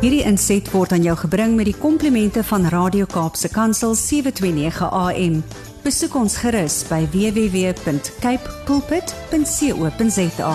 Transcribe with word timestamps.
Hierdie 0.00 0.22
inset 0.24 0.64
word 0.72 0.94
aan 0.96 1.02
jou 1.04 1.12
gebring 1.20 1.58
met 1.58 1.66
die 1.68 1.76
komplimente 1.76 2.40
van 2.48 2.62
Radio 2.72 3.04
Kaapse 3.04 3.50
Kansel 3.52 3.92
729 3.92 4.86
AM. 4.96 5.34
Besoek 5.84 6.14
ons 6.16 6.38
gerus 6.40 6.78
by 6.88 7.02
www.cape 7.12 8.54
pulpit.co.za. 8.64 10.54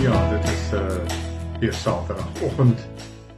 Ja, 0.00 0.16
dit 0.30 0.48
is 0.48 0.72
uh 0.72 0.86
weer 1.60 1.76
Saterdagoggend. 1.76 2.86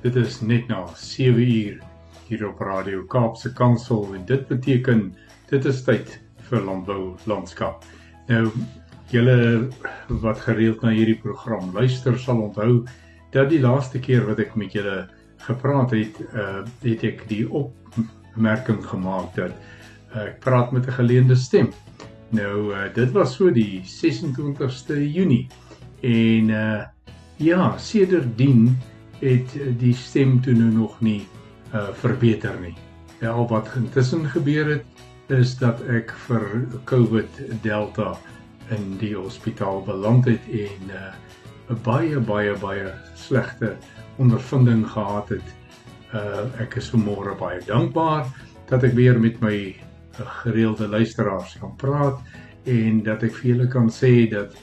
Dit 0.07 0.15
is 0.15 0.41
net 0.47 0.71
na 0.71 0.85
7 0.95 1.43
uur 1.43 1.83
hier 2.29 2.47
op 2.49 2.61
Radio 2.63 3.03
Kaapse 3.03 3.51
Kansel 3.53 4.15
en 4.15 4.23
dit 4.31 4.47
beteken 4.47 5.11
dit 5.51 5.65
is 5.65 5.83
tyd 5.83 6.21
vir 6.47 6.63
landbou 6.63 7.17
landskap. 7.27 7.83
Nou 8.29 8.51
julle 9.13 9.69
wat 10.23 10.41
gereeld 10.41 10.83
na 10.83 10.93
hierdie 10.95 11.19
program 11.21 11.73
luister 11.75 12.19
sal 12.19 12.41
onthou 12.41 12.85
dat 13.33 13.51
die 13.51 13.61
laaste 13.61 14.01
keer 14.01 14.25
wat 14.29 14.41
ek 14.41 14.55
met 14.57 14.73
julle 14.77 15.07
gepraat 15.47 15.93
het, 15.97 16.21
uh 16.33 16.63
het 16.85 17.05
ek 17.05 17.25
die 17.29 17.45
opmerking 17.49 18.81
gemaak 18.87 19.35
dat 19.37 19.53
uh, 20.15 20.29
ek 20.29 20.41
praat 20.45 20.73
met 20.73 20.87
'n 20.87 20.99
geleende 21.01 21.37
stem. 21.37 21.73
Nou 22.31 22.73
uh, 22.73 22.89
dit 22.95 23.11
was 23.13 23.35
so 23.37 23.51
die 23.51 23.83
26ste 23.85 24.97
Junie 24.97 25.49
en 26.01 26.51
uh 26.51 26.83
ja, 27.37 27.77
sedertdien 27.79 28.77
het 29.21 29.51
die 29.79 29.95
stem 29.95 30.41
toe 30.41 30.55
nou 30.55 30.71
nog 30.71 31.01
nie 31.01 31.27
uh 31.75 31.91
verbeter 31.93 32.61
nie. 32.61 32.77
Ja, 33.21 33.35
wat 33.47 33.69
intussen 33.77 34.27
gebeur 34.27 34.69
het 34.69 34.85
is 35.29 35.57
dat 35.59 35.81
ek 35.87 36.11
vir 36.27 36.67
COVID 36.85 37.63
Delta 37.63 38.17
in 38.71 38.97
die 38.99 39.15
hospitaal 39.15 39.83
beland 39.87 40.25
het 40.25 40.43
en 40.51 40.91
uh, 40.91 41.13
'n 41.71 41.79
baie 41.83 42.21
baie 42.21 42.55
baie 42.59 42.93
slegte 43.15 43.77
ondervinding 44.17 44.87
gehad 44.91 45.29
het. 45.29 45.49
Uh 46.15 46.45
ek 46.61 46.77
is 46.77 46.91
vanmôre 46.91 47.37
baie 47.39 47.61
dankbaar 47.67 48.27
dat 48.69 48.83
ek 48.83 48.93
weer 48.93 49.21
met 49.21 49.41
my 49.41 49.75
uh, 50.21 50.27
gereelde 50.43 50.89
luisteraars 50.89 51.57
kan 51.61 51.77
praat 51.77 52.21
en 52.65 53.03
dat 53.03 53.23
ek 53.23 53.35
vir 53.35 53.51
julle 53.51 53.69
kan 53.69 53.89
sê 53.91 54.29
dat 54.31 54.55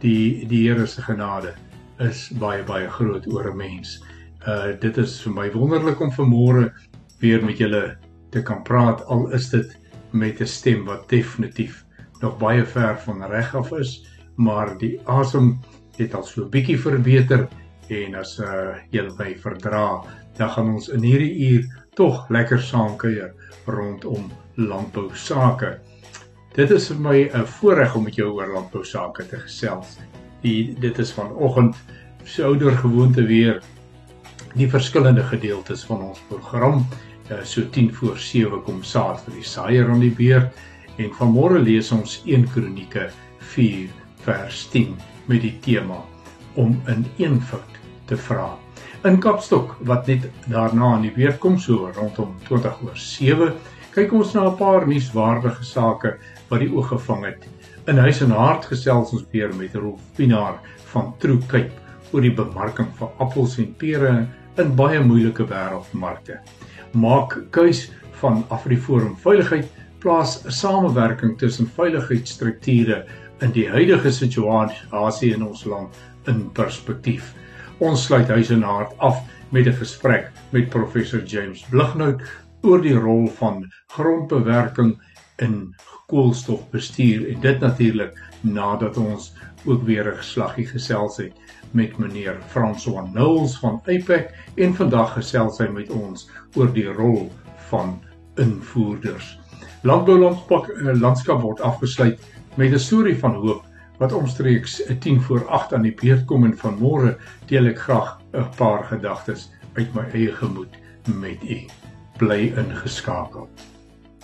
die 0.00 0.46
die 0.46 0.68
Here 0.68 0.86
se 0.86 1.02
genade 1.02 1.54
is 1.98 2.28
baie 2.38 2.62
baie 2.62 2.88
groot 2.88 3.26
oor 3.26 3.50
'n 3.50 3.56
mens. 3.56 4.02
Uh 4.46 4.74
dit 4.80 4.96
is 4.96 5.20
vir 5.22 5.32
my 5.32 5.50
wonderlik 5.52 6.00
om 6.00 6.12
vanmôre 6.12 6.72
weer 7.20 7.44
met 7.44 7.58
julle 7.58 7.96
te 8.30 8.42
kan 8.42 8.62
praat 8.62 9.04
al 9.06 9.30
is 9.32 9.50
dit 9.50 9.77
met 10.10 10.40
'n 10.40 10.46
stem 10.46 10.84
wat 10.84 11.08
definitief 11.08 11.84
nog 12.20 12.38
baie 12.38 12.64
ver 12.64 12.98
van 12.98 13.26
reg 13.26 13.54
af 13.54 13.72
is, 13.72 14.06
maar 14.36 14.78
die 14.78 15.00
asem 15.04 15.58
het 15.96 16.14
al 16.14 16.22
so 16.22 16.42
'n 16.42 16.50
bietjie 16.50 16.78
verbeter 16.78 17.48
en 17.88 18.14
as 18.14 18.38
uh 18.38 18.76
jy 18.90 19.08
by 19.16 19.34
verdra, 19.38 20.04
dan 20.36 20.50
gaan 20.50 20.74
ons 20.74 20.88
in 20.88 21.02
hierdie 21.02 21.50
uur 21.50 21.64
tog 21.94 22.28
lekker 22.28 22.60
saam 22.60 22.96
kuier 22.96 23.34
rondom 23.66 24.30
landbou 24.54 25.10
sake. 25.14 25.78
Dit 26.54 26.70
is 26.70 26.88
vir 26.88 27.00
my 27.00 27.30
'n 27.32 27.46
voorreg 27.46 27.94
om 27.94 28.04
met 28.04 28.14
jou 28.14 28.30
oor 28.32 28.52
landbou 28.52 28.84
sake 28.84 29.26
te 29.26 29.36
gesels. 29.36 29.98
Die 30.42 30.74
dit 30.80 30.98
is 30.98 31.12
vanoggend 31.12 31.76
so 32.24 32.54
ouer 32.54 32.76
gewoonte 32.76 33.22
weer 33.26 33.62
die 34.54 34.68
verskillende 34.70 35.22
gedeeltes 35.22 35.84
van 35.84 36.02
ons 36.02 36.20
program 36.28 36.86
uh, 37.30 37.42
so 37.44 37.62
10 37.70 37.94
voor 37.94 38.18
7 38.18 38.62
kom 38.62 38.82
saad 38.82 39.20
vir 39.26 39.38
die 39.38 39.46
saaier 39.46 39.90
aan 39.90 40.02
die 40.02 40.14
beurt 40.14 40.98
en 40.98 41.12
vanmôre 41.18 41.60
lees 41.62 41.90
ons 41.94 42.18
1 42.26 42.48
Kronieke 42.52 43.08
4 43.54 43.90
vers 44.24 44.64
10 44.72 44.94
met 45.30 45.42
die 45.44 45.54
tema 45.64 46.00
om 46.58 46.74
in 46.90 47.04
eenvoud 47.20 47.76
te 48.08 48.16
vra. 48.16 48.48
In 49.06 49.20
Kapstok 49.22 49.76
wat 49.86 50.08
net 50.10 50.26
daarna 50.50 50.94
aan 50.96 51.06
die 51.06 51.14
beurt 51.14 51.38
kom 51.42 51.58
so 51.62 51.92
rondom 51.96 52.34
20 52.48 52.82
oor 52.86 52.98
7 52.98 53.52
kyk 53.94 54.12
ons 54.12 54.34
na 54.34 54.48
'n 54.48 54.56
paar 54.56 54.86
nuuswaardige 54.86 55.64
sake 55.64 56.16
wat 56.48 56.60
die 56.60 56.72
oog 56.72 56.88
gevang 56.88 57.24
het. 57.24 57.46
In 57.86 57.98
huis 57.98 58.20
en 58.20 58.30
hart 58.30 58.64
gesels 58.64 59.12
ons 59.12 59.26
weer 59.32 59.54
met 59.54 59.74
Rolf 59.74 60.00
Pinaar 60.16 60.60
van 60.92 61.14
True 61.18 61.40
Cape 61.46 61.72
oor 62.12 62.20
die 62.20 62.34
bemarking 62.34 62.88
van 62.98 63.10
appels 63.18 63.58
en 63.58 63.74
pere 63.74 64.26
in 64.56 64.74
baie 64.76 65.00
moeilike 65.00 65.44
wêreldmarkte 65.44 66.40
maak 66.92 67.38
keus 67.50 67.90
van 68.20 68.44
Afriforum 68.48 69.16
Veiligheid 69.16 69.68
plaas 69.98 70.44
'n 70.44 70.50
samewerking 70.50 71.38
tussen 71.38 71.66
veiligheidsstrukture 71.66 73.04
in 73.40 73.50
die 73.50 73.68
huidige 73.68 74.12
situasie 74.12 75.34
in 75.34 75.42
ons 75.46 75.64
land 75.64 75.94
in 76.26 76.50
perspektief. 76.52 77.34
Ons 77.78 78.04
sluit 78.04 78.28
huis 78.28 78.50
en 78.50 78.62
hart 78.62 78.94
af 78.98 79.22
met 79.50 79.66
'n 79.66 79.72
gesprek 79.72 80.30
met 80.50 80.68
professor 80.68 81.22
James 81.24 81.64
Blighnout 81.70 82.22
oor 82.62 82.80
die 82.82 82.94
rol 82.94 83.28
van 83.28 83.72
grondbewerking 83.86 84.98
in 85.36 85.74
koolstofbestuur 86.06 87.28
en 87.28 87.40
dit 87.40 87.60
natuurlik 87.60 88.18
nadat 88.40 88.96
ons 88.96 89.32
ook 89.64 89.82
weer 89.82 90.06
'n 90.06 90.16
geslaggie 90.16 90.66
gesels 90.66 91.16
het 91.16 91.32
met 91.70 91.98
meneer 91.98 92.38
François 92.48 93.04
Knowles 93.10 93.58
van 93.58 93.80
APEC 93.86 94.30
en 94.54 94.74
vandag 94.74 95.12
gesels 95.12 95.58
hy 95.58 95.68
met 95.72 95.90
ons 95.90 96.28
oor 96.56 96.72
die 96.72 96.88
rol 96.88 97.28
van 97.70 97.98
invoerders. 98.40 99.38
Landboulandskap 99.82 100.68
eh, 100.68 100.94
landskap 101.00 101.42
word 101.42 101.60
afgesluit 101.60 102.18
met 102.56 102.72
'n 102.72 102.78
storie 102.78 103.18
van 103.18 103.34
hoop 103.34 103.64
wat 103.98 104.12
omstreeks 104.12 104.82
10 105.00 105.20
voor 105.22 105.48
8 105.48 105.72
aan 105.74 105.82
die 105.82 105.94
beurt 105.94 106.24
kom 106.24 106.44
en 106.44 106.58
vanmôre 106.58 107.16
deel 107.46 107.66
ek 107.66 107.78
graag 107.78 108.18
'n 108.32 108.48
paar 108.56 108.84
gedagtes 108.84 109.50
uit 109.74 109.94
my 109.94 110.04
eie 110.12 110.32
gemoed 110.32 110.74
met 111.06 111.42
u. 111.42 111.66
Bly 112.18 112.52
ingeskakel. 112.56 113.48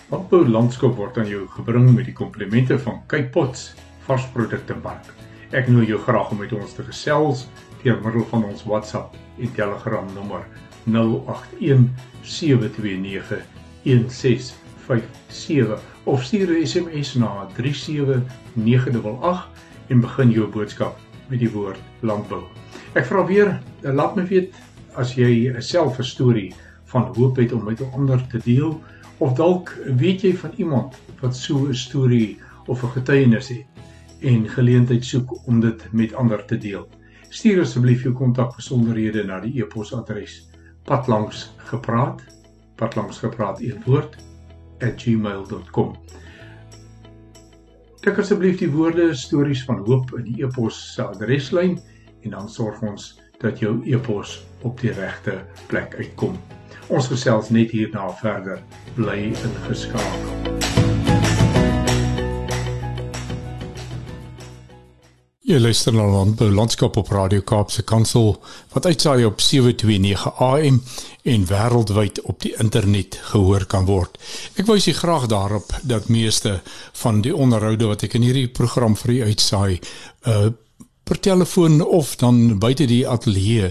Landboulandskap 0.09 0.95
word 0.95 1.17
aan 1.17 1.27
jou 1.27 1.47
gebring 1.47 1.95
met 1.95 2.05
die 2.05 2.13
komplimente 2.13 2.79
van 2.79 3.01
Kyk 3.07 3.31
Pots 3.31 3.73
varsprodukte 4.05 4.75
mark. 4.83 5.24
Ek 5.53 5.67
nooi 5.69 5.85
jou 5.85 5.99
graag 6.01 6.31
om 6.33 6.39
met 6.41 6.53
ons 6.57 6.73
te 6.73 6.81
gesels 6.83 7.45
deur 7.83 7.99
middel 8.01 8.25
van 8.31 8.43
ons 8.47 8.63
WhatsApp 8.65 9.13
en 9.37 9.51
Telegram 9.53 10.07
nommer 10.15 10.41
0817291657 10.89 10.97
of 16.03 16.23
stuur 16.23 16.49
'n 16.49 16.65
SMS 16.65 17.13
na 17.13 17.47
37988 17.57 19.49
en 19.87 19.99
begin 19.99 20.31
jou 20.31 20.47
boodskap 20.47 20.97
met 21.27 21.39
die 21.39 21.51
woord 21.51 21.79
landbou. 21.99 22.43
Ek 22.93 23.05
vra 23.05 23.25
weer, 23.25 23.61
laat 23.81 24.15
my 24.15 24.25
weet 24.25 24.53
as 24.95 25.13
jy 25.13 25.53
self 25.59 25.99
'n 25.99 26.03
storie 26.03 26.53
van 26.85 27.13
hoop 27.15 27.35
het 27.35 27.51
om 27.51 27.63
met 27.63 27.81
ander 27.93 28.27
te 28.27 28.37
deel 28.37 28.81
of 29.17 29.33
dalk 29.33 29.77
weet 29.85 30.21
jy 30.21 30.33
van 30.33 30.51
iemand 30.57 30.95
wat 31.21 31.35
so 31.35 31.67
'n 31.67 31.73
storie 31.73 32.39
of 32.65 32.83
'n 32.83 32.89
getuienis 32.89 33.47
het 33.47 33.74
en 34.21 34.47
geleentheid 34.49 35.05
soek 35.05 35.47
om 35.47 35.59
dit 35.59 35.87
met 35.91 36.13
ander 36.13 36.45
te 36.45 36.57
deel. 36.57 36.87
Stuur 37.29 37.61
asseblief 37.65 38.03
jou 38.03 38.13
kontakbesonderhede 38.15 39.23
na 39.27 39.39
die 39.43 39.57
e-posadres 39.61 40.43
patlangsgepraat 40.85 42.21
patlangsgepraat 42.75 43.59
een 43.61 43.81
woord 43.85 44.17
@gmail.com. 44.79 45.95
Tik 47.99 48.17
asseblief 48.19 48.57
die 48.57 48.69
woorde 48.69 49.13
stories 49.15 49.63
van 49.65 49.77
hoop 49.87 50.11
in 50.17 50.23
die 50.23 50.43
e-pos 50.43 50.93
se 50.93 51.03
adreslyn 51.03 51.79
en 52.21 52.29
dan 52.29 52.49
sorg 52.49 52.81
ons 52.81 53.21
dat 53.39 53.59
jou 53.59 53.81
e-pos 53.85 54.43
op 54.61 54.79
die 54.81 54.91
regte 54.91 55.39
plek 55.67 55.95
uitkom. 55.95 56.37
Ons 56.87 57.07
gesels 57.07 57.49
net 57.49 57.71
hierna 57.71 58.09
verder. 58.21 58.61
Bly 58.95 59.33
ingeskakel. 59.33 60.94
Jy 65.45 65.59
luister 65.61 65.93
na 65.93 66.07
Landbou 66.09 66.47
Landskap 66.49 66.95
op 66.97 67.11
Radio 67.13 67.43
Kaapse 67.45 67.83
Kansel 67.85 68.31
wat 68.71 68.87
uitsaai 68.89 69.27
op 69.27 69.43
729 69.45 70.23
AM 70.41 70.79
en 71.21 71.43
wêreldwyd 71.45 72.21
op 72.25 72.39
die 72.41 72.55
internet 72.57 73.19
gehoor 73.29 73.67
kan 73.69 73.85
word. 73.85 74.17
Ek 74.57 74.65
wys 74.65 74.87
u 74.89 74.95
graag 74.97 75.27
daarop 75.29 75.69
dat 75.85 76.09
meeste 76.09 76.55
van 77.03 77.21
die 77.21 77.35
onderhoude 77.35 77.91
wat 77.91 78.07
ek 78.07 78.17
in 78.17 78.25
hierdie 78.25 78.49
program 78.49 78.97
vir 79.03 79.13
u 79.13 79.19
uitsaai, 79.29 79.79
uh 80.25 80.49
per 81.05 81.19
telefoon 81.21 81.83
of 81.85 82.15
dan 82.17 82.57
buite 82.57 82.87
die 82.89 83.03
ateljee 83.05 83.67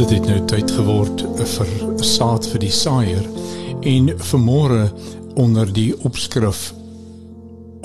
Dit 0.04 0.18
het 0.18 0.26
nou 0.28 0.40
tyd 0.52 0.72
geword 0.76 1.22
vir 1.48 1.70
saad 2.04 2.44
vir 2.52 2.60
die 2.60 2.72
saaier 2.76 3.24
en 3.88 4.10
vanmôre 4.20 4.90
onder 5.40 5.70
die 5.72 5.94
opskrif 6.04 6.74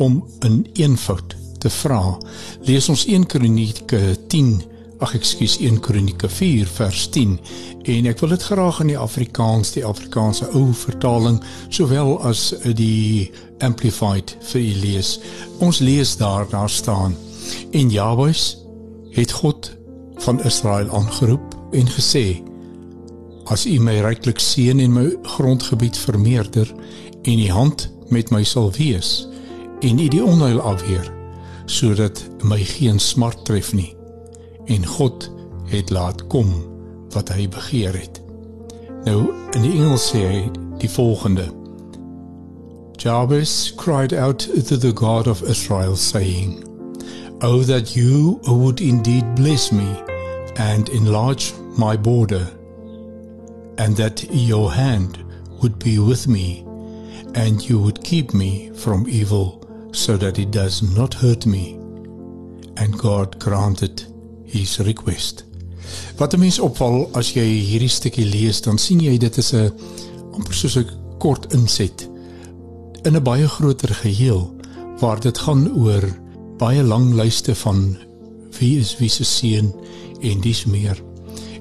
om 0.03 0.25
'n 0.43 0.67
eenvoud 0.75 1.37
te 1.63 1.71
vra. 1.71 2.19
Lees 2.67 2.89
ons 2.89 3.07
1 3.07 3.27
Kronieke 3.27 4.19
10, 4.27 4.63
ag 4.99 5.15
ekskuus 5.15 5.61
1 5.61 5.79
Kronieke 5.81 6.29
4 6.29 6.67
vers 6.67 7.07
10 7.09 7.39
en 7.85 8.07
ek 8.07 8.19
wil 8.19 8.35
dit 8.35 8.43
graag 8.43 8.81
in 8.81 8.87
die 8.87 8.99
Afrikaans, 8.99 9.73
die 9.73 9.85
Afrikaanse 9.85 10.51
ou 10.51 10.73
vertaling 10.73 11.41
sowel 11.69 12.19
as 12.23 12.55
die 12.75 13.31
amplified 13.59 14.37
vir 14.41 14.61
u 14.61 14.75
lees. 14.75 15.21
Ons 15.59 15.79
lees 15.79 16.17
daar 16.17 16.51
daar 16.51 16.71
staan 16.71 17.15
en 17.71 17.91
Jabes 17.91 18.57
het 19.15 19.33
God 19.33 19.78
van 20.19 20.45
Israel 20.45 20.91
aangeroep 20.91 21.57
en 21.71 21.89
gesê: 21.89 22.43
As 23.45 23.67
U 23.67 23.79
my 23.81 24.01
ryklik 24.05 24.39
seën 24.39 24.81
en 24.81 24.93
my 24.93 25.17
grondgebied 25.23 25.99
vermeerder 25.99 26.75
en 27.23 27.39
U 27.39 27.49
hand 27.51 27.89
met 28.09 28.31
my 28.31 28.45
sal 28.45 28.73
wees 28.77 29.29
en 29.81 29.99
U 29.99 30.09
die 30.09 30.25
onheil 30.25 30.61
afweer 30.61 31.13
sodat 31.69 32.25
my 32.43 32.59
geen 32.65 32.99
smart 32.99 33.45
tref 33.45 33.73
nie 33.73 33.97
en 34.65 34.87
God 34.87 35.31
het 35.69 35.91
laat 35.91 36.27
kom 36.27 36.53
wat 37.13 37.29
hy 37.33 37.49
begeer 37.49 37.97
het. 37.97 38.21
Nou 39.05 39.31
in 39.57 39.65
die 39.65 39.77
Engels 39.81 40.11
sê 40.13 40.25
hy 40.25 40.41
die 40.81 40.91
volgende: 40.91 41.49
Jabez 43.01 43.73
cried 43.77 44.13
out 44.13 44.49
to 44.69 44.77
the 44.77 44.93
God 44.93 45.27
of 45.27 45.43
Israel 45.43 45.97
saying, 45.97 46.68
"Oh 47.41 47.63
that 47.63 47.95
you 47.95 48.41
would 48.47 48.81
indeed 48.81 49.35
bless 49.35 49.71
me 49.71 49.89
and 50.57 50.89
enlarge 50.89 51.55
my 51.77 51.97
border, 51.97 52.47
and 53.77 53.97
that 53.97 54.27
your 54.33 54.73
hand 54.73 55.19
would 55.63 55.79
be 55.79 55.99
with 55.99 56.27
me, 56.27 56.65
and 57.35 57.63
you 57.69 57.79
would 57.79 58.03
keep 58.03 58.35
me 58.35 58.71
from 58.75 59.07
evil, 59.09 59.63
so 59.93 60.17
that 60.17 60.39
it 60.39 60.51
does 60.51 60.83
not 60.83 61.15
hurt 61.15 61.47
me. 61.47 61.79
And 62.77 62.99
God 62.99 63.39
granted 63.39 64.05
his 64.45 64.79
request. 64.81 65.45
Wat 66.19 66.35
'n 66.35 66.41
mens 66.41 66.59
opval 66.59 67.09
as 67.15 67.33
jy 67.35 67.47
hierdie 67.71 67.89
stukkie 67.89 68.31
lees, 68.31 68.61
dan 68.61 68.79
sien 68.79 69.01
jy 69.01 69.17
dit 69.17 69.39
is 69.39 69.53
'n 69.55 69.73
amper 70.35 70.55
soos 70.55 70.77
'n 70.77 70.91
kort 71.19 71.53
inset 71.55 72.09
in 73.05 73.17
'n 73.17 73.23
baie 73.23 73.49
groter 73.49 73.95
geheel 73.95 74.55
waar 75.01 75.21
dit 75.21 75.39
gaan 75.39 75.71
oor 75.85 76.03
baie 76.59 76.83
lang 76.83 77.13
lyste 77.15 77.55
van 77.55 77.97
wie 78.59 78.79
is 78.81 78.97
wie 78.99 79.11
se 79.11 79.25
seun 79.25 79.73
en 80.21 80.41
dis 80.43 80.65
meer. 80.67 80.99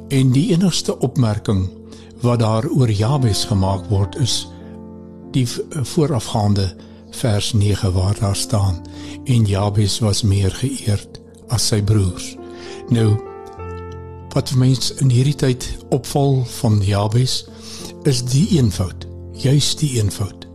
En 0.09 0.31
die 0.31 0.49
enigste 0.53 0.97
opmerking 1.05 1.67
wat 2.21 2.39
daar 2.39 2.65
oor 2.69 2.89
Jabes 2.91 3.45
gemaak 3.45 3.85
word 3.91 4.17
is 4.23 4.47
die 5.35 5.45
voorafgaande 5.93 6.71
vers 7.19 7.53
9 7.53 7.91
waar 7.93 8.17
daar 8.19 8.35
staan 8.35 8.81
en 9.25 9.45
Jabes 9.45 9.99
was 9.99 10.23
meer 10.23 10.51
geëerd 10.51 11.21
as 11.53 11.67
sy 11.67 11.81
broers. 11.81 12.35
Nou 12.89 13.13
wat 14.33 14.49
vir 14.53 14.59
mense 14.65 14.97
in 15.01 15.09
hierdie 15.13 15.37
tyd 15.37 15.69
opval 15.89 16.43
van 16.59 16.81
Jabes 16.85 17.45
is 18.05 18.21
die 18.25 18.45
eenvoud, 18.57 19.07
juis 19.33 19.75
die 19.77 19.97
eenvoud 19.97 20.47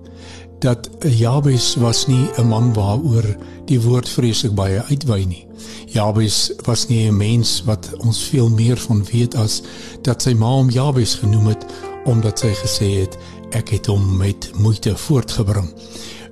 dat 0.62 0.90
Jabes 1.00 1.74
was 1.74 2.06
nie 2.06 2.30
'n 2.38 2.46
man 2.46 2.72
waaroor 2.72 3.36
die 3.72 3.80
woord 3.80 4.08
vreeslik 4.08 4.52
baie 4.56 4.82
uitwy 4.90 5.22
nie. 5.28 5.46
Jabes 5.92 6.50
was 6.66 6.86
nie 6.88 7.08
'n 7.08 7.16
mens 7.16 7.62
wat 7.64 7.88
ons 8.04 8.18
veel 8.28 8.48
meer 8.48 8.76
van 8.76 9.04
weet 9.12 9.34
as 9.34 9.62
dat 10.02 10.22
sy 10.22 10.34
ma 10.34 10.46
hom 10.46 10.70
Jabes 10.70 11.14
genoem 11.14 11.46
het 11.46 11.64
omdat 12.04 12.38
sy 12.38 12.52
gesê 12.52 12.88
het 13.00 13.18
ek 13.50 13.68
het 13.68 13.86
hom 13.86 14.16
met 14.16 14.50
moeite 14.58 14.96
voortgebring. 14.96 15.68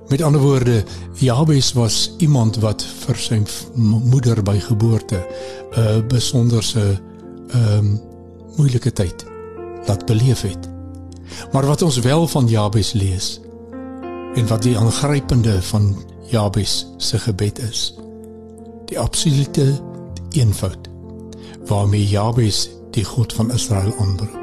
Met 0.08 0.22
ander 0.22 0.40
woorde, 0.40 0.84
Jabes 1.14 1.72
was 1.72 2.14
iemand 2.18 2.56
wat 2.56 2.82
vir 2.82 3.16
sy 3.16 3.42
moeder 3.74 4.42
by 4.42 4.58
geboorte 4.58 5.26
'n 5.76 6.08
besonderse 6.08 7.00
ehm 7.52 7.78
um, 7.78 8.00
moeilike 8.56 8.92
tyd 8.92 9.24
laat 9.86 10.06
beleef 10.06 10.40
het. 10.42 10.68
Maar 11.52 11.66
wat 11.66 11.82
ons 11.82 11.98
wel 11.98 12.26
van 12.26 12.48
Jabes 12.48 12.92
lees 12.92 13.40
en 14.34 14.46
wat 14.46 14.62
die 14.62 14.78
aangrypende 14.78 15.62
van 15.62 15.96
Jabes 16.30 16.86
se 16.96 17.18
gebed 17.18 17.58
is, 17.58 17.94
die 18.86 18.98
absolute 18.98 19.80
eenvoud 20.30 20.88
waarmee 21.66 22.08
Jabes 22.08 22.68
die 22.90 23.04
God 23.04 23.32
van 23.32 23.52
Israel 23.52 23.94
aanbring. 23.98 24.40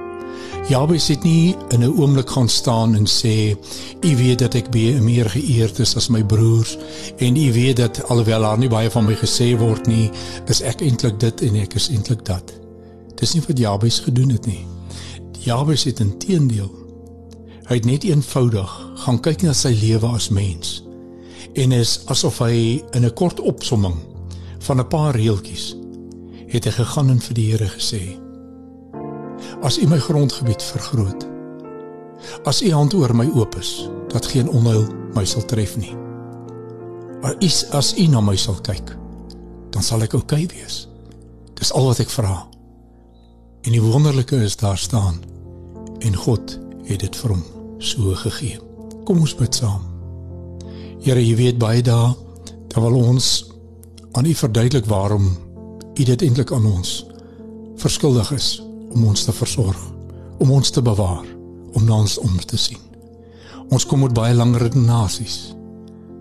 Jabes 0.67 1.07
het 1.07 1.23
nie 1.23 1.55
in 1.69 1.79
'n 1.79 1.99
oomblik 1.99 2.29
gaan 2.29 2.49
staan 2.49 2.95
en 2.95 3.05
sê 3.07 3.55
u 4.01 4.15
weet 4.15 4.39
dat 4.39 4.53
ek 4.53 4.71
baie 4.71 5.01
meer 5.01 5.29
geëerd 5.29 5.79
is 5.79 5.95
as 5.95 6.07
my 6.07 6.23
broers 6.23 6.77
en 7.17 7.35
u 7.35 7.53
weet 7.53 7.75
dat 7.75 8.03
alhoewel 8.07 8.41
daar 8.41 8.57
nie 8.57 8.69
baie 8.69 8.89
van 8.91 9.05
my 9.05 9.15
gesê 9.15 9.57
word 9.57 9.87
nie, 9.87 10.11
is 10.45 10.61
ek 10.61 10.81
eintlik 10.81 11.19
dit 11.19 11.41
en 11.41 11.55
ek 11.55 11.73
is 11.73 11.89
eintlik 11.89 12.25
dat. 12.25 12.53
Dis 13.15 13.33
nie 13.33 13.43
wat 13.47 13.57
Jabes 13.57 13.99
gedoen 13.99 14.29
het 14.29 14.45
nie. 14.45 14.65
Jabes 15.39 15.83
het 15.83 15.99
inteendeel 15.99 16.86
hy 17.67 17.75
het 17.75 17.85
net 17.85 18.03
eenvoudig 18.03 18.75
gaan 19.03 19.19
kyk 19.19 19.43
na 19.43 19.53
sy 19.53 19.73
lewe 19.75 20.07
as 20.15 20.29
mens 20.29 20.77
en 21.57 21.71
is 21.71 21.99
asof 22.13 22.39
hy 22.39 22.83
in 22.95 23.05
'n 23.05 23.13
kort 23.13 23.39
opsomming 23.39 23.97
van 24.59 24.79
'n 24.79 24.87
paar 24.87 25.15
reeltjies 25.15 25.75
het 26.47 26.65
hy 26.65 26.71
gegaan 26.71 27.09
en 27.09 27.19
vir 27.19 27.33
die 27.33 27.47
Here 27.51 27.67
gesê: 27.67 28.01
As 29.61 29.77
U 29.77 29.87
my 29.87 29.99
grondgebied 29.99 30.63
vergroot, 30.63 31.27
as 32.45 32.61
U 32.63 32.71
hand 32.71 32.93
oor 32.93 33.13
my 33.15 33.27
oop 33.35 33.57
is, 33.59 33.89
dat 34.13 34.25
geen 34.25 34.49
onheil 34.49 34.87
my 35.15 35.25
sal 35.25 35.45
tref 35.45 35.75
nie. 35.77 35.95
As 37.23 37.65
as 37.75 37.93
U 37.97 38.07
na 38.07 38.21
my 38.21 38.35
sal 38.35 38.59
kyk, 38.61 38.95
dan 39.71 39.83
sal 39.83 40.01
ek 40.01 40.13
oukei 40.13 40.45
okay 40.45 40.55
wees. 40.55 40.87
Dis 41.53 41.73
al 41.73 41.89
wat 41.89 41.99
ek 41.99 42.09
vra. 42.09 42.47
En 43.65 43.71
die 43.71 43.81
wonderlike 43.81 44.35
is 44.35 44.55
daar 44.55 44.77
staan 44.77 45.19
en 45.99 46.15
God 46.15 46.59
het 46.87 46.99
dit 46.99 47.15
vir 47.15 47.33
hom 47.33 47.56
so 47.79 48.15
gegee. 48.15 48.59
Kom 49.05 49.19
ons 49.23 49.35
bid 49.35 49.55
saam. 49.55 49.83
Here, 51.03 51.21
jy 51.21 51.35
weet 51.37 51.59
baie 51.61 51.81
dae, 51.85 52.13
dan 52.73 52.83
wil 52.83 52.97
ons 52.99 53.45
aan 54.17 54.25
U 54.25 54.33
verduidelik 54.33 54.85
waarom 54.89 55.29
U 55.97 56.03
dit 56.03 56.21
eintlik 56.21 56.51
aan 56.53 56.65
ons 56.65 57.03
verskuldig 57.77 58.31
is 58.33 58.47
om 58.93 59.05
ons 59.05 59.23
te 59.23 59.33
versorg, 59.33 59.77
om 60.41 60.51
ons 60.51 60.69
te 60.73 60.81
bewaar, 60.81 61.25
om 61.73 61.85
na 61.85 61.99
ons 62.01 62.17
om 62.17 62.39
te 62.41 62.57
sien. 62.57 62.81
Ons 63.69 63.85
kom 63.85 64.01
met 64.01 64.15
baie 64.17 64.33
lang 64.33 64.55
redenasies, 64.57 65.53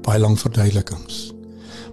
baie 0.04 0.20
lang 0.20 0.36
verduidelikings. 0.40 1.30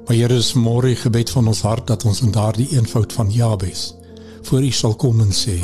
Maar 0.03 0.17
Here, 0.17 0.35
is 0.35 0.53
môre 0.59 0.91
die 0.91 0.99
gebed 0.99 1.31
van 1.31 1.47
ons 1.47 1.63
hart 1.63 1.87
dat 1.87 2.03
ons 2.03 2.21
in 2.25 2.35
daardie 2.35 2.67
eenvoud 2.75 3.13
van 3.15 3.31
Jabes 3.31 3.93
voor 4.43 4.63
U 4.67 4.71
sal 4.75 4.95
kom 4.99 5.23
en 5.23 5.31
sê: 5.31 5.55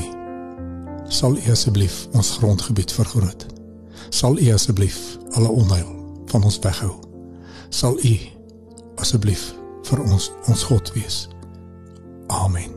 Sal 1.11 1.35
U 1.35 1.51
asseblief 1.51 2.05
ons 2.15 2.37
grondgebied 2.39 2.91
vergroot? 2.95 3.58
Sal 4.09 4.39
U 4.39 4.53
asseblief 4.53 5.17
alle 5.31 5.49
onheil 5.49 5.89
van 6.25 6.43
ons 6.43 6.59
weghou? 6.59 6.95
Sal 7.69 7.99
U 8.01 8.15
asseblief 8.97 9.51
vir 9.89 10.01
ons 10.01 10.31
ons 10.49 10.63
God 10.71 10.91
wees. 10.97 11.27
Amen. 12.27 12.73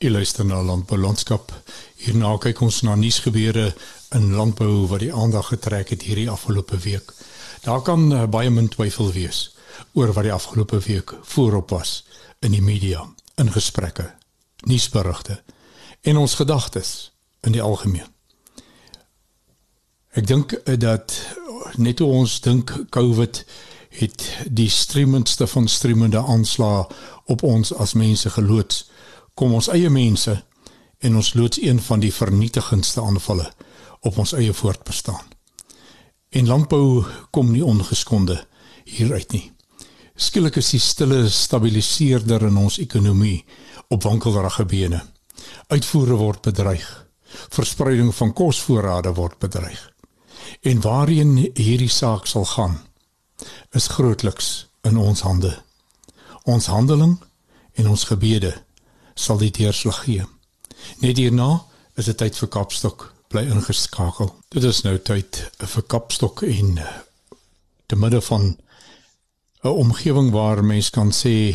Jy 0.00 0.08
luister 0.08 0.46
na 0.48 0.62
Landboulandskap. 0.64 1.52
Hierna 2.00 2.32
kyk 2.40 2.62
ons 2.64 2.82
na 2.82 2.94
nuusgebeure 2.96 3.66
in 4.16 4.30
landbou 4.32 4.86
wat 4.88 5.04
die 5.04 5.12
aandag 5.12 5.52
getrek 5.52 5.92
het 5.92 6.06
hierdie 6.08 6.30
afgelope 6.32 6.78
week. 6.80 7.12
Daar 7.60 7.82
kan 7.82 8.12
uh, 8.12 8.24
baie 8.24 8.50
min 8.50 8.68
twyfel 8.68 9.12
wees 9.12 9.50
oor 9.92 10.12
wat 10.12 10.24
die 10.24 10.32
afgelope 10.32 10.78
week 10.78 11.14
voorop 11.22 11.70
was 11.70 12.04
in 12.40 12.54
die 12.56 12.62
media, 12.62 13.04
in 13.36 13.52
gesprekke, 13.52 14.14
nuusberigte 14.64 15.42
en 16.00 16.16
ons 16.16 16.34
gedagtes 16.34 17.12
in 17.40 17.52
die 17.52 17.62
algemeen. 17.62 18.08
Ek 20.16 20.26
dink 20.26 20.52
eh, 20.52 20.78
dat 20.80 21.14
net 21.76 22.00
hoe 22.00 22.08
ons 22.22 22.40
dink 22.40 22.72
COVID 22.90 23.44
het 24.00 24.24
die 24.46 24.70
streamendste 24.70 25.46
van 25.46 25.68
streamende 25.68 26.18
aanslae 26.18 26.86
op 27.24 27.42
ons 27.42 27.74
as 27.74 27.94
mense 27.94 28.30
geloods 28.30 28.86
kom 29.34 29.54
ons 29.54 29.68
eie 29.72 29.90
mense 29.90 30.34
en 30.98 31.16
ons 31.16 31.34
loods 31.34 31.60
een 31.62 31.80
van 31.80 32.00
die 32.00 32.12
vernietigendste 32.12 33.02
aanvalle 33.02 33.52
op 34.00 34.18
ons 34.18 34.32
eie 34.32 34.52
voortbestaan. 34.52 35.29
En 36.30 36.46
landbou 36.46 37.04
kom 37.30 37.50
nie 37.50 37.64
ongeskonde 37.64 38.36
hieruit 38.84 39.32
nie. 39.32 39.50
Skielik 40.14 40.60
is 40.60 40.70
die 40.70 40.82
stille 40.82 41.24
stabiliseerder 41.32 42.44
in 42.46 42.58
ons 42.60 42.78
ekonomie 42.78 43.44
op 43.88 44.04
wankelrige 44.06 44.64
bene. 44.64 45.00
Uitvoere 45.66 46.18
word 46.20 46.42
bedreig. 46.46 46.86
Verspreiding 47.50 48.14
van 48.14 48.32
kosvoorrade 48.32 49.14
word 49.14 49.38
bedreig. 49.42 49.80
En 50.62 50.80
waarheen 50.80 51.36
hierdie 51.54 51.90
saak 51.90 52.26
sal 52.26 52.44
gaan, 52.44 52.78
is 53.74 53.88
grootliks 53.88 54.68
in 54.86 54.96
ons 54.96 55.22
hande. 55.26 55.54
Ons 56.44 56.66
handeling 56.66 57.18
en 57.74 57.88
ons 57.88 58.04
gebede 58.04 58.54
sal 59.14 59.38
die 59.38 59.50
deurslag 59.50 60.04
gee. 60.04 60.26
Net 61.02 61.18
hierna 61.18 61.64
is 61.98 62.06
dit 62.06 62.16
tyd 62.16 62.38
vir 62.38 62.48
Kapstok 62.48 63.10
bly 63.30 63.44
ingeskakel. 63.46 64.32
Dit 64.50 64.64
is 64.66 64.80
nou 64.82 64.96
tyd 65.06 65.36
vir 65.62 65.84
Kapstok 65.86 66.42
en 66.48 66.80
te 67.86 67.96
midde 67.96 68.18
van 68.26 68.56
'n 69.62 69.68
omgewing 69.68 70.30
waar 70.34 70.64
mens 70.64 70.90
kan 70.90 71.12
sê 71.12 71.54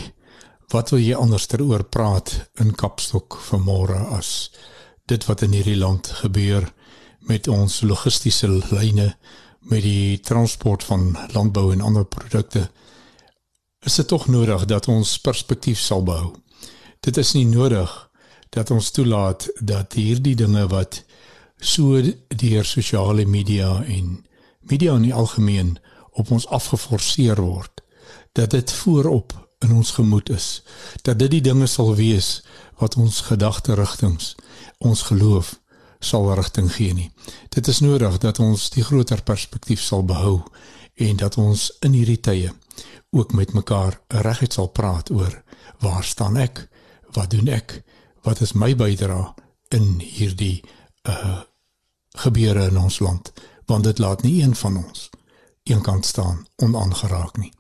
wat 0.72 0.90
wil 0.90 1.00
jy 1.00 1.16
anders 1.16 1.46
teroor 1.46 1.84
praat 1.84 2.50
in 2.64 2.76
Kapstok 2.76 3.38
vanmôre 3.50 4.00
as 4.18 4.52
dit 5.06 5.26
wat 5.26 5.42
in 5.42 5.52
hierdie 5.52 5.78
land 5.78 6.08
gebeur 6.08 6.72
met 7.20 7.48
ons 7.48 7.82
logistiese 7.82 8.48
lyne 8.48 9.18
met 9.60 9.84
die 9.84 10.20
transport 10.20 10.84
van 10.84 11.18
landbou 11.34 11.74
en 11.74 11.82
ander 11.82 12.06
produkte 12.06 12.70
is 13.86 13.96
dit 13.96 14.08
tog 14.08 14.28
nodig 14.28 14.66
dat 14.66 14.88
ons 14.88 15.20
perspektief 15.20 15.80
sal 15.80 16.04
behou. 16.04 16.36
Dit 17.00 17.18
is 17.18 17.34
nie 17.34 17.46
nodig 17.46 18.10
dat 18.50 18.72
ons 18.72 18.92
toelaat 18.92 19.50
dat 19.60 19.94
hierdie 19.94 20.36
dinge 20.36 20.68
wat 20.68 21.05
so 21.66 22.02
deur 22.28 22.66
sosiale 22.66 23.26
media 23.26 23.72
en 23.84 24.22
media 24.70 24.96
in 24.96 25.08
die 25.08 25.14
algemeen 25.14 25.76
op 26.12 26.32
ons 26.32 26.48
afgeforceer 26.48 27.42
word 27.42 27.82
dat 28.38 28.54
dit 28.54 28.72
voorop 28.84 29.34
in 29.66 29.74
ons 29.74 29.92
gemoed 29.98 30.30
is 30.30 30.48
dat 31.02 31.20
dit 31.20 31.32
die 31.38 31.44
dinge 31.50 31.68
sal 31.68 31.96
wees 31.98 32.42
wat 32.82 32.98
ons 33.02 33.22
gedagte 33.30 33.76
rigtings 33.80 34.36
ons 34.80 35.08
geloof 35.10 35.56
sal 36.06 36.28
rigting 36.36 36.70
gee 36.74 36.94
nie. 36.94 37.10
Dit 37.50 37.68
is 37.68 37.80
nodig 37.80 38.18
dat 38.22 38.40
ons 38.40 38.70
die 38.76 38.84
groter 38.84 39.24
perspektief 39.24 39.82
sal 39.82 40.04
behou 40.06 40.44
en 40.96 41.18
dat 41.18 41.38
ons 41.42 41.70
in 41.86 41.96
hierdie 41.98 42.22
tye 42.22 42.52
ook 43.16 43.34
met 43.34 43.56
mekaar 43.56 44.00
reguit 44.28 44.54
sal 44.54 44.68
praat 44.68 45.12
oor 45.12 45.34
waar 45.84 46.04
staan 46.04 46.38
ek? 46.38 46.68
Wat 47.16 47.32
doen 47.32 47.48
ek? 47.48 47.82
Wat 48.24 48.42
is 48.42 48.54
my 48.54 48.74
bydrae 48.76 49.34
in 49.76 50.00
hierdie 50.00 50.62
uh 51.10 51.42
gebeure 52.16 52.68
in 52.70 52.78
ons 52.78 53.00
land? 53.00 53.34
Want 53.66 53.84
dit 53.84 54.00
laat 54.00 54.22
nie 54.22 54.42
een 54.42 54.56
van 54.56 54.78
ons 54.78 55.10
eenkant 55.64 56.06
staan 56.06 56.46
onaangeraak 56.56 57.38
nie. 57.38 57.52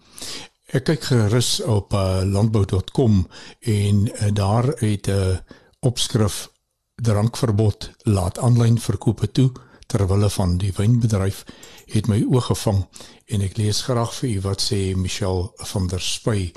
Ek 0.76 0.84
kyk 0.90 1.04
gerus 1.10 1.62
op 1.62 1.94
uh, 1.94 2.22
landbou.com 2.26 3.28
en 3.60 4.02
uh, 4.08 4.30
daar 4.34 4.68
het 4.82 5.08
'n 5.08 5.12
uh, 5.12 5.38
opskrif 5.80 6.50
drankverbod 6.96 7.92
laat 8.04 8.40
aanlyn 8.40 8.80
verkope 8.80 9.32
toe 9.32 9.52
terwille 9.86 10.30
van 10.30 10.58
die 10.58 10.72
wynbedryf 10.76 11.44
het 11.86 12.08
my 12.08 12.24
oog 12.32 12.46
gevang 12.50 12.86
en 13.26 13.42
ek 13.46 13.58
lees 13.58 13.82
graag 13.86 14.14
vir 14.18 14.30
u 14.30 14.40
wat 14.42 14.62
sê 14.62 14.80
Michelle 14.98 15.52
van 15.72 15.88
der 15.88 16.02
Spy 16.02 16.52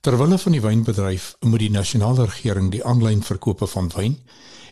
terwille 0.00 0.38
van 0.38 0.52
die 0.52 0.60
wynbedryf 0.64 1.34
moet 1.40 1.64
die 1.64 1.70
nasionale 1.70 2.26
regering 2.28 2.70
die 2.70 2.84
aanlyn 2.84 3.22
verkope 3.22 3.66
van 3.66 3.88
wyn 3.96 4.18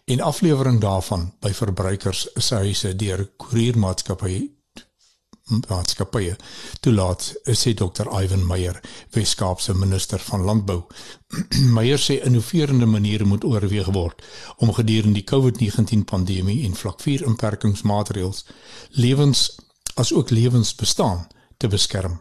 en 0.05 0.21
aflewering 0.21 0.81
daarvan 0.81 1.31
by 1.41 1.53
verbruikers 1.55 2.27
se 2.37 2.55
huise 2.55 2.97
deur 2.97 3.29
koeriermaatskappye 3.37 4.49
maatskappye 5.69 6.37
toelaat 6.81 7.33
sê 7.59 7.75
Dr 7.75 8.09
Ivan 8.23 8.47
Meyer 8.47 8.79
Weskaapse 9.13 9.75
minister 9.75 10.19
van 10.19 10.45
landbou. 10.47 10.85
Meyer 11.77 11.99
sê 11.99 12.21
innoverende 12.25 12.87
maniere 12.87 13.25
moet 13.25 13.45
oorweeg 13.45 13.91
word 13.93 14.23
om 14.57 14.73
gedurende 14.73 15.21
die 15.21 15.29
COVID-19 15.29 16.07
pandemie 16.09 16.63
en 16.67 16.79
vlak 16.79 17.01
4 17.01 17.27
inperkingsmaatreëls 17.27 18.45
lewens 18.91 19.51
as 19.95 20.13
ook 20.13 20.31
lewensbestaan 20.31 21.27
te 21.57 21.69
beskerm. 21.69 22.21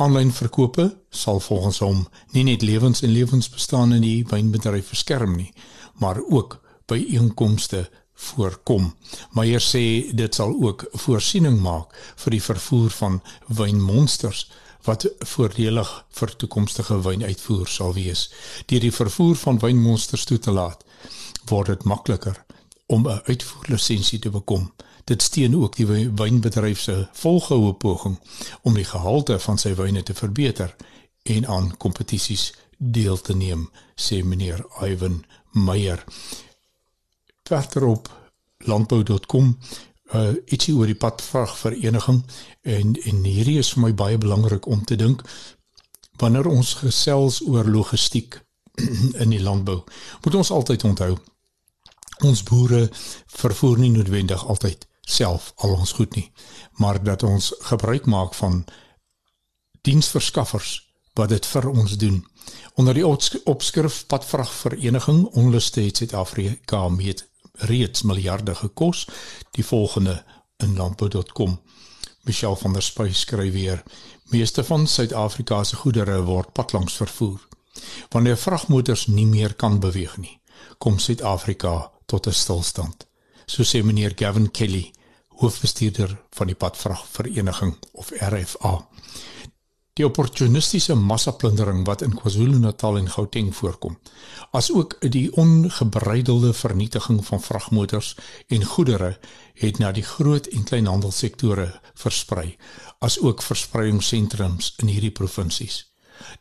Aanlyn 0.00 0.32
verkope 0.32 0.88
sal 1.10 1.40
volgens 1.40 1.78
hom 1.78 2.06
nie 2.32 2.44
net 2.44 2.62
lewens 2.62 3.02
en 3.02 3.12
lewensbestaan 3.12 3.92
in 3.92 4.02
die 4.02 4.24
wynbedryf 4.30 4.94
beskerm 4.94 5.36
nie 5.36 5.52
maar 5.94 6.18
ook 6.28 6.63
by 6.86 6.98
inkomste 7.16 7.88
voorkom. 8.14 8.92
Meyer 9.34 9.62
sê 9.62 10.12
dit 10.14 10.34
sal 10.34 10.54
ook 10.62 10.86
voorsiening 11.04 11.58
maak 11.60 11.94
vir 12.24 12.36
die 12.36 12.42
vervoer 12.42 12.90
van 12.90 13.20
wynmonsters 13.48 14.46
wat 14.84 15.06
voordelig 15.34 15.90
vir 16.18 16.34
toekomstige 16.36 17.00
wynuitvoer 17.02 17.68
sal 17.68 17.94
wees. 17.96 18.28
Deur 18.68 18.84
die 18.84 18.92
vervoer 18.92 19.36
van 19.40 19.60
wynmonsters 19.62 20.26
toe 20.28 20.38
te 20.38 20.52
laat, 20.52 20.84
word 21.48 21.72
dit 21.72 21.84
makliker 21.84 22.44
om 22.86 23.08
'n 23.08 23.22
uitvoerlisensie 23.24 24.18
te 24.18 24.30
bekom. 24.30 24.72
Dit 25.04 25.22
steun 25.22 25.56
ook 25.56 25.76
die 25.76 25.86
wynbedryf 25.86 26.80
se 26.80 27.08
volgehoue 27.12 27.72
poging 27.72 28.20
om 28.62 28.74
die 28.74 28.84
gehalte 28.84 29.38
van 29.38 29.58
sy 29.58 29.74
wyne 29.74 30.02
te 30.02 30.14
verbeter 30.14 30.76
en 31.22 31.46
aan 31.46 31.76
kompetisies 31.76 32.52
deel 32.78 33.20
te 33.20 33.34
neem, 33.34 33.70
sê 33.96 34.24
meneer 34.24 34.64
Ivan 34.82 35.24
Meyer 35.52 36.04
verder 37.48 37.84
op 37.84 38.08
landbou.com 38.64 39.58
uh 40.14 40.32
ietsie 40.52 40.74
oor 40.76 40.88
die 40.88 41.00
padvrag 41.00 41.52
vereniging 41.58 42.22
en 42.62 42.94
en 43.10 43.24
hierdie 43.24 43.58
is 43.58 43.72
vir 43.74 43.82
my 43.82 43.92
baie 43.94 44.18
belangrik 44.18 44.66
om 44.66 44.84
te 44.84 44.96
dink 45.00 45.24
wanneer 46.22 46.48
ons 46.48 46.74
gesels 46.80 47.40
oor 47.48 47.68
logistiek 47.76 48.38
in 49.22 49.30
die 49.34 49.42
landbou 49.42 49.82
moet 50.24 50.38
ons 50.40 50.52
altyd 50.58 50.84
onthou 50.90 51.12
ons 52.28 52.42
boere 52.48 52.88
vervoer 53.40 53.78
nie 53.84 53.92
noodwendig 53.96 54.46
altyd 54.54 54.88
self 55.18 55.52
al 55.56 55.76
ons 55.76 55.92
goed 55.98 56.16
nie 56.16 56.30
maar 56.80 57.02
dat 57.04 57.22
ons 57.22 57.52
gebruik 57.72 58.06
maak 58.16 58.34
van 58.40 58.64
diensverskaffers 59.84 60.78
wat 61.14 61.28
dit 61.28 61.46
vir 61.46 61.68
ons 61.70 61.96
doen. 61.96 62.26
Onder 62.74 62.94
die 62.94 63.06
opskrif 63.44 64.06
padvrag 64.06 64.50
vereniging 64.54 65.24
onluste 65.38 65.80
het 65.80 65.96
Suid-Afrika 65.96 66.88
mee 66.88 67.14
reeds 67.68 68.02
miljarde 68.02 68.54
gekos. 68.54 69.06
Die 69.50 69.64
volgende 69.64 70.24
in 70.56 70.76
landbou.com. 70.76 71.60
Michelle 72.24 72.56
van 72.56 72.72
der 72.72 72.82
Spuy 72.82 73.12
skryf 73.12 73.52
weer: 73.52 73.82
Meeste 74.24 74.64
van 74.64 74.86
Suid-Afrika 74.86 75.64
se 75.64 75.76
goedere 75.76 76.22
word 76.22 76.52
padlangs 76.52 76.96
vervoer. 76.96 77.40
Wanneer 78.08 78.36
vragmotors 78.36 79.06
nie 79.06 79.26
meer 79.26 79.54
kan 79.54 79.80
beweeg 79.80 80.16
nie, 80.16 80.40
kom 80.78 80.98
Suid-Afrika 80.98 81.90
tot 82.06 82.26
'n 82.26 82.32
stilstand. 82.32 83.06
So 83.46 83.62
sê 83.62 83.82
meneer 83.82 84.12
Gavin 84.16 84.50
Kelly, 84.50 84.92
hoofbestuurder 85.28 86.22
van 86.30 86.46
die 86.46 86.56
padvragvereniging 86.56 87.76
of 87.92 88.10
RFA. 88.10 88.88
Die 89.94 90.02
opportunistiese 90.02 90.96
massaplundering 90.98 91.84
wat 91.86 92.00
in 92.02 92.16
KwaZulu-Natal 92.18 92.96
en 92.98 93.10
Gauteng 93.14 93.52
voorkom, 93.54 93.94
asook 94.50 94.96
die 95.14 95.28
ongebreidelde 95.38 96.50
vernietiging 96.52 97.20
van 97.26 97.42
vragmotors 97.42 98.16
en 98.56 98.64
goedere 98.64 99.12
het 99.62 99.78
na 99.78 99.92
die 99.94 100.02
groot 100.02 100.50
en 100.50 100.66
kleinhandelsektore 100.66 101.68
versprei, 101.94 102.56
asook 102.98 103.46
verspreidingssentrums 103.46 104.72
in 104.82 104.90
hierdie 104.90 105.14
provinsies. 105.14 105.78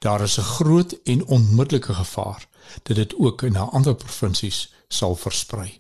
Daar 0.01 0.25
is 0.25 0.39
'n 0.39 0.49
groot 0.57 0.97
en 1.03 1.25
onmiddellike 1.25 1.93
gevaar 1.93 2.47
dat 2.83 2.95
dit 2.95 3.15
ook 3.15 3.41
na 3.41 3.69
ander 3.69 3.95
provinsies 3.95 4.73
sal 4.87 5.15
versprei. 5.15 5.79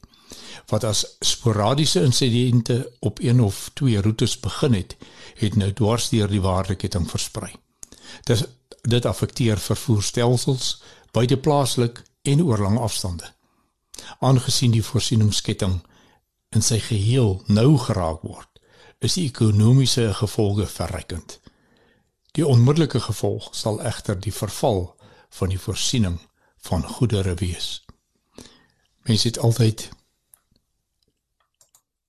Wat 0.67 0.83
as 0.83 1.15
sporadiese 1.19 2.01
insidente 2.03 2.91
op 2.99 3.19
een 3.19 3.41
of 3.41 3.71
twee 3.73 4.01
roetes 4.01 4.39
begin 4.39 4.73
het, 4.73 4.95
het 5.39 5.55
nou 5.55 5.71
dwars 5.73 6.09
deur 6.09 6.27
die 6.27 6.41
waardeketting 6.41 7.09
versprei. 7.09 7.53
Dis 8.27 8.45
dit 8.81 9.05
affekteer 9.05 9.57
vervoerstelsels 9.57 10.81
buite 11.11 11.37
plaaslik 11.37 12.03
en 12.21 12.43
oor 12.43 12.61
lang 12.61 12.79
afstande. 12.79 13.29
Aangesien 14.19 14.71
die 14.71 14.83
voorsieningsketting 14.83 15.79
in 16.53 16.61
sy 16.61 16.79
geheel 16.79 17.41
nou 17.47 17.77
geraak 17.77 18.21
word, 18.27 18.49
is 18.99 19.17
die 19.17 19.27
ekonomiese 19.29 20.11
gevolge 20.17 20.67
verrykend. 20.69 21.39
Die 22.33 22.45
onmiddellike 22.47 22.99
gevolg 22.99 23.51
sal 23.55 23.81
egter 23.85 24.17
die 24.19 24.33
verval 24.33 24.87
van 25.37 25.53
die 25.53 25.59
voorsiening 25.59 26.19
van 26.67 26.85
goedere 26.97 27.35
wees. 27.41 27.83
Mense 29.03 29.27
het 29.27 29.37
altyd 29.37 29.89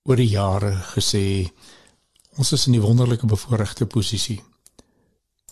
oor 0.05 0.21
die 0.21 0.31
jare 0.31 0.77
gesê 0.95 1.51
ons 2.37 2.53
is 2.53 2.67
in 2.67 2.77
die 2.77 2.83
wonderlike 2.83 3.27
bevoordeelde 3.27 3.87
posisie 3.87 4.43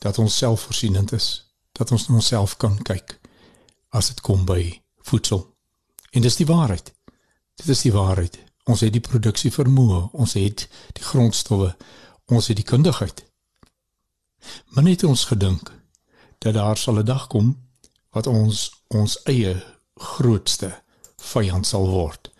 dat 0.02 0.18
ons 0.18 0.36
selfvoorsienend 0.36 1.12
is, 1.12 1.54
dat 1.72 1.90
ons 1.90 2.08
na 2.08 2.14
onsself 2.14 2.56
kan 2.56 2.78
kyk 2.82 3.18
as 3.94 4.08
dit 4.10 4.20
kom 4.20 4.44
by 4.44 4.80
voedsel. 5.06 5.44
En 6.10 6.22
dis 6.22 6.36
die 6.36 6.46
waarheid. 6.46 6.92
Dit 7.56 7.68
is 7.68 7.84
die 7.86 7.92
waarheid. 7.92 8.38
Ons 8.66 8.82
het 8.82 8.92
die 8.92 9.02
produksie 9.02 9.52
vermoë, 9.52 10.08
ons 10.12 10.34
het 10.38 10.66
die 10.96 11.04
grondstowwe, 11.04 11.72
ons 12.26 12.48
het 12.50 12.58
die 12.58 12.66
kundigheid. 12.66 13.24
Maar 14.74 14.86
net 14.88 15.04
ons 15.04 15.24
gedink 15.30 15.70
dat 16.42 16.54
daar 16.54 16.76
sal 16.76 16.98
'n 16.98 17.04
dag 17.04 17.26
kom 17.26 17.56
wat 18.10 18.26
ons 18.26 18.70
ons 18.88 19.18
eie 19.24 19.54
grootste 19.94 20.82
vyand 21.16 21.66
sal 21.66 21.86
word 21.86 22.30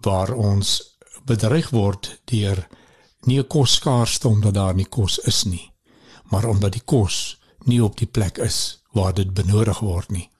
waar 0.00 0.32
ons 0.34 0.96
bedreig 1.26 1.70
word 1.70 2.20
deur 2.24 2.68
nie 3.26 3.38
'n 3.38 3.46
kos 3.46 3.74
skaarste 3.74 4.28
omdat 4.28 4.54
daar 4.54 4.74
nie 4.74 4.88
kos 4.88 5.18
is 5.18 5.44
nie, 5.44 5.72
maar 6.30 6.44
omdat 6.44 6.72
die 6.72 6.84
kos 6.84 7.38
nie 7.64 7.84
op 7.84 7.96
die 7.96 8.06
plek 8.06 8.38
is 8.38 8.82
waar 8.92 9.14
dit 9.14 9.34
benodig 9.34 9.78
word 9.78 10.10
nie. 10.10 10.30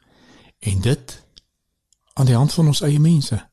En 0.59 0.81
dit 0.81 1.23
aan 2.13 2.27
die 2.27 2.35
hand 2.35 2.53
van 2.53 2.67
ons 2.67 2.81
eie 2.81 3.01
mense. 3.01 3.49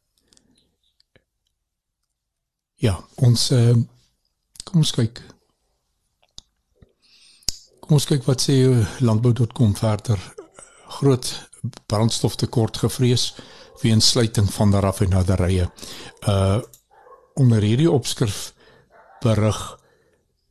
Ja, 2.75 3.07
ons 3.15 3.51
uh, 3.51 3.75
kom 4.63 4.83
ons 4.83 4.91
kyk. 4.91 5.21
Kom 7.79 7.97
ons 7.97 8.05
kyk 8.05 8.25
wat 8.27 8.43
sê 8.43 8.57
landbou.com 8.99 9.75
verder. 9.75 10.19
Groot 10.99 11.49
brandstoftekort 11.85 12.77
gevrees 12.77 13.33
weens 13.81 14.09
sluiting 14.09 14.49
van 14.53 14.71
die 14.71 14.79
raffinaderye. 14.79 15.69
Uh 16.27 16.59
onder 17.37 17.61
hierdie 17.61 17.91
opskrif 17.91 18.53
berig 19.21 19.77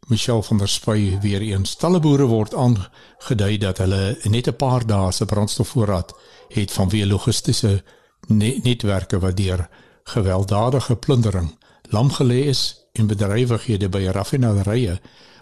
Michelle 0.07 0.43
van 0.43 0.59
der 0.59 0.69
Spuy 0.69 1.19
weer 1.21 1.41
eens. 1.41 1.77
Talle 1.77 2.01
boere 2.01 2.27
word 2.31 2.55
aangedui 2.55 3.59
dat 3.59 3.79
hulle 3.79 4.19
net 4.25 4.49
'n 4.49 4.57
paar 4.57 4.87
dae 4.87 5.13
se 5.13 5.25
brandstofvoorraad 5.25 6.15
het 6.49 6.73
vanweë 6.73 7.07
logistiese 7.07 7.83
netwerke 8.29 9.19
wat 9.19 9.37
deur 9.37 9.69
gewelddadige 10.05 10.97
plundering 10.97 11.59
lam 11.91 12.11
gelê 12.11 12.47
is 12.47 12.87
en 12.93 13.07
bedrywighede 13.07 13.89
by 13.89 14.07
raffinaderye 14.07 14.99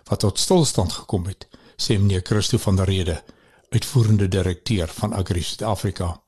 wat 0.08 0.20
tot 0.20 0.38
stilstand 0.38 0.92
gekom 0.92 1.24
het, 1.26 1.46
sê 1.76 1.96
meneer 1.98 2.22
Christo 2.24 2.58
van 2.58 2.76
der 2.76 2.86
Rede, 2.86 3.22
uitvoerende 3.70 4.28
direkteur 4.28 4.88
van 4.88 5.14
Agri 5.14 5.42
Suid-Afrika. 5.42 6.20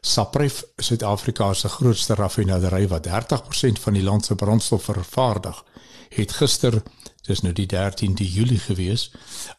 Sapref, 0.00 0.64
Suid-Afrika 0.76 1.52
se 1.54 1.68
grootste 1.68 2.14
raffinaderry 2.14 2.88
wat 2.88 3.06
30% 3.06 3.80
van 3.80 3.92
die 3.92 4.02
land 4.02 4.24
se 4.24 4.34
brandstof 4.34 4.84
vervaardig, 4.84 5.64
het 6.14 6.32
gister, 6.32 6.82
dis 7.26 7.40
nou 7.40 7.52
die 7.54 7.66
13de 7.70 8.26
Julie 8.26 8.58
gewees, 8.58 9.10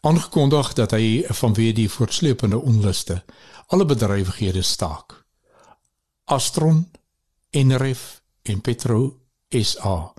aangekondig 0.01 0.73
dat 0.73 0.91
hy 0.91 1.23
vanweë 1.29 1.73
die 1.73 1.89
voortsleepende 1.89 2.59
onluste 2.59 3.23
alle 3.67 3.85
bedrywighede 3.85 4.61
staak. 4.61 5.23
Astron, 6.25 6.91
Enref 7.49 8.21
en 8.43 8.61
Petro 8.61 9.19
SA 9.49 10.13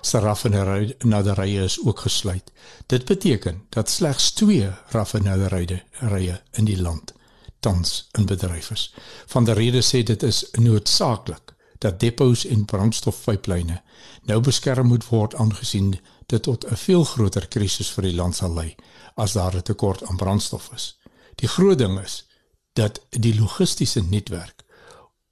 se 0.00 0.18
raffinaderye 0.18 1.62
is 1.62 1.80
ook 1.84 1.98
gesluit. 1.98 2.52
Dit 2.86 3.04
beteken 3.04 3.66
dat 3.68 3.90
slegs 3.90 4.30
2 4.30 4.72
raffinaderye 4.88 6.42
in 6.50 6.64
die 6.64 6.80
land 6.82 7.12
tans 7.60 8.08
in 8.12 8.26
bedryf 8.26 8.70
is. 8.70 8.94
Van 9.26 9.44
der 9.44 9.54
Rede 9.54 9.82
sê 9.82 10.02
dit 10.02 10.22
is 10.22 10.48
noodsaaklik 10.52 11.54
dat 11.80 12.00
depots 12.00 12.44
en 12.44 12.64
brandstofpyplyne 12.64 13.82
nou 14.28 14.40
beskerm 14.44 14.86
moet 14.92 15.06
word 15.08 15.34
aangesien 15.34 15.94
dit 16.26 16.42
tot 16.42 16.64
'n 16.70 16.76
veel 16.76 17.04
groter 17.04 17.48
krisis 17.48 17.90
vir 17.90 18.04
die 18.04 18.14
land 18.14 18.36
sal 18.36 18.54
lei 18.54 18.74
as 19.14 19.32
daar 19.32 19.56
'n 19.56 19.62
tekort 19.62 20.04
aan 20.04 20.16
brandstof 20.16 20.70
is. 20.74 20.98
Die 21.34 21.48
groot 21.48 21.78
ding 21.78 22.00
is 22.00 22.24
dat 22.72 23.00
die 23.10 23.40
logistiese 23.40 24.02
netwerk 24.02 24.64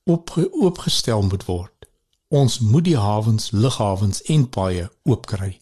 op 0.05 0.31
oopgestel 0.51 1.23
moet 1.23 1.45
word. 1.45 1.87
Ons 2.29 2.59
moet 2.59 2.85
die 2.85 2.97
hawens, 2.97 3.51
lughawens 3.51 4.23
en 4.23 4.49
paaie 4.49 4.91
oopkry. 5.03 5.61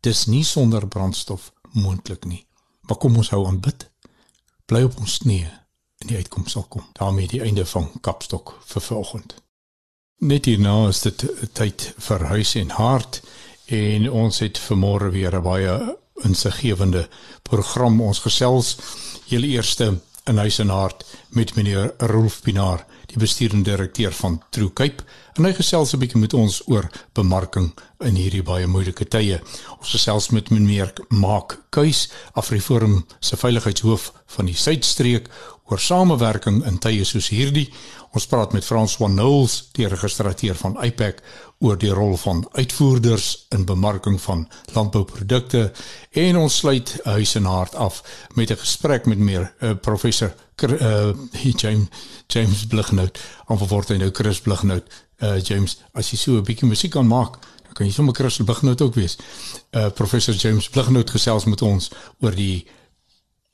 Dis 0.00 0.26
nie 0.26 0.44
sonder 0.44 0.88
brandstof 0.88 1.52
moontlik 1.72 2.24
nie. 2.24 2.46
Maar 2.80 2.96
kom 2.96 3.16
ons 3.16 3.30
hou 3.30 3.46
aan 3.46 3.60
bid. 3.60 3.90
Bly 4.64 4.82
op 4.82 4.98
ons 4.98 5.18
knieë 5.18 5.52
en 5.98 6.06
die 6.06 6.16
uitkoms 6.16 6.52
sal 6.52 6.62
kom. 6.62 6.86
daarmee 6.92 7.28
die 7.28 7.40
einde 7.40 7.66
van 7.66 7.90
Kapstok 8.00 8.58
vir 8.64 8.82
vanoggend. 8.82 9.43
Net 10.22 10.46
hierna 10.46 10.86
is 10.88 11.00
dit 11.02 11.24
tyd 11.58 11.82
vir 12.06 12.22
huis 12.30 12.52
en 12.60 12.70
hart 12.78 13.16
en 13.74 14.06
ons 14.10 14.38
het 14.38 14.60
vanmôre 14.62 15.10
weer 15.10 15.34
'n 15.34 15.42
baie 15.42 15.96
insiggewende 16.22 17.08
program. 17.42 18.00
Ons 18.00 18.18
gesels 18.22 18.76
heel 19.26 19.42
eerste 19.42 19.98
in 20.26 20.36
huis 20.38 20.58
en 20.58 20.68
hart 20.68 21.04
met 21.30 21.54
meneer 21.54 21.94
Rolf 21.98 22.42
Pinaar 22.42 22.86
die 23.06 23.18
bestuurende 23.18 23.70
direkteur 23.70 24.12
van 24.12 24.42
True 24.50 24.72
Cape. 24.72 25.04
En 25.34 25.44
hy 25.44 25.52
gesels 25.52 25.92
'n 25.94 25.98
bietjie 25.98 26.20
met 26.20 26.34
ons 26.34 26.62
oor 26.66 26.90
bemarking 27.12 27.72
in 28.00 28.14
hierdie 28.14 28.42
baie 28.42 28.66
moeilike 28.66 29.08
tye. 29.08 29.40
Ons 29.78 29.90
gesels 29.90 30.28
met 30.30 30.50
meneer 30.50 30.92
Mark 31.08 31.62
Kuis, 31.70 32.10
Afriforum 32.32 33.06
se 33.20 33.36
veiligheidshoof 33.36 34.12
van 34.26 34.46
die 34.46 34.54
Suidstreek 34.54 35.28
oor 35.70 35.80
samewerking 35.80 36.62
in 36.68 36.78
tye 36.78 37.04
soos 37.04 37.30
hierdie. 37.32 37.68
Ons 38.14 38.26
praat 38.30 38.52
met 38.52 38.64
François 38.64 39.10
Knowles, 39.10 39.70
die 39.74 39.88
registreer 39.88 40.54
van 40.60 40.76
IPAC 40.84 41.22
oor 41.64 41.78
die 41.80 41.92
rol 41.94 42.16
van 42.20 42.44
uitvoerders 42.52 43.46
in 43.56 43.64
bemarking 43.64 44.20
van 44.20 44.44
landbouprodukte 44.74 45.72
en 46.24 46.36
ons 46.36 46.58
sluit 46.60 46.92
huis 47.04 47.34
en 47.40 47.48
hart 47.48 47.74
af 47.74 48.02
met 48.34 48.50
'n 48.50 48.60
gesprek 48.60 49.06
met 49.06 49.18
meer 49.18 49.52
uh, 49.60 49.74
professor 49.80 50.34
uh, 50.62 51.12
James 51.62 51.88
James 52.26 52.66
Blighnout, 52.66 53.18
aanverword 53.46 53.88
hy 53.88 53.96
nou 53.96 54.10
Chris 54.10 54.40
Blighnout. 54.40 54.84
Uh, 55.22 55.40
James, 55.42 55.78
as 55.92 56.10
jy 56.10 56.16
so 56.16 56.32
'n 56.32 56.44
bietjie 56.44 56.68
musiek 56.68 56.90
kan 56.90 57.06
maak, 57.06 57.38
kan 57.74 57.86
jy 57.86 57.92
sommer 57.92 58.14
Chris 58.14 58.36
Blighnout 58.36 58.80
ook 58.80 58.94
wees. 58.94 59.16
Uh, 59.72 59.88
professor 59.88 60.34
James 60.34 60.68
Blighnout 60.68 61.10
gesels 61.10 61.44
met 61.44 61.62
ons 61.62 61.90
oor 62.20 62.34
die 62.34 62.66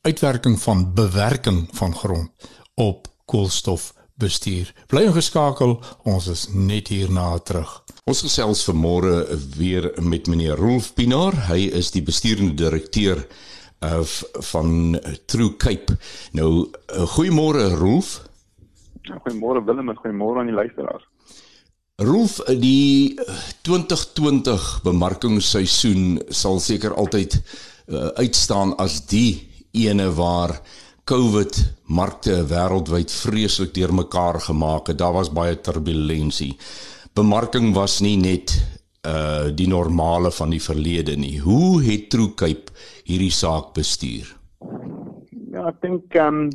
uitwerking 0.01 0.61
van 0.61 0.95
bewerking 0.95 1.69
van 1.73 1.95
grond 1.95 2.31
op 2.75 3.07
koolstofbestuur. 3.25 4.73
Bly 4.87 5.03
ingeskakel, 5.11 5.77
ons 6.09 6.29
is 6.33 6.47
net 6.53 6.89
hierna 6.89 7.39
terug. 7.45 7.83
Ons 8.09 8.23
gesels 8.25 8.65
vanmôre 8.65 9.27
weer 9.59 9.91
met 10.01 10.27
meneer 10.27 10.57
Rolf 10.57 10.95
Pinaar. 10.97 11.37
Hy 11.51 11.69
is 11.77 11.93
die 11.93 12.03
bestuurende 12.03 12.57
direkteur 12.57 13.21
uh, 13.85 14.01
van 14.53 14.97
True 15.27 15.57
Cape. 15.61 15.99
Nou, 16.33 16.65
uh, 16.65 17.05
goeiemôre 17.19 17.69
Rolf. 17.77 18.23
Goeiemôre 19.05 19.65
Willem 19.69 19.93
en 19.93 20.01
goeiemôre 20.01 20.41
aan 20.41 20.49
die 20.49 20.57
luisteraars. 20.57 21.05
Rolf, 22.01 22.39
die 22.49 23.21
2020 23.69 24.81
bemarkingsseisoen 24.89 26.23
sal 26.33 26.57
seker 26.65 26.97
altyd 26.97 27.37
uh, 27.37 28.09
uitstaan 28.17 28.73
as 28.81 29.03
die 29.13 29.50
ene 29.72 30.11
waar 30.14 30.61
COVID 31.11 31.56
markte 31.90 32.37
wêreldwyd 32.46 33.11
vreeslik 33.11 33.72
deurmekaar 33.74 34.40
gemaak 34.40 34.92
het. 34.92 34.98
Daar 34.98 35.16
was 35.16 35.33
baie 35.33 35.56
turbulensie. 35.61 36.54
Bemarking 37.14 37.74
was 37.74 38.00
nie 38.00 38.16
net 38.16 38.54
uh 39.00 39.48
die 39.56 39.68
normale 39.68 40.30
van 40.30 40.50
die 40.52 40.61
verlede 40.62 41.16
nie. 41.16 41.38
Hoe 41.40 41.83
het 41.83 42.11
Troekyp 42.12 42.70
hierdie 43.09 43.33
saak 43.33 43.72
bestuur? 43.74 44.28
Ja, 45.50 45.66
ek 45.72 45.80
dink 45.83 46.14
ehm 46.14 46.42
um, 46.44 46.50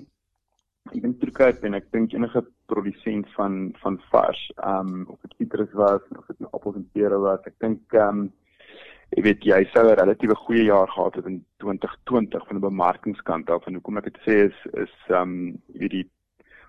ek 0.94 1.02
dink 1.02 1.20
Troekyp 1.20 1.66
en 1.66 1.76
ek 1.82 1.90
dink 1.92 2.14
enige 2.14 2.46
produsent 2.70 3.28
van 3.36 3.74
van 3.82 4.00
vars, 4.12 4.42
ehm 4.62 4.94
um, 4.94 5.06
of 5.10 5.20
dit 5.26 5.36
citrus 5.42 5.74
was 5.74 6.02
of 6.16 6.26
dit 6.30 6.48
appels 6.52 6.78
en 6.80 6.88
pere 6.94 7.20
was, 7.20 7.42
ek 7.50 7.58
dink 7.60 7.98
ehm 7.98 8.26
um, 8.26 8.32
Ek 9.16 9.24
weet 9.24 9.46
jy 9.48 9.62
sou 9.72 9.86
'n 9.88 9.96
relatiewe 9.96 10.36
goeie 10.36 10.64
jaar 10.68 10.90
gehad 10.92 11.16
het 11.16 11.26
in 11.26 11.46
2020 11.64 12.48
van 12.48 12.56
'n 12.56 12.68
bemarkingskant 12.68 13.50
af. 13.50 13.66
En 13.66 13.74
hoekom 13.74 13.98
ek 13.98 14.12
dit 14.12 14.18
sê 14.28 14.36
is 14.52 14.58
is 14.84 14.96
um 15.08 15.56
weet 15.80 15.92
die 15.92 16.10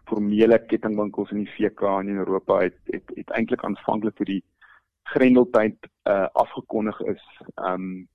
formele 0.07 0.59
kettingwinkels 0.59 1.31
in 1.31 1.43
die 1.43 1.55
VK 1.57 1.83
in 2.03 2.19
Europa 2.23 2.61
het 2.61 2.79
het, 2.95 3.03
het 3.15 3.31
eintlik 3.31 3.65
aanvanklik 3.65 4.17
vir 4.17 4.27
die 4.27 4.43
grendeltyd 5.03 5.79
uh 6.07 6.29
afgekondig 6.33 7.01
is 7.01 7.25
um 7.57 8.07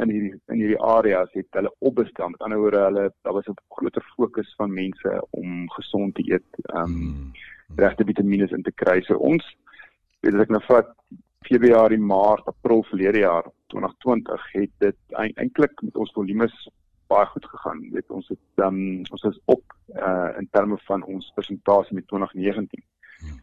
in 0.00 0.10
hierdie 0.10 0.40
in 0.48 0.58
hierdie 0.62 0.80
areas 0.80 1.28
het 1.32 1.48
hulle 1.50 1.74
opbestel. 1.78 2.28
Met 2.28 2.40
ander 2.40 2.58
woorde 2.58 2.84
hulle 2.88 3.12
daar 3.22 3.36
was 3.36 3.48
'n 3.48 3.60
groter 3.68 4.04
fokus 4.16 4.54
van 4.56 4.72
mense 4.72 5.26
om 5.30 5.68
gesond 5.76 6.14
te 6.14 6.24
eet 6.32 6.50
um 6.74 6.84
hmm. 6.84 7.32
regte 7.76 8.04
vitamiene 8.04 8.48
in 8.48 8.62
te 8.62 8.72
kry. 8.72 9.02
So 9.02 9.14
ons 9.16 9.44
weet 10.20 10.40
ek 10.40 10.48
nou 10.48 10.62
vat 10.72 10.88
Februarie, 11.44 11.98
Maart, 11.98 12.46
April 12.46 12.82
verlede 12.88 13.18
jaar 13.18 13.44
2020 13.66 14.52
het 14.52 14.70
dit 14.78 14.96
eintlik 15.36 15.82
met 15.82 15.96
ons 15.96 16.12
volumes 16.16 16.54
baie 17.12 17.26
goed 17.26 17.46
gegaan. 17.46 17.82
Jy 17.84 17.90
weet 17.98 18.14
ons 18.16 18.28
het 18.32 18.64
um, 18.66 19.02
ons 19.12 19.26
is 19.30 19.40
op 19.52 19.76
uh 20.00 20.30
in 20.40 20.48
terme 20.56 20.78
van 20.88 21.04
ons 21.04 21.32
presentasie 21.36 21.96
met 21.98 22.06
2019. 22.08 22.84
Hmm. 23.20 23.40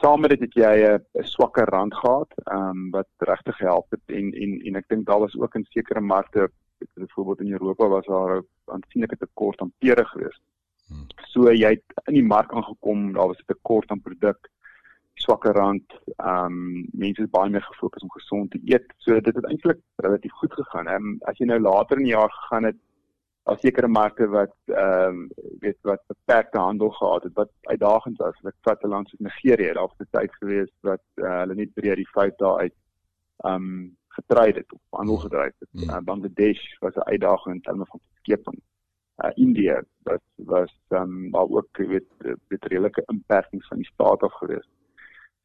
Saam 0.00 0.20
met 0.24 0.34
dit 0.34 0.46
het 0.46 0.58
jy 0.62 0.74
'n 0.98 1.24
swakker 1.34 1.70
rand 1.74 1.94
gehad, 1.94 2.34
um 2.58 2.90
wat 2.90 3.10
regtig 3.30 3.56
gehelp 3.56 3.86
het 3.90 4.16
en 4.18 4.32
en 4.34 4.58
en 4.66 4.82
ek 4.82 4.88
dink 4.88 5.06
daar 5.06 5.20
was 5.20 5.38
ook 5.38 5.54
in 5.54 5.66
sekere 5.70 6.00
markte, 6.00 6.50
byvoorbeeld 6.94 7.40
in 7.40 7.52
Europa 7.52 7.88
was 7.88 8.06
daar 8.06 8.36
'n 8.38 8.46
aansienlike 8.64 9.16
tekort 9.16 9.60
aan 9.60 9.72
pere 9.78 10.04
geweest. 10.04 10.42
Hmm. 10.88 11.06
So 11.32 11.52
jy 11.52 11.70
het 11.70 12.06
in 12.06 12.14
die 12.14 12.30
mark 12.34 12.52
aangekom, 12.52 13.12
daar 13.12 13.26
was 13.26 13.38
'n 13.38 13.52
tekort 13.54 13.90
aan 13.90 14.02
produk 14.02 14.50
swakker 15.24 15.54
rand. 15.54 15.94
Ehm 16.16 16.44
um, 16.44 16.86
mense 16.92 17.22
is 17.22 17.30
baie 17.30 17.50
meer 17.50 17.62
gefokus 17.62 18.02
om 18.02 18.10
gesond 18.10 18.50
te 18.50 18.60
eet. 18.64 18.92
So 19.04 19.20
dit 19.20 19.34
het 19.34 19.48
eintlik 19.50 19.80
relatief 19.96 20.32
goed 20.32 20.52
gegaan. 20.52 20.86
Ehm 20.86 21.08
um, 21.12 21.18
as 21.30 21.38
jy 21.38 21.46
nou 21.46 21.60
later 21.60 21.98
in 21.98 22.08
die 22.08 22.14
jaar 22.16 22.30
gegaan 22.30 22.64
het, 22.70 22.78
daar 23.48 23.58
sekere 23.58 23.88
markte 23.88 24.26
wat 24.28 24.56
ehm 24.66 25.20
um, 25.20 25.28
weet 25.60 25.78
wat 25.82 26.02
beperkte 26.06 26.58
handel 26.58 26.90
gehad 26.90 27.22
het 27.22 27.34
wat 27.34 27.50
uitdagend 27.62 28.18
was. 28.18 28.42
Ek 28.44 28.58
vat 28.68 28.82
'n 28.84 28.88
land 28.94 29.08
soos 29.08 29.24
Nigerië, 29.28 29.72
daar 29.72 29.88
was 29.88 30.00
'n 30.00 30.10
tyd 30.10 30.32
gewees 30.40 30.72
wat 30.80 31.04
uh, 31.14 31.38
hulle 31.40 31.54
net 31.54 31.74
breër 31.74 31.96
die 31.96 32.10
5 32.12 32.34
dae 32.42 32.56
uit 32.64 32.76
ehm 33.44 33.54
um, 33.54 33.96
getrei 34.18 34.52
het 34.52 34.72
of 34.72 34.80
handel 34.90 35.16
gedryf 35.16 35.54
het. 35.58 35.72
Mm. 35.72 35.90
Uh, 35.90 36.00
Bangladesh 36.10 36.64
was 36.80 36.94
'n 36.94 37.10
uitdaging 37.12 37.54
in 37.54 37.60
terme 37.60 37.86
van 37.86 38.00
skeping. 38.18 38.60
Uh, 39.24 39.30
India 39.34 39.82
was 40.02 40.24
was 40.36 40.72
ehm 40.88 41.02
um, 41.02 41.30
maar 41.30 41.48
ook 41.48 41.76
weet 41.76 42.10
weet 42.48 42.64
redelike 42.64 43.02
inperkings 43.06 43.68
van 43.68 43.76
die 43.76 43.92
staat 43.92 44.22
af 44.22 44.32
gewees. 44.32 44.68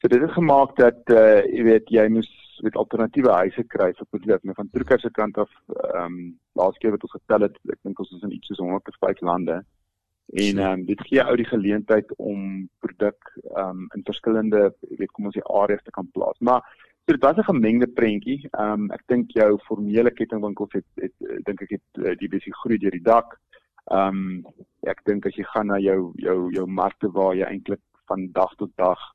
So 0.03 0.09
dit 0.09 0.21
het 0.21 0.31
gemaak 0.35 0.75
dat 0.75 1.11
uh 1.15 1.43
jy 1.47 1.61
weet 1.63 1.91
jy 1.95 2.03
moes 2.11 2.31
met 2.65 2.75
alternatiewe 2.75 3.31
huise 3.31 3.63
kry 3.71 3.85
vir 3.95 4.07
produk. 4.11 4.41
Nou 4.43 4.55
van 4.57 4.69
Trucker 4.73 4.99
se 4.99 5.11
kant 5.15 5.37
af 5.39 5.53
ehm 5.67 6.01
um, 6.01 6.17
laas 6.59 6.75
keer 6.81 6.91
wat 6.91 7.05
ons 7.07 7.13
getel 7.15 7.45
het, 7.47 7.55
ek 7.71 7.79
dink 7.87 8.01
ons 8.03 8.11
is 8.17 8.25
in 8.27 8.33
iets 8.35 8.51
soos 8.51 8.59
105 8.59 9.21
lande. 9.29 9.55
En 10.43 10.59
ehm 10.65 10.73
um, 10.73 10.83
dit 10.89 11.05
gee 11.07 11.23
ou 11.23 11.37
die 11.39 11.47
geleentheid 11.53 12.11
om 12.17 12.67
produk 12.83 13.31
ehm 13.37 13.69
um, 13.69 13.87
in 13.95 14.03
verskillende 14.11 14.65
jy 14.89 14.99
weet 15.05 15.15
kom 15.15 15.31
ons 15.31 15.39
sê 15.39 15.45
areas 15.61 15.87
te 15.87 15.95
kan 15.95 16.11
plaas. 16.19 16.43
Maar 16.51 16.67
so 16.75 17.15
dit 17.15 17.23
was 17.29 17.39
'n 17.39 17.49
gemengde 17.53 17.91
prentjie. 18.01 18.37
Ehm 18.51 18.75
um, 18.75 18.91
ek 18.99 19.07
dink 19.07 19.31
jou 19.39 19.49
formele 19.71 20.11
kettingwinkels 20.11 20.79
het, 20.81 20.89
het, 20.99 21.15
het 21.31 21.47
dink 21.47 21.63
ek 21.69 21.75
het 21.79 22.03
eh, 22.03 22.17
die 22.19 22.33
besie 22.35 22.59
groei 22.59 22.77
deur 22.77 22.99
die 22.99 23.07
dak. 23.07 23.39
Ehm 23.87 24.19
um, 24.19 24.45
ek 24.83 24.99
dink 25.07 25.25
as 25.25 25.39
jy 25.39 25.47
gaan 25.55 25.71
na 25.71 25.79
jou 25.79 26.11
jou 26.27 26.39
jou 26.51 26.67
markte 26.67 27.07
waar 27.07 27.35
jy 27.35 27.47
eintlik 27.47 27.83
van 28.11 28.31
dag 28.35 28.51
tot 28.59 28.71
dag 28.75 29.13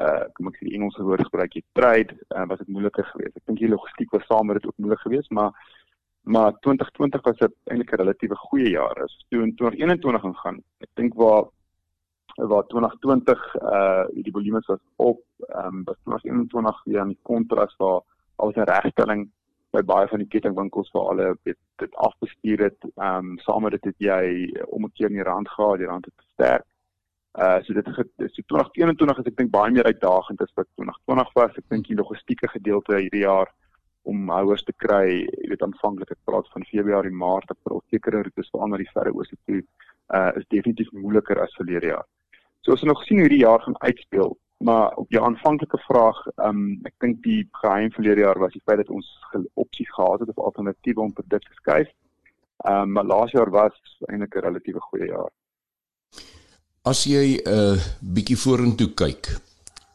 uh 0.00 0.24
kom 0.34 0.48
ek 0.48 0.56
sê 0.56 0.68
die 0.68 0.74
Engelse 0.78 1.04
woord 1.04 1.24
gebruik 1.28 1.54
jy 1.54 1.62
trade 1.76 2.16
uh, 2.34 2.46
was 2.48 2.58
dit 2.58 2.68
moeiliker 2.68 3.04
geweest. 3.04 3.36
Ek 3.36 3.46
dink 3.46 3.58
die 3.58 3.68
logistiek 3.68 4.12
was 4.12 4.26
saam 4.26 4.46
met 4.46 4.60
dit 4.60 4.66
ook 4.66 4.78
moeilik 4.78 5.00
geweest, 5.04 5.30
maar 5.30 5.52
maar 6.24 6.52
2020 6.60 7.22
was 7.22 7.40
'n 7.40 7.52
eintlik 7.70 7.92
'n 7.92 8.00
relatiewe 8.00 8.36
goeie 8.36 8.70
jaar. 8.70 9.02
As 9.02 9.24
toe 9.28 9.42
in 9.42 9.54
2021 9.56 10.24
ingaan, 10.24 10.62
ek 10.80 10.90
dink 10.94 11.14
waar 11.14 11.44
waar 12.36 12.66
2020 12.66 13.54
uh 13.56 14.04
die 14.12 14.32
volume 14.32 14.62
was 14.66 14.80
op, 14.96 15.20
ehm 15.48 15.66
um, 15.66 15.84
was 15.84 15.98
2021 16.04 16.84
weer 16.84 17.00
aan 17.00 17.14
die 17.14 17.22
kontras 17.22 17.74
waar 17.76 18.00
al 18.36 18.52
'n 18.54 18.70
regstelling 18.74 19.30
by 19.72 19.82
baie 19.82 20.08
van 20.08 20.18
die 20.18 20.28
kettingwinkels 20.28 20.90
waar 20.92 21.08
hulle 21.10 21.36
dit, 21.48 21.58
dit 21.76 21.94
afbestuur 21.94 22.58
het. 22.68 22.80
Ehm 22.96 23.32
um, 23.32 23.38
saam 23.38 23.62
met 23.62 23.72
dit 23.72 23.84
het 23.84 23.98
jy 23.98 24.24
om 24.68 24.84
'n 24.84 24.92
keer 24.92 25.08
in 25.10 25.20
die 25.20 25.30
rand 25.30 25.48
gehad, 25.48 25.78
die 25.78 25.86
rand 25.86 26.04
het 26.04 26.14
versterk. 26.16 26.66
Uh 27.32 27.62
so 27.64 27.72
dit 27.72 27.86
is 27.86 28.34
so 28.34 28.42
2021 28.46 29.18
is 29.18 29.28
ek 29.30 29.36
dink 29.36 29.50
baie 29.50 29.72
meer 29.72 29.86
uitdagend 29.88 30.42
as 30.44 30.52
wat 30.54 30.68
2020 30.76 31.30
was. 31.38 31.54
Ek 31.56 31.68
dink 31.72 31.86
die 31.88 31.96
logistieke 31.96 32.48
gedeelte 32.52 32.98
hierdie 32.98 33.24
jaar 33.24 33.48
om 34.04 34.28
houers 34.28 34.64
te 34.66 34.74
kry, 34.76 35.22
jy 35.24 35.48
weet 35.48 35.62
aanvanklik 35.64 36.12
ek 36.12 36.20
praat 36.28 36.48
van 36.52 36.66
Februarie, 36.68 37.14
Maart, 37.14 37.54
April, 37.54 37.80
sekere 37.94 38.20
roetes 38.26 38.50
veral 38.52 38.72
na 38.72 38.80
die 38.82 38.90
verre 38.90 39.14
ooste 39.16 39.38
toe, 39.46 39.62
uh 40.18 40.30
is 40.36 40.48
definitief 40.52 40.90
moeiliker 40.92 41.40
as 41.40 41.56
verlede 41.56 41.92
jaar. 41.94 42.06
So 42.60 42.76
ons 42.76 42.84
nog 42.84 43.00
sien 43.06 43.22
hoe 43.22 43.32
die 43.32 43.42
jaar 43.46 43.64
gaan 43.64 43.80
uitspeel, 43.80 44.36
maar 44.68 44.92
op 45.00 45.10
jou 45.14 45.22
aanvanklike 45.24 45.80
vraag, 45.86 46.18
um 46.48 46.64
ek 46.84 46.98
dink 47.00 47.22
die 47.24 47.42
geheim 47.62 47.94
verlede 47.96 48.26
jaar 48.26 48.42
was 48.42 48.52
die 48.52 48.64
feit 48.66 48.82
dat 48.82 48.92
ons 48.92 49.08
opsie 49.54 49.88
gehad 49.94 50.20
het 50.20 50.34
of 50.34 50.44
alternatiewe 50.50 51.06
om 51.06 51.16
produkte 51.16 51.48
te 51.48 51.60
skuif. 51.62 51.94
Um 52.68 52.92
maar 52.98 53.08
laas 53.08 53.32
jaar 53.32 53.50
was 53.50 53.78
eintlik 54.10 54.36
'n 54.36 54.44
relatiewe 54.50 54.84
goeie 54.90 55.08
jaar. 55.08 55.32
As 56.82 57.04
jy 57.06 57.38
'n 57.38 57.46
uh, 57.46 57.78
bietjie 58.02 58.34
vorentoe 58.34 58.88
kyk, 58.98 59.28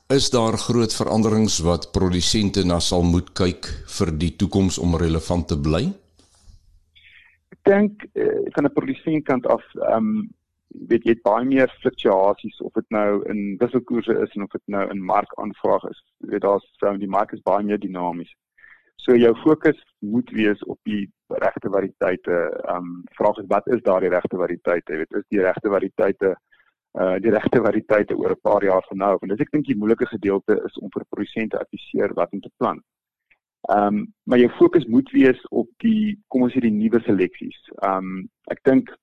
is 0.08 0.30
daar 0.32 0.56
groot 0.56 0.94
veranderings 0.96 1.60
wat 1.60 1.92
produsente 1.92 2.64
na 2.64 2.80
sal 2.80 3.04
moet 3.04 3.34
kyk 3.36 3.68
vir 3.96 4.12
die 4.22 4.30
toekoms 4.40 4.78
om 4.80 4.96
relevant 4.96 5.50
te 5.52 5.58
bly? 5.60 5.82
Ek 7.52 7.60
dink 7.68 8.08
uh, 8.16 8.40
van 8.56 8.70
'n 8.72 8.78
produsentkant 8.80 9.52
af, 9.52 9.68
ehm 9.76 9.98
um, 9.98 10.32
weet 10.88 11.04
jy 11.04 11.18
baie 11.28 11.44
meer 11.44 11.68
fluktuasies 11.84 12.64
of 12.64 12.72
dit 12.80 12.88
nou 12.96 13.20
in 13.36 13.60
wisselkoerse 13.60 14.16
is 14.24 14.32
en 14.40 14.48
of 14.48 14.56
dit 14.56 14.68
nou 14.72 14.88
in 14.88 15.04
markaanvraag 15.12 15.92
is. 15.92 16.00
Jy 16.24 16.32
weet 16.32 16.48
daar's 16.48 16.72
so 16.80 16.98
die 16.98 17.16
mark 17.18 17.36
is 17.36 17.44
baie 17.44 17.68
meer 17.68 17.84
dinamies. 17.84 18.32
So 18.96 19.12
jou 19.12 19.36
fokus 19.44 19.80
moet 20.00 20.32
wees 20.32 20.64
op 20.64 20.80
die 20.88 21.12
regte 21.28 21.68
variëteite. 21.68 22.36
Ehm 22.64 22.80
um, 22.80 23.04
vraag 23.20 23.44
is 23.44 23.52
wat 23.52 23.68
is 23.68 23.84
daardie 23.84 24.16
regte 24.16 24.40
variëteite? 24.40 24.94
Jy 24.94 24.98
weet 25.04 25.20
is 25.20 25.32
die 25.36 25.44
regte 25.44 25.68
variëteite 25.68 26.38
uh 26.98 27.16
die 27.22 27.32
regte 27.32 27.62
variëteite 27.62 28.16
oor 28.18 28.32
'n 28.34 28.42
paar 28.42 28.64
jaar 28.64 28.86
van 28.90 28.98
nou 28.98 29.14
af. 29.16 29.22
En 29.22 29.30
dis 29.30 29.46
ek 29.46 29.52
dink 29.52 29.66
die 29.66 29.78
moeilike 29.78 30.06
gedeelte 30.06 30.62
is 30.66 30.78
om 30.82 30.90
vir 30.94 31.06
produsente 31.10 31.60
adviseer 31.60 32.14
wat 32.14 32.32
om 32.34 32.42
te 32.42 32.52
plant. 32.58 32.84
Ehm 33.70 33.98
um, 33.98 34.14
maar 34.24 34.40
jou 34.40 34.50
fokus 34.50 34.86
moet 34.86 35.12
wees 35.12 35.48
op 35.50 35.70
die 35.78 36.18
kom 36.28 36.42
ons 36.42 36.54
sê 36.54 36.62
die 36.64 36.72
nuwe 36.72 37.02
seleksies. 37.04 37.60
Ehm 37.82 37.98
um, 37.98 38.30
ek 38.54 38.64
dink 38.64 38.94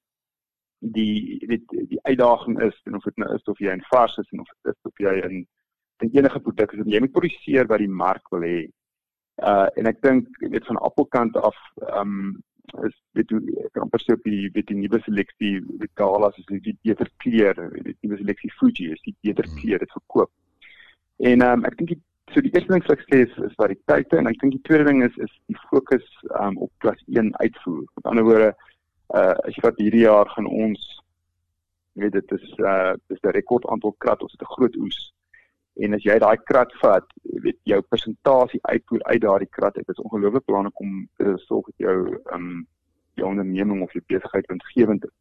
die 0.97 1.45
weet 1.49 1.75
die 1.91 2.01
uitdaging 2.03 2.63
is 2.63 2.81
en 2.85 2.97
of 2.97 3.05
dit 3.05 3.17
nou 3.17 3.35
is 3.35 3.45
of 3.53 3.59
jy 3.59 3.73
in 3.73 3.85
vars 3.91 4.17
is 4.19 4.33
en 4.33 4.41
of 4.41 4.49
dit 4.63 4.73
is 4.73 4.91
of 4.91 5.05
jy 5.05 5.15
in 5.29 5.45
dink 6.03 6.17
enige 6.17 6.41
produk 6.41 6.73
is 6.73 6.87
jy 6.87 7.01
moet 7.01 7.13
produseer 7.13 7.69
wat 7.69 7.85
die 7.85 7.95
mark 8.03 8.33
wil 8.33 8.43
hê. 8.49 8.65
Uh 9.43 9.69
en 9.77 9.87
ek 9.87 10.03
dink 10.03 10.29
weet 10.41 10.67
van 10.67 10.83
appelkant 10.89 11.37
af 11.37 11.61
ehm 11.91 12.01
um, 12.01 12.43
is 12.87 12.95
weet 13.13 13.31
hoe 13.31 13.69
amper 13.83 14.03
sê 14.03 14.17
op 14.17 14.25
die 14.25 14.49
weet 14.55 14.71
die 14.71 14.79
nuwe 14.79 15.01
seleksie 15.05 15.61
weet 15.67 15.93
Galas 16.01 16.39
is 16.41 16.49
die 16.49 16.77
beter 16.83 17.11
kleur 17.23 17.61
weet 17.75 17.93
die 17.93 18.09
nuwe 18.09 18.21
seleksie 18.23 18.53
Fuji 18.59 18.91
is 18.95 19.05
die 19.05 19.17
beter 19.21 19.49
kleur 19.61 19.79
dit 19.85 19.97
verkoop. 19.99 20.33
En 21.19 21.45
ehm 21.47 21.61
um, 21.61 21.65
ek 21.71 21.79
dink 21.79 21.95
die 21.95 22.01
so 22.33 22.41
die 22.41 22.53
eerste 22.55 22.73
ding 22.73 22.85
wat 22.87 22.97
ek 22.97 23.05
sê 23.11 23.19
is, 23.27 23.35
is 23.47 23.59
variëteite 23.61 24.19
en 24.19 24.31
ek 24.31 24.41
dink 24.41 24.57
die 24.57 24.65
tweede 24.67 24.89
ding 24.89 25.03
is 25.05 25.17
is 25.27 25.33
die 25.53 25.59
fokus 25.71 26.07
um, 26.41 26.57
op 26.67 26.73
klas 26.85 27.03
1 27.07 27.35
uitvoer. 27.37 27.85
Met 27.99 28.13
ander 28.13 28.29
woorde 28.31 28.53
uh 29.15 29.35
as 29.45 29.57
jy 29.57 29.65
vat 29.67 29.83
hierdie 29.83 30.07
jaar 30.07 30.31
gaan 30.33 30.49
ons 30.49 30.87
weet 32.01 32.17
dit 32.17 32.33
is 32.39 32.47
uh 32.59 32.95
dis 33.13 33.21
'n 33.23 33.37
rekord 33.37 33.69
aantal 33.69 33.95
krat 33.99 34.23
ons 34.23 34.33
het 34.33 34.43
'n 34.43 34.55
groot 34.57 34.77
oes 34.87 34.99
en 35.83 35.97
as 35.97 36.05
jy 36.07 36.19
daai 36.23 36.37
krat 36.47 36.73
vat, 36.83 37.07
weet 37.43 37.59
jou 37.71 37.81
persentasie 37.83 38.61
uitvoer 38.63 39.03
uit 39.11 39.21
daardie 39.25 39.51
krat, 39.51 39.75
dit 39.75 39.89
is 39.91 40.03
ongelooflik 40.05 40.47
belangrik 40.47 40.81
om 40.81 40.95
te 41.19 41.35
sorg 41.47 41.67
dat 41.73 41.89
jou 41.89 41.99
ehm 42.15 42.39
um, 42.39 42.63
jou 43.15 43.29
onderneming 43.29 43.83
of 43.83 43.93
jou 43.95 44.03
besigheid 44.11 44.47
winsgewend 44.51 45.05
is. 45.07 45.13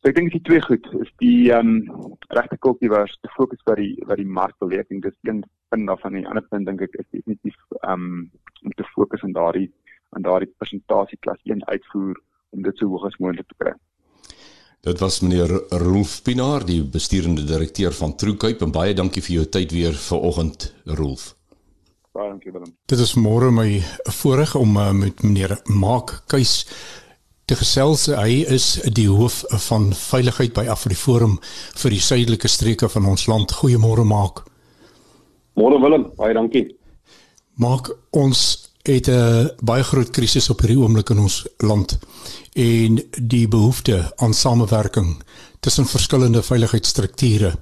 So 0.00 0.10
ek 0.10 0.16
dink 0.16 0.32
die 0.34 0.42
twee 0.42 0.62
goed 0.64 0.86
is 1.00 1.10
die 1.22 1.52
ehm 1.52 1.74
um, 1.76 2.16
regte 2.38 2.58
kultivars 2.66 3.12
te 3.20 3.30
fokus 3.36 3.60
by 3.68 3.76
die 3.80 3.92
by 4.08 4.16
die 4.20 4.28
markbelewing. 4.38 5.02
Dis 5.04 5.18
een 5.22 5.44
punt 5.70 5.86
daarvan 5.86 6.16
en 6.16 6.24
die 6.24 6.28
ander 6.28 6.46
punt 6.50 6.66
dink 6.68 6.84
ek 6.88 6.96
is 7.04 7.08
definitief 7.10 7.58
ehm 7.82 8.08
um, 8.08 8.26
om 8.62 8.74
te 8.78 8.88
fokus 8.94 9.22
aan 9.22 9.36
daardie 9.36 9.68
aan 10.12 10.26
daardie 10.26 10.50
persentasie 10.58 11.18
klas 11.24 11.40
1 11.44 11.64
uitvoer 11.66 12.18
om 12.52 12.62
dit 12.62 12.78
so 12.78 12.88
hoog 12.92 13.06
as 13.08 13.18
moontlik 13.18 13.48
te 13.48 13.58
kry. 13.64 13.72
Dit 14.82 14.98
was 14.98 15.20
meneer 15.20 15.60
Rolf 15.68 16.22
Pinaar, 16.22 16.64
die 16.66 16.80
besturende 16.82 17.44
direkteur 17.46 17.92
van 17.94 18.16
Truecape 18.18 18.64
en 18.64 18.72
baie 18.74 18.94
dankie 18.98 19.22
vir 19.22 19.36
jou 19.36 19.44
tyd 19.46 19.70
weer 19.70 19.94
vanoggend, 19.94 20.64
Rolf. 20.98 21.36
Baie 22.10 22.32
dankie 22.32 22.50
Willem. 22.50 22.72
Dit 22.90 22.98
is 22.98 23.12
môre 23.14 23.52
my 23.54 23.78
voorreg 24.16 24.56
om 24.58 24.74
uh, 24.74 24.88
met 24.90 25.22
meneer 25.22 25.54
Maak 25.70 26.24
Keus 26.26 26.64
te 27.46 27.54
gesels. 27.60 28.08
Hy 28.10 28.40
is 28.56 28.66
die 28.98 29.06
hoof 29.06 29.44
van 29.68 29.92
veiligheid 29.94 30.50
by 30.58 30.66
Afriforum 30.74 31.38
vir 31.84 31.94
die 31.94 32.02
suidelike 32.02 32.50
streke 32.50 32.90
van 32.90 33.06
ons 33.14 33.28
land. 33.30 33.54
Goeiemôre 33.62 34.02
Maak. 34.02 34.42
Môre 35.62 35.78
Willem, 35.78 36.10
baie 36.18 36.34
dankie. 36.34 36.66
Maak 37.54 37.94
ons 38.10 38.71
het 38.82 39.08
'n 39.08 39.50
baie 39.62 39.82
groot 39.82 40.10
krisis 40.10 40.50
op 40.50 40.60
hierdie 40.60 40.78
oomblik 40.78 41.10
in 41.10 41.18
ons 41.18 41.46
land 41.58 41.98
en 42.52 43.02
die 43.20 43.48
behoefte 43.48 44.12
aan 44.16 44.34
samewerking 44.34 45.22
tussen 45.60 45.86
verskillende 45.86 46.42
veiligheidsstrukture 46.42 47.52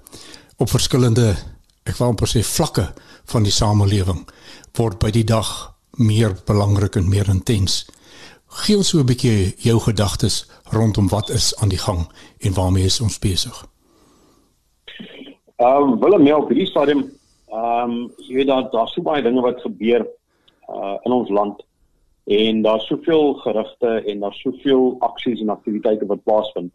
op 0.57 0.71
verskillende 0.71 1.37
ek 1.85 1.97
wil 1.97 2.07
amper 2.07 2.29
sê 2.29 2.43
vlakke 2.45 2.93
van 3.25 3.43
die 3.43 3.53
samelewing 3.53 4.29
word 4.79 4.99
by 4.99 5.11
die 5.11 5.25
dag 5.25 5.77
meer 5.91 6.35
belangrik 6.47 6.97
en 6.97 7.09
meer 7.09 7.29
intens. 7.29 7.87
Gee 8.47 8.77
ons 8.77 8.89
so 8.89 8.99
'n 8.99 9.07
bietjie 9.07 9.55
jou 9.59 9.79
gedagtes 9.81 10.47
rondom 10.73 11.09
wat 11.09 11.31
is 11.31 11.57
aan 11.57 11.69
die 11.69 11.79
gang 11.79 12.09
en 12.39 12.55
waarmee 12.55 12.85
is 12.85 13.01
ons 13.01 13.19
besig? 13.19 13.67
Ehm 15.57 15.83
um, 15.83 16.01
wil 16.01 16.15
ek 16.15 16.21
meer 16.21 16.37
op 16.37 16.49
hierdie 16.49 16.67
stadium 16.67 17.11
ehm 17.53 17.91
um, 17.91 18.13
jy 18.17 18.35
weet 18.35 18.47
daar 18.47 18.71
daar's 18.71 18.93
so 18.93 19.03
baie 19.03 19.23
dinge 19.23 19.41
wat 19.41 19.61
gebeur 19.61 20.07
uh 20.71 20.97
in 21.05 21.13
ons 21.13 21.29
land 21.29 21.65
En 22.31 22.63
daar's 22.63 22.87
soveel 22.87 23.35
gerugte 23.35 23.87
en 23.87 24.21
daar's 24.21 24.41
soveel 24.41 24.97
aksies 24.99 25.41
en 25.41 25.49
aktiwiteite 25.49 26.07
wat 26.07 26.23
plaasvind. 26.23 26.73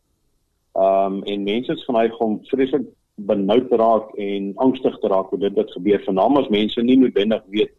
Ehm 0.74 1.14
um, 1.14 1.24
en 1.24 1.44
mense 1.44 1.72
is 1.72 1.86
geneig 1.86 2.18
om 2.18 2.40
vreeslik 2.44 2.88
benoud 3.16 3.70
te 3.70 3.76
raak 3.76 4.10
en 4.16 4.52
angstig 4.56 4.98
te 5.00 5.08
raak 5.08 5.32
oor 5.32 5.40
dit 5.40 5.54
wat 5.54 5.72
gebeur. 5.72 6.02
Veral 6.04 6.38
as 6.38 6.50
mense 6.50 6.82
nie 6.82 6.98
noodwendig 6.98 7.44
weet 7.50 7.72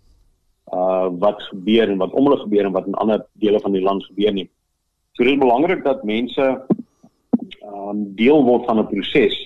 uh 0.72 1.08
wat 1.18 1.42
gebeur 1.42 1.90
en 1.90 1.98
wat 1.98 2.12
om 2.12 2.24
hulle 2.24 2.38
gebeur 2.44 2.64
en 2.64 2.72
wat 2.72 2.86
in 2.86 2.94
ander 2.94 3.26
dele 3.32 3.60
van 3.60 3.72
die 3.72 3.82
land 3.82 4.04
gebeur 4.04 4.32
nie. 4.32 4.48
So 5.12 5.24
dit 5.24 5.32
is 5.32 5.44
belangrik 5.44 5.84
dat 5.84 6.04
mense 6.04 6.46
ehm 6.46 7.88
um, 7.88 8.14
deel 8.14 8.44
word 8.44 8.64
van 8.64 8.80
'n 8.80 8.88
proses. 8.88 9.36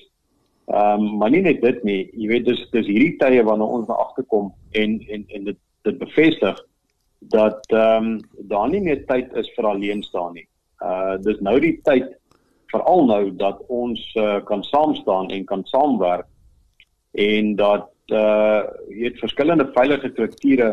Ehm 0.66 1.00
um, 1.00 1.16
maar 1.16 1.30
nie 1.30 1.42
net 1.42 1.61
dit 1.62 1.83
nie. 1.83 2.11
Jy 2.12 2.28
weet 2.28 2.46
dis 2.46 2.62
dis 2.70 2.87
hierdie 2.87 3.16
tye 3.16 3.42
wanneer 3.42 3.66
ons 3.66 3.88
na 3.88 3.94
agterkom 3.94 4.54
en 4.70 5.00
en 5.09 5.24
en 5.28 5.44
dit 5.44 5.59
dit 5.82 5.98
bevestig 5.98 6.58
dat 7.20 7.66
ehm 7.72 8.04
um, 8.04 8.20
daar 8.48 8.68
nie 8.68 8.80
meer 8.80 9.04
tyd 9.06 9.32
is 9.36 9.50
vir 9.56 9.66
alleen 9.66 10.02
staan 10.02 10.32
nie. 10.34 10.46
Uh 10.80 11.16
dis 11.20 11.40
nou 11.40 11.58
die 11.60 11.76
tyd 11.84 12.08
veral 12.72 13.04
nou 13.06 13.30
dat 13.36 13.60
ons 13.68 14.00
uh, 14.16 14.40
kan 14.44 14.62
saam 14.64 14.94
staan 14.94 15.30
en 15.30 15.44
kan 15.44 15.64
saamwerk 15.64 16.26
en 17.12 17.56
dat 17.56 17.90
uh 18.08 18.62
jy 18.88 19.10
het 19.10 19.20
verskillende 19.22 19.70
veilige 19.74 20.10
strukture 20.12 20.70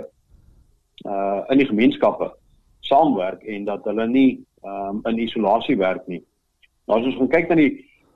uh 1.06 1.42
in 1.50 1.58
die 1.58 1.70
gemeenskappe 1.70 2.32
saamwerk 2.80 3.44
en 3.44 3.66
dat 3.66 3.84
hulle 3.86 4.08
nie 4.08 4.32
um 4.64 5.02
in 5.06 5.20
isolasie 5.20 5.78
werk 5.78 6.08
nie. 6.08 6.24
Nou 6.88 7.00
as 7.00 7.06
ons 7.06 7.20
gaan 7.20 7.34
kyk 7.36 7.50
na 7.50 7.60
die 7.60 7.74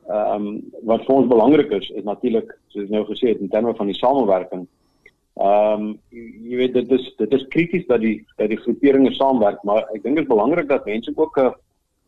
um 0.07 0.61
wat 0.87 1.05
vir 1.05 1.15
ons 1.15 1.29
belangrik 1.29 1.71
is, 1.71 1.89
is 1.95 2.07
natuurlik 2.07 2.53
soos 2.73 2.89
nou 2.89 3.03
gesê 3.09 3.33
het 3.33 3.43
in 3.43 3.51
terme 3.51 3.75
van 3.75 3.91
die 3.91 3.99
samewerking. 3.99 4.67
Um 5.39 5.99
jy 6.11 6.57
weet 6.59 6.73
dit 6.73 6.91
is 6.91 7.05
dit 7.17 7.33
is 7.33 7.47
krities 7.49 7.85
dat 7.87 8.01
die 8.03 8.25
dat 8.37 8.49
die 8.51 8.59
groeperinge 8.59 9.13
saamwerk, 9.15 9.63
maar 9.63 9.87
ek 9.95 10.03
dink 10.03 10.19
dit 10.19 10.25
is 10.25 10.33
belangrik 10.33 10.67
dat 10.67 10.85
mense 10.85 11.13
ook 11.15 11.37
'n 11.39 11.53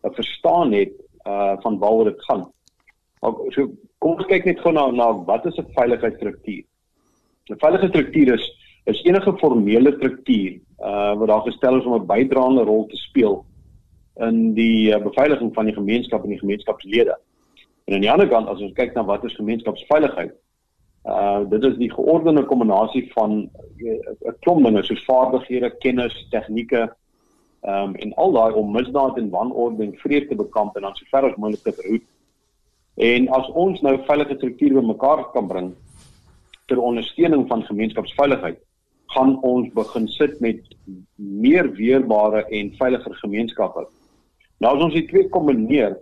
'n 0.03 0.13
verstaan 0.13 0.73
het 0.73 0.91
uh 1.25 1.55
van 1.61 1.79
waaroor 1.79 2.11
dit 2.11 2.23
gaan. 2.27 2.51
Maar 3.21 3.33
so 3.55 3.71
kom 3.99 4.17
ons 4.17 4.25
kyk 4.25 4.45
net 4.45 4.59
gou 4.59 4.73
na 4.73 4.91
na 4.91 5.13
wat 5.23 5.45
is 5.45 5.57
'n 5.57 5.71
veiligheidsstruktuur? 5.75 6.63
'n 7.49 7.59
Veiligheidsstruktuur 7.63 8.33
is 8.33 8.45
is 8.85 9.03
enige 9.03 9.37
formele 9.37 9.93
struktuur 9.95 10.59
uh 10.79 11.15
wat 11.15 11.27
daar 11.27 11.47
gestel 11.47 11.77
is 11.77 11.85
om 11.85 11.95
'n 12.01 12.05
bydraende 12.05 12.63
rol 12.63 12.85
te 12.85 12.97
speel 12.97 13.45
in 14.19 14.53
die 14.53 14.93
uh, 14.93 15.01
beveiliging 15.01 15.53
van 15.53 15.65
die 15.65 15.73
gemeenskap 15.73 16.23
en 16.23 16.29
die 16.29 16.39
gemeenskapslede. 16.39 17.17
En 17.85 17.93
aan 17.93 18.01
die 18.05 18.11
ander 18.11 18.27
kant 18.27 18.47
as 18.47 18.61
ons 18.61 18.75
kyk 18.77 18.93
na 18.93 19.03
wat 19.03 19.23
is 19.23 19.35
gemeenskapsveiligheid, 19.35 20.33
uh 21.05 21.49
dit 21.49 21.63
is 21.63 21.77
die 21.77 21.91
geordende 21.91 22.45
kombinasie 22.45 23.11
van 23.13 23.31
'n 23.31 23.49
uh, 23.77 24.33
klomp 24.39 24.63
dinge 24.65 24.83
soos 24.83 25.05
vaardighede, 25.05 25.77
kennis, 25.77 26.27
tegnieke 26.29 26.95
ehm 27.63 27.89
um, 27.89 27.95
en 27.95 28.13
al 28.13 28.31
daai 28.31 28.53
om 28.53 28.71
misdaad 28.71 29.17
en 29.17 29.29
wanorde 29.29 29.83
en 29.83 29.95
vrede 29.95 30.27
te 30.27 30.35
bekamp 30.35 30.75
en 30.75 30.81
dan 30.81 30.95
so 30.95 31.05
ver 31.09 31.29
as 31.29 31.35
moontlik 31.35 31.63
te 31.63 31.71
verhoed. 31.71 32.03
En 32.95 33.27
as 33.29 33.47
ons 33.47 33.81
nou 33.81 33.97
veilige 34.05 34.35
strukture 34.35 34.73
bymekaar 34.73 35.23
kan 35.31 35.47
bring 35.47 35.73
ter 36.65 36.79
ondersteuning 36.79 37.47
van 37.47 37.63
gemeenskapsveiligheid, 37.63 38.59
gaan 39.15 39.41
ons 39.41 39.71
begin 39.73 40.07
sit 40.07 40.39
met 40.39 40.75
meer 41.15 41.71
weerbare 41.71 42.43
en 42.49 42.73
veiliger 42.77 43.15
gemeenskappe. 43.15 43.87
Nou 44.59 44.75
as 44.75 44.83
ons 44.83 44.93
die 44.93 45.07
twee 45.07 45.29
kombineer, 45.29 45.97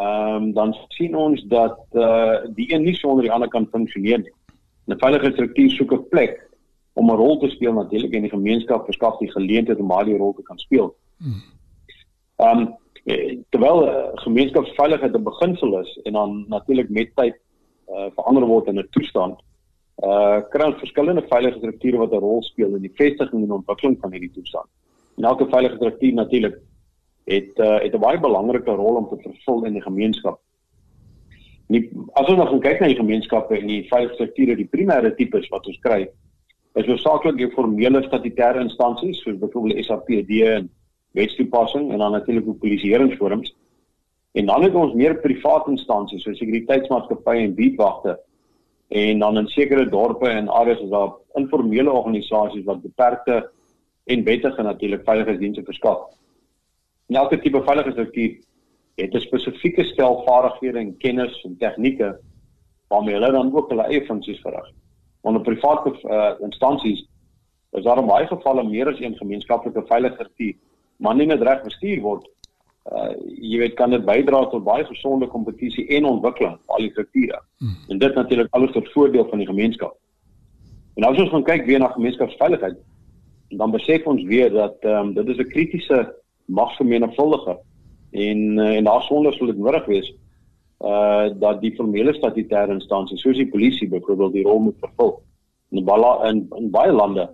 ehm 0.00 0.36
um, 0.36 0.52
dan 0.52 0.76
sien 0.96 1.16
ons 1.16 1.44
dat 1.52 1.78
eh 1.92 2.02
uh, 2.02 2.54
die 2.56 2.72
een 2.72 2.88
nie 2.88 2.96
sonder 2.96 3.28
die 3.28 3.32
ander 3.32 3.48
kan 3.48 3.68
funksioneer 3.72 4.18
nie. 4.18 4.32
'n 4.92 4.98
Veilige 4.98 5.32
struktuur 5.32 5.70
soek 5.70 5.92
'n 5.92 6.08
plek 6.08 6.48
om 6.94 7.10
'n 7.10 7.16
rol 7.16 7.38
te 7.38 7.48
speel 7.48 7.72
natuurlik 7.72 8.14
en 8.14 8.22
die 8.22 8.36
gemeenskap 8.36 8.84
verskaf 8.84 9.18
die 9.18 9.30
geleentheid 9.30 9.80
om 9.80 9.88
daardie 9.88 10.16
rol 10.16 10.34
te 10.34 10.42
kan 10.42 10.58
speel. 10.58 10.94
Ehm 12.36 12.58
um, 12.58 12.74
terwyl 13.50 13.78
gemeenskapsveiligheid 14.24 15.14
'n 15.14 15.22
beginsel 15.22 15.80
is 15.80 16.00
en 16.04 16.12
dan 16.12 16.44
natuurlik 16.48 16.88
met 16.88 17.16
tyd 17.16 17.36
uh, 17.88 18.06
verander 18.14 18.46
word 18.46 18.66
in 18.66 18.78
'n 18.78 18.88
toestand 18.90 19.40
uh 20.00 20.40
kry 20.50 20.66
ons 20.66 20.80
verskillende 20.80 21.22
veilige 21.30 21.58
strukture 21.58 21.98
wat 21.98 22.12
'n 22.12 22.24
rol 22.24 22.42
speel 22.42 22.74
in 22.74 22.82
die 22.82 22.94
vestiging 22.94 23.42
en 23.42 23.58
ontwikkeling 23.58 23.98
van 24.00 24.12
hierdie 24.12 24.32
toestand. 24.34 24.68
En 25.16 25.24
elke 25.24 25.46
veilige 25.46 25.76
struktuur 25.76 26.14
natuurlik 26.14 26.56
het 27.24 27.58
uh 27.58 27.78
het 27.78 27.94
'n 27.94 28.00
baie 28.00 28.20
belangrike 28.20 28.70
rol 28.70 28.96
om 28.96 29.08
te 29.08 29.22
vervul 29.22 29.64
in 29.64 29.72
die 29.72 29.82
gemeenskap. 29.82 30.40
Nie 31.72 31.86
as 32.18 32.28
ons 32.28 32.36
nou 32.36 32.48
gaan 32.50 32.60
kyk 32.64 32.82
na 32.82 32.90
die 32.90 32.98
gemeenskappe 32.98 33.56
en 33.56 33.70
die 33.70 33.84
veilige 33.88 34.18
strukture, 34.18 34.58
die 34.58 34.68
primêre 34.68 35.12
tipes 35.16 35.48
wat 35.52 35.68
ons 35.70 35.78
kry, 35.84 36.02
is 36.76 36.88
hoofsaaklik 36.88 37.38
die 37.38 37.50
formele 37.54 38.02
statutêre 38.04 38.60
instansies 38.64 39.20
soos 39.22 39.38
byvoorbeeld 39.40 39.80
SAPD 39.86 40.32
en 40.50 40.68
wetstoepassing 41.16 41.90
en 41.92 42.04
dan 42.04 42.12
natuurlik 42.16 42.48
ook 42.48 42.60
polisieeringsforums. 42.60 43.54
En 44.32 44.46
dan 44.48 44.64
het 44.64 44.76
ons 44.76 44.94
meer 44.96 45.18
private 45.20 45.72
instansies 45.72 46.24
soos 46.24 46.38
sekuriteitsmaatskappye 46.40 47.46
en 47.46 47.56
buurtwagte 47.56 48.18
en 49.02 49.24
dan 49.24 49.40
in 49.40 49.48
sekere 49.48 49.88
dorpe 49.88 50.28
en 50.28 50.48
areas 50.52 50.80
is 50.84 50.92
daar 50.92 51.12
informele 51.40 51.92
organisasies 51.92 52.64
wat 52.68 52.82
beperkte 52.84 53.42
en 54.12 54.24
wettige 54.24 54.62
natuurlik 54.62 55.04
veiligheidsdienste 55.04 55.64
verskaf. 55.64 56.08
En 57.08 57.16
elke 57.16 57.40
tipe 57.40 57.62
veiligheidsstruktuur 57.64 58.40
het 58.94 59.14
'n 59.14 59.20
spesifieke 59.20 59.84
stel 59.84 60.22
vaardighede 60.26 60.78
en 60.78 60.96
kennis 60.96 61.42
en 61.44 61.56
tegnieke 61.58 62.20
waarmee 62.88 63.14
hulle 63.14 63.32
dan 63.32 63.54
ook 63.54 63.68
hulle 63.68 63.82
eie 63.82 64.04
funksies 64.04 64.40
verrig. 64.40 64.70
Onder 65.20 65.42
private 65.42 65.98
uh, 66.02 66.32
instansies 66.40 67.08
is 67.70 67.82
daar 67.82 67.98
in 67.98 68.06
baie 68.06 68.26
gevalle 68.26 68.64
meer 68.64 68.88
as 68.88 69.00
een 69.00 69.16
gemeenskaplike 69.16 69.82
veiligheidsstruktuur, 69.86 70.54
maar 70.96 71.14
nie 71.14 71.26
net 71.26 71.42
reg 71.42 71.62
bestuur 71.62 72.00
word 72.00 72.28
uh 72.90 73.12
jy 73.38 73.58
weet 73.58 73.74
kan 73.78 73.90
dit 73.94 74.04
bydra 74.04 74.40
tot 74.50 74.64
baie 74.66 74.84
gesonde 74.84 75.26
kompetisie 75.30 75.86
en 75.96 76.04
ontwikkeling 76.04 76.56
al 76.66 76.82
die 76.82 76.90
strukture. 76.90 77.38
Hmm. 77.58 77.76
En 77.88 77.98
dit 77.98 78.14
natuurlik 78.14 78.48
alles 78.50 78.72
tot 78.72 78.92
voordeel 78.92 79.28
van 79.28 79.38
die 79.38 79.46
gemeenskap. 79.46 79.96
En 80.94 81.06
as 81.06 81.18
ons 81.18 81.30
gaan 81.30 81.46
kyk 81.46 81.66
weer 81.66 81.78
na 81.78 81.92
gemeenskapsveiligheid, 81.94 82.76
dan 83.48 83.70
besef 83.70 84.06
ons 84.06 84.24
weer 84.24 84.50
dat 84.50 84.76
ehm 84.80 85.06
um, 85.06 85.14
dit 85.14 85.28
is 85.28 85.38
'n 85.38 85.52
kritiese 85.54 86.14
magsvermenigvuldiger 86.44 87.58
en 88.12 88.58
uh, 88.58 88.76
en 88.76 88.84
daar 88.84 89.02
sonder 89.02 89.34
sou 89.34 89.46
dit 89.50 89.58
nodig 89.58 89.86
wees 89.86 90.12
uh 90.82 91.30
dat 91.38 91.60
die 91.60 91.74
formele 91.76 92.12
statutêre 92.14 92.74
instansies 92.74 93.20
soos 93.22 93.38
die 93.38 93.48
polisie 93.48 93.88
byvoorbeeld 93.88 94.32
die 94.32 94.44
rol 94.44 94.58
moet 94.60 94.78
vervul. 94.80 95.12
In 95.70 95.84
baie 95.84 96.14
in, 96.28 96.46
in 96.58 96.70
baie 96.70 96.92
lande 96.92 97.28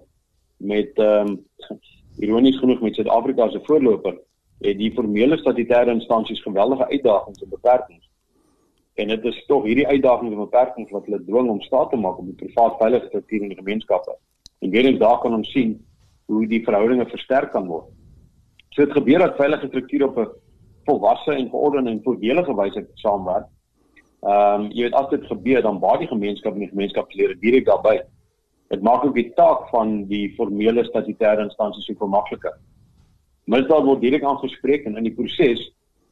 met 0.56 0.98
ehm 0.98 1.28
um, 1.28 1.38
ironies 2.24 2.58
genoeg 2.58 2.80
met 2.80 2.94
Suid-Afrika 2.94 3.48
se 3.50 3.60
voorloper 3.62 4.16
het 4.60 4.78
die 4.78 4.92
formele 4.94 5.38
statutêre 5.38 5.94
instansies 5.94 6.42
geweldige 6.42 6.88
uitdagings 6.88 7.42
en 7.42 7.48
beperkings. 7.48 8.08
En 8.94 9.08
dit 9.08 9.24
is 9.24 9.44
tog 9.46 9.64
hierdie 9.64 9.86
uitdagings 9.86 10.32
en 10.32 10.40
beperkings 10.42 10.90
wat 10.90 11.06
hulle 11.06 11.22
dwing 11.24 11.50
om 11.50 11.60
staat 11.62 11.90
te 11.90 11.96
maak 11.96 12.18
op 12.18 12.26
die 12.26 12.34
privaat 12.34 12.80
veilige 12.80 13.06
struktuur 13.06 13.42
in 13.42 13.52
die 13.54 13.60
gemeenskappe. 13.60 14.16
En 14.58 14.70
weer 14.70 14.84
eens 14.84 14.98
daar 14.98 15.20
kan 15.22 15.34
ons 15.34 15.50
sien 15.50 15.76
hoe 16.26 16.46
die 16.46 16.64
verhoudinge 16.64 17.06
versterk 17.06 17.52
kan 17.52 17.66
word. 17.70 17.86
So 18.74 18.84
dit 18.84 18.92
gebeur 18.92 19.18
dat 19.18 19.38
veilige 19.38 19.70
strukture 19.70 20.08
op 20.08 20.18
'n 20.18 20.28
volwasse 20.88 21.32
en 21.34 21.50
geordende 21.52 21.90
en 21.90 22.02
voordelige 22.02 22.54
wyse 22.54 22.86
saamwerk. 23.04 23.48
Ehm 24.26 24.64
um, 24.64 24.70
jy 24.74 24.88
weet 24.88 24.96
as 24.98 25.10
dit 25.12 25.26
gebeur 25.30 25.62
dan 25.62 25.78
baie 25.82 26.00
die 26.02 26.10
gemeenskap 26.10 26.56
en 26.56 26.64
die 26.64 26.72
gemeenskapslede 26.72 27.36
direk 27.44 27.68
daarbey. 27.68 28.00
Dit 28.72 28.82
maak 28.82 29.04
ook 29.04 29.14
die 29.14 29.30
taak 29.36 29.68
van 29.70 30.04
die 30.10 30.26
formele 30.36 30.84
statutêre 30.88 31.44
instansies 31.46 31.86
so 31.86 32.06
makliker. 32.06 32.56
Misdaad 33.46 33.86
word 33.86 34.02
direk 34.02 34.26
aangespreek 34.26 34.84
en 34.84 34.98
in 35.00 35.06
die 35.08 35.14
proses 35.14 35.62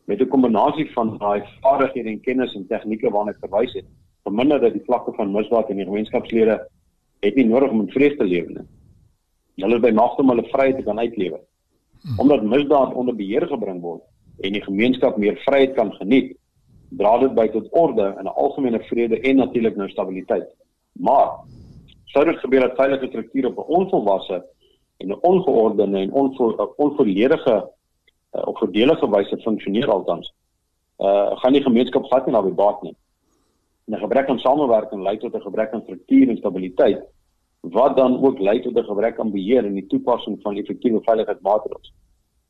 met 0.07 0.21
'n 0.21 0.29
kombinasie 0.29 0.87
van 0.95 1.19
daai 1.19 1.43
vaardighede 1.63 2.11
en 2.11 2.21
kennis 2.21 2.55
en 2.55 2.67
tegnieke 2.67 3.11
waarna 3.11 3.31
ek 3.31 3.43
verwys 3.45 3.75
het, 3.75 3.87
verminder 4.25 4.61
dat 4.61 4.73
die 4.73 4.87
vlakke 4.87 5.13
van 5.17 5.33
misdaad 5.33 5.71
in 5.71 5.77
die 5.77 5.85
gemeenskapslede 5.85 6.57
het 7.21 7.35
nie 7.35 7.47
nodig 7.47 7.71
om 7.71 7.81
in 7.81 7.91
vrees 7.91 8.17
te 8.17 8.25
lewe 8.25 8.53
nie. 8.53 8.67
Hulle 9.57 9.77
is 9.77 9.83
by 9.83 9.91
magte 9.91 10.23
om 10.23 10.29
hulle 10.29 10.49
vryheid 10.53 10.77
te 10.77 10.83
kan 10.83 10.99
uitlewe. 10.99 11.41
Omdat 12.19 12.43
misdaad 12.43 12.95
onder 12.95 13.17
beheer 13.17 13.47
gebring 13.47 13.81
word 13.81 14.03
en 14.41 14.53
die 14.53 14.63
gemeenskap 14.63 15.17
meer 15.17 15.37
vryheid 15.45 15.75
kan 15.75 15.93
geniet, 15.93 16.37
dra 16.89 17.19
dit 17.19 17.35
by 17.35 17.47
tot 17.49 17.69
orde 17.71 18.15
en 18.19 18.25
'n 18.25 18.37
algemene 18.45 18.81
vrede 18.81 19.21
en 19.21 19.37
natuurlik 19.37 19.77
nou 19.77 19.89
stabiliteit. 19.89 20.49
Maar 20.93 21.29
sou 22.05 22.25
dit 22.25 22.39
gebeur 22.39 22.61
dat 22.61 22.77
veilige 22.77 23.07
strukture 23.07 23.49
op 23.49 23.57
'n 23.59 23.73
onvolwasse 23.79 24.45
en 24.97 25.09
'n 25.09 25.19
ongeordende 25.21 25.99
en 25.99 26.13
onvo 26.13 26.75
onvolledige 26.77 27.71
uh, 28.33 28.47
op 28.47 28.59
verdelige 28.59 29.11
wyse 29.11 29.39
funksioneer 29.39 29.91
althans. 29.91 30.35
Uh 30.99 31.37
gaan 31.37 31.53
die 31.53 31.63
gemeenskap 31.63 32.05
glad 32.05 32.27
nie 32.27 32.35
naby 32.35 32.51
baat 32.51 32.83
nie. 32.83 32.97
'n 33.87 33.99
Gebrek 33.99 34.29
aan 34.29 34.39
samewerking 34.39 35.03
lei 35.03 35.19
tot 35.19 35.35
'n 35.35 35.41
gebrek 35.41 35.73
aan 35.73 35.83
struktuur 35.83 36.29
en 36.29 36.37
stabiliteit 36.37 37.05
wat 37.61 37.97
dan 37.97 38.25
ook 38.25 38.39
lei 38.39 38.61
tot 38.61 38.79
'n 38.79 38.85
gebrek 38.85 39.19
aan 39.19 39.31
beheer 39.31 39.65
en 39.65 39.75
die 39.75 39.87
toepassing 39.87 40.39
van 40.43 40.57
effektiewe 40.57 41.01
veiligheidsmaatreëls. 41.03 41.93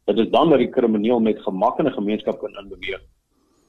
Dit 0.06 0.18
is 0.22 0.30
dan 0.30 0.50
dat 0.50 0.58
die 0.62 0.70
krimineel 0.70 1.20
met 1.20 1.42
gemak 1.42 1.78
in 1.78 1.86
'n 1.86 1.98
gemeenskap 1.98 2.38
kan 2.38 2.58
inbeweeg 2.62 3.02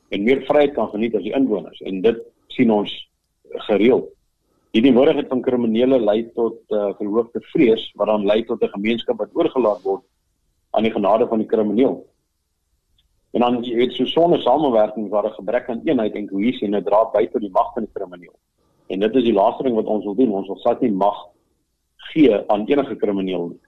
en 0.10 0.23
meer 0.23 0.41
vryheid 0.47 0.73
kan 0.73 0.89
geniet 0.89 1.15
as 1.15 1.23
die 1.23 1.34
inwoners 1.36 1.82
en 1.82 2.02
dit 2.02 2.19
sien 2.47 2.71
ons 2.71 2.91
gereeld. 3.67 4.08
Hierdie 4.71 4.93
moontlikheid 4.93 5.28
van 5.32 5.41
kriminele 5.41 6.00
lei 6.00 6.19
tot 6.36 6.60
uh, 6.69 6.91
verhoogde 7.00 7.41
vrees 7.52 7.91
wat 7.95 8.08
dan 8.08 8.26
lei 8.26 8.43
tot 8.45 8.62
'n 8.63 8.76
gemeenskap 8.76 9.17
wat 9.17 9.34
oorgelaat 9.34 9.82
word 9.82 10.04
aan 10.71 10.84
die 10.84 10.91
genade 10.91 11.28
van 11.28 11.38
die 11.38 11.47
krimineel. 11.47 12.06
En 13.32 13.41
dan 13.41 13.63
jy 13.63 13.76
weet 13.76 13.93
so 13.93 14.06
sonder 14.06 14.41
samewerking 14.41 15.10
waar 15.10 15.26
'n 15.26 15.39
gebrek 15.39 15.69
aan 15.69 15.82
eenheid 15.86 16.15
en 16.15 16.28
kohesie 16.28 16.67
en 16.67 16.76
'n 16.76 16.84
draad 16.84 17.12
by 17.13 17.26
tot 17.28 17.41
die 17.41 17.52
mag 17.52 17.73
van 17.73 17.84
die 17.84 17.93
krimineel. 17.93 18.36
En 18.88 19.00
dit 19.00 19.15
is 19.15 19.23
die 19.23 19.34
laaste 19.34 19.63
ding 19.63 19.76
wat 19.76 19.86
ons 19.86 20.04
wil 20.04 20.15
doen. 20.15 20.32
Ons 20.32 20.47
wil 20.47 20.56
glad 20.56 20.82
nie 20.82 20.91
mag 20.91 21.17
gee 21.95 22.50
aan 22.50 22.65
enige 22.67 22.95
krimineel 22.95 23.47
nie. 23.47 23.60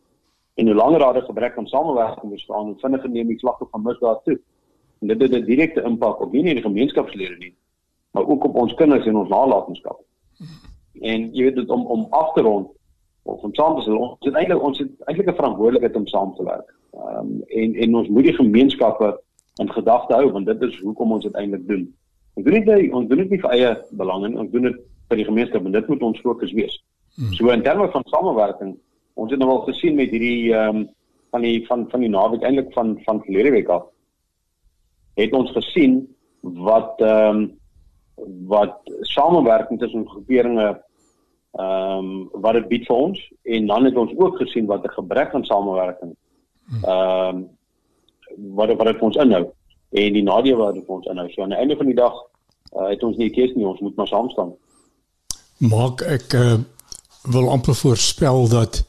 En 0.60 0.66
hoe 0.66 0.76
langer 0.76 1.00
daar 1.00 1.18
'n 1.18 1.30
gebrek 1.32 1.58
aan 1.58 1.68
samewerking 1.68 2.32
bestaan, 2.32 2.66
hoe 2.66 2.80
vinniger 2.80 3.10
neem 3.10 3.28
die 3.28 3.40
vlakke 3.40 3.66
van 3.72 3.82
misdaad 3.82 4.24
toe. 4.24 4.40
En 5.00 5.08
dit 5.08 5.22
het 5.22 5.32
'n 5.32 5.46
direkte 5.46 5.82
impak 5.82 6.22
op 6.22 6.32
nie 6.32 6.44
net 6.44 6.54
die 6.54 6.68
gemeenskapslede 6.70 7.38
nie, 7.38 7.56
maar 8.12 8.28
ook 8.28 8.44
op 8.44 8.56
ons 8.56 8.74
kinders 8.74 9.06
en 9.06 9.16
ons 9.16 9.30
nalatenskap. 9.30 10.00
En 11.00 11.34
jy 11.34 11.44
weet 11.44 11.56
dit 11.56 11.70
om 11.70 11.86
om 11.86 12.08
af 12.10 12.34
te 12.34 12.42
rond 12.42 12.68
of 13.24 13.42
om 13.42 13.54
saam 13.54 13.76
te 13.76 13.90
sê 13.90 13.94
ons 13.94 14.16
het 14.20 14.34
eintlik 14.34 14.64
ons 14.64 14.80
het 14.80 14.90
eintlik 15.06 15.30
'n 15.30 15.36
verantwoordelikheid 15.36 15.96
om 15.96 16.08
saam 16.08 16.36
te 16.36 16.44
werk. 16.44 16.76
Ehm 16.92 17.18
um, 17.20 17.44
en 17.48 17.76
en 17.76 17.96
ons 17.96 18.08
moet 18.08 18.24
die 18.24 18.34
gemeenskappe 18.34 19.22
in 19.56 19.72
gedagte 19.72 20.14
hou 20.14 20.32
want 20.32 20.46
dit 20.46 20.62
is 20.62 20.80
hoekom 20.80 21.12
ons 21.12 21.24
dit 21.24 21.34
eintlik 21.34 21.68
doen. 21.68 21.96
Ons 22.34 22.46
doen 22.46 22.64
dit 22.64 22.94
ons 22.94 23.08
doen 23.08 23.18
dit 23.18 23.30
nie 23.30 23.40
vir 23.40 23.52
eie 23.52 23.86
belang 23.90 24.28
nie, 24.28 24.40
ons 24.40 24.52
doen 24.52 24.62
dit 24.62 24.78
vir 25.08 25.18
die 25.18 25.26
gemeenskap 25.26 25.66
en 25.66 25.72
dit 25.72 25.88
moet 25.88 26.02
ons 26.02 26.20
fokus 26.20 26.52
wees. 26.52 26.84
Hmm. 27.16 27.34
So 27.34 27.50
in 27.50 27.64
terme 27.64 27.92
van 27.92 28.04
samewerking, 28.06 28.78
ons 29.22 29.32
het 29.34 29.42
nou 29.42 29.50
al 29.52 29.66
gesien 29.68 29.96
met 30.00 30.14
hierdie 30.16 30.54
ehm 30.54 30.82
um, 30.82 30.88
van 31.30 31.44
die 31.46 31.58
van 31.68 31.86
van 31.92 32.02
die 32.02 32.10
naweek 32.10 32.44
eintlik 32.44 32.74
van 32.74 32.96
van 33.06 33.22
verlede 33.26 33.52
week 33.54 33.68
af 33.70 33.86
het 35.20 35.34
ons 35.40 35.52
gesien 35.58 36.00
wat 36.68 37.02
ehm 37.02 37.42
um, 37.42 37.48
wat 38.52 38.90
samewerking 39.16 39.80
tussen 39.80 40.08
groeperinge 40.10 40.70
ehm 40.70 42.10
um, 42.10 42.10
wat 42.46 42.60
dit 42.60 42.68
bied 42.74 42.90
vir 42.90 42.96
ons 42.96 43.22
en 43.44 43.70
dan 43.74 43.86
het 43.86 43.98
ons 43.98 44.18
ook 44.18 44.42
gesien 44.42 44.66
wat 44.66 44.84
'n 44.84 44.98
gebrek 44.98 45.34
aan 45.34 45.46
samewerking 45.46 46.16
ehm 46.84 47.36
um, 47.36 47.48
wat 48.56 48.76
wat 48.78 48.88
dit 48.94 49.02
ons 49.02 49.16
inhou 49.16 49.46
en 49.90 50.14
die 50.14 50.24
nadeel 50.24 50.58
wat 50.58 50.74
dit 50.78 50.88
ons 50.88 51.06
inhou. 51.10 51.28
So 51.34 51.44
aan 51.44 51.54
die 51.56 51.58
einde 51.58 51.78
van 51.78 51.90
die 51.90 51.98
dag 51.98 52.14
uh, 52.14 52.90
het 52.92 53.04
ons 53.04 53.18
nie 53.18 53.32
keuse 53.34 53.58
nie, 53.58 53.68
ons 53.68 53.82
moet 53.82 53.96
maar 53.98 54.10
saam 54.10 54.30
staan. 54.34 54.52
Maak 55.58 56.04
ek 56.08 56.36
uh, 56.38 56.60
wil 57.34 57.50
amper 57.52 57.76
voorspel 57.76 58.48
dat 58.52 58.84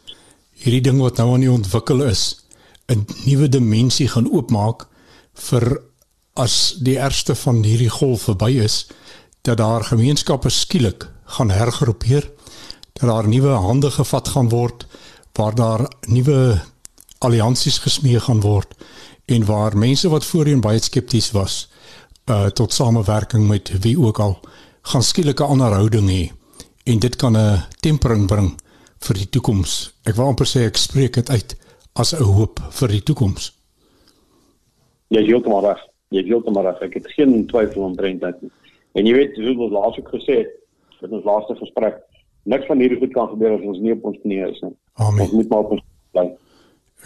hierdie 0.61 0.85
ding 0.85 1.01
wat 1.01 1.17
nou 1.17 1.35
aan 1.35 1.45
die 1.45 1.53
ontwikkel 1.53 2.03
is 2.05 2.45
'n 2.93 3.07
nuwe 3.25 3.49
dimensie 3.49 4.09
gaan 4.09 4.29
oopmaak 4.29 4.87
vir 5.35 5.81
as 6.35 6.75
die 6.79 6.99
ergste 6.99 7.35
van 7.35 7.63
hierdie 7.65 7.91
golf 7.91 8.23
verby 8.29 8.51
is 8.65 8.87
dat 9.43 9.57
daar 9.57 9.85
gemeenskappe 9.85 10.51
skielik 10.51 11.09
gaan 11.25 11.51
hergroepeer 11.51 12.31
dat 12.93 13.09
daar 13.09 13.29
nuwe 13.29 13.49
hande 13.49 13.91
gevat 13.91 14.29
gaan 14.29 14.49
word 14.49 14.87
waar 15.33 15.55
daar 15.55 15.89
nuwe 16.07 16.61
alliansies 17.19 17.79
gesmee 17.79 18.21
gaan 18.21 18.41
word 18.41 18.75
en 19.25 19.45
waar 19.45 19.77
mense 19.77 20.09
wat 20.09 20.25
voorheen 20.25 20.61
baie 20.61 20.81
skepties 20.81 21.31
was 21.31 21.69
uh 22.27 22.47
tot 22.47 22.73
samewerking 22.73 23.49
met 23.49 23.73
wie 23.81 23.99
ook 23.99 24.19
al 24.19 24.41
gaan 24.83 25.03
skielik 25.03 25.41
'n 25.41 25.53
ander 25.57 25.73
houding 25.73 26.09
hê 26.09 26.33
en 26.85 26.99
dit 26.99 27.17
kan 27.17 27.37
'n 27.37 27.65
tempering 27.81 28.27
bring 28.27 28.61
vir 29.07 29.15
die 29.15 29.29
toekoms. 29.29 29.93
Ek 30.05 30.17
wil 30.17 30.31
amper 30.31 30.47
sê 30.47 30.67
ek 30.69 30.77
spreek 30.77 31.15
dit 31.15 31.31
uit 31.31 31.57
as 31.95 32.13
'n 32.15 32.23
hoop 32.25 32.61
vir 32.71 32.89
die 32.89 33.03
toekoms. 33.03 33.53
Ja, 35.09 35.21
jy 35.21 35.27
heeltemal 35.27 35.65
reg. 35.65 35.81
Jy 36.11 36.25
heeltemal 36.25 36.65
reg. 36.65 36.83
Ek 36.83 36.95
het 36.95 37.07
geen 37.17 37.47
twyfel 37.47 37.83
omtrent 37.83 38.21
dit 38.21 38.43
nie. 38.43 38.51
En 38.95 39.07
jy 39.07 39.15
weet, 39.15 39.35
soos 39.35 39.57
ons 39.57 39.73
laas 39.73 39.99
ook 39.99 40.09
gesê 40.09 40.37
het, 40.43 40.51
in 41.03 41.15
ons 41.17 41.25
laaste 41.25 41.57
gesprek, 41.59 41.97
niks 42.43 42.67
van 42.67 42.79
hierdie 42.83 42.99
goed 43.01 43.13
kan 43.13 43.31
gebeur 43.33 43.57
as 43.57 43.65
ons 43.73 43.81
nie 43.83 43.93
op 43.93 44.05
ons 44.11 44.19
knieë 44.25 44.51
is 44.51 44.61
nie. 44.65 44.75
Amen. 44.95 45.25
Ons 45.25 45.33
moet 45.33 45.49
maar 45.53 45.65
op 45.67 45.73
ons 45.77 45.83
bly. 46.13 46.27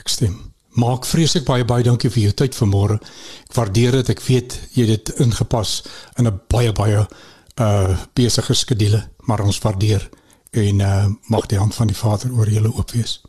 Ek 0.00 0.10
stem. 0.12 0.34
Maak 0.80 1.06
vreeslik 1.06 1.44
baie 1.46 1.64
baie 1.64 1.86
dankie 1.86 2.10
vir 2.10 2.24
jou 2.24 2.34
tyd 2.42 2.56
vanmôre. 2.58 2.98
Ek 3.46 3.54
waardeer 3.54 4.00
dit. 4.00 4.10
Ek 4.10 4.22
weet 4.26 4.56
jy 4.74 4.88
het 4.88 5.06
dit 5.06 5.22
ingepas 5.22 5.84
in 6.18 6.26
'n 6.26 6.40
baie 6.50 6.72
baie 6.72 7.06
uh 7.62 7.96
besige 8.14 8.54
skedule, 8.54 9.04
maar 9.26 9.44
ons 9.44 9.60
waardeer 9.62 10.10
en 10.54 10.80
uh 10.80 11.06
mag 11.28 11.46
die 11.46 11.58
hand 11.58 11.74
van 11.74 11.90
die 11.90 11.96
Vader 11.96 12.32
oor 12.32 12.48
julle 12.48 12.72
oop 12.72 12.90
wees. 12.94 13.20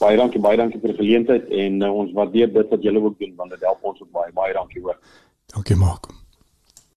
Baie 0.00 0.16
dankie, 0.16 0.40
baie 0.40 0.56
dankie 0.56 0.80
vir 0.80 0.94
die 0.94 1.00
geleentheid 1.02 1.48
en 1.52 1.82
uh, 1.84 1.90
ons 1.92 2.12
waardeer 2.16 2.52
dit 2.52 2.70
wat 2.72 2.82
julle 2.82 3.02
ook 3.04 3.18
doen 3.20 3.34
want 3.36 3.52
dit 3.52 3.64
help 3.68 3.84
ons 3.84 4.00
ook 4.00 4.10
baie. 4.16 4.32
Baie 4.32 4.54
dankie 4.56 4.80
hoor. 4.82 4.96
Dankie 5.52 5.76
maak. 5.76 6.08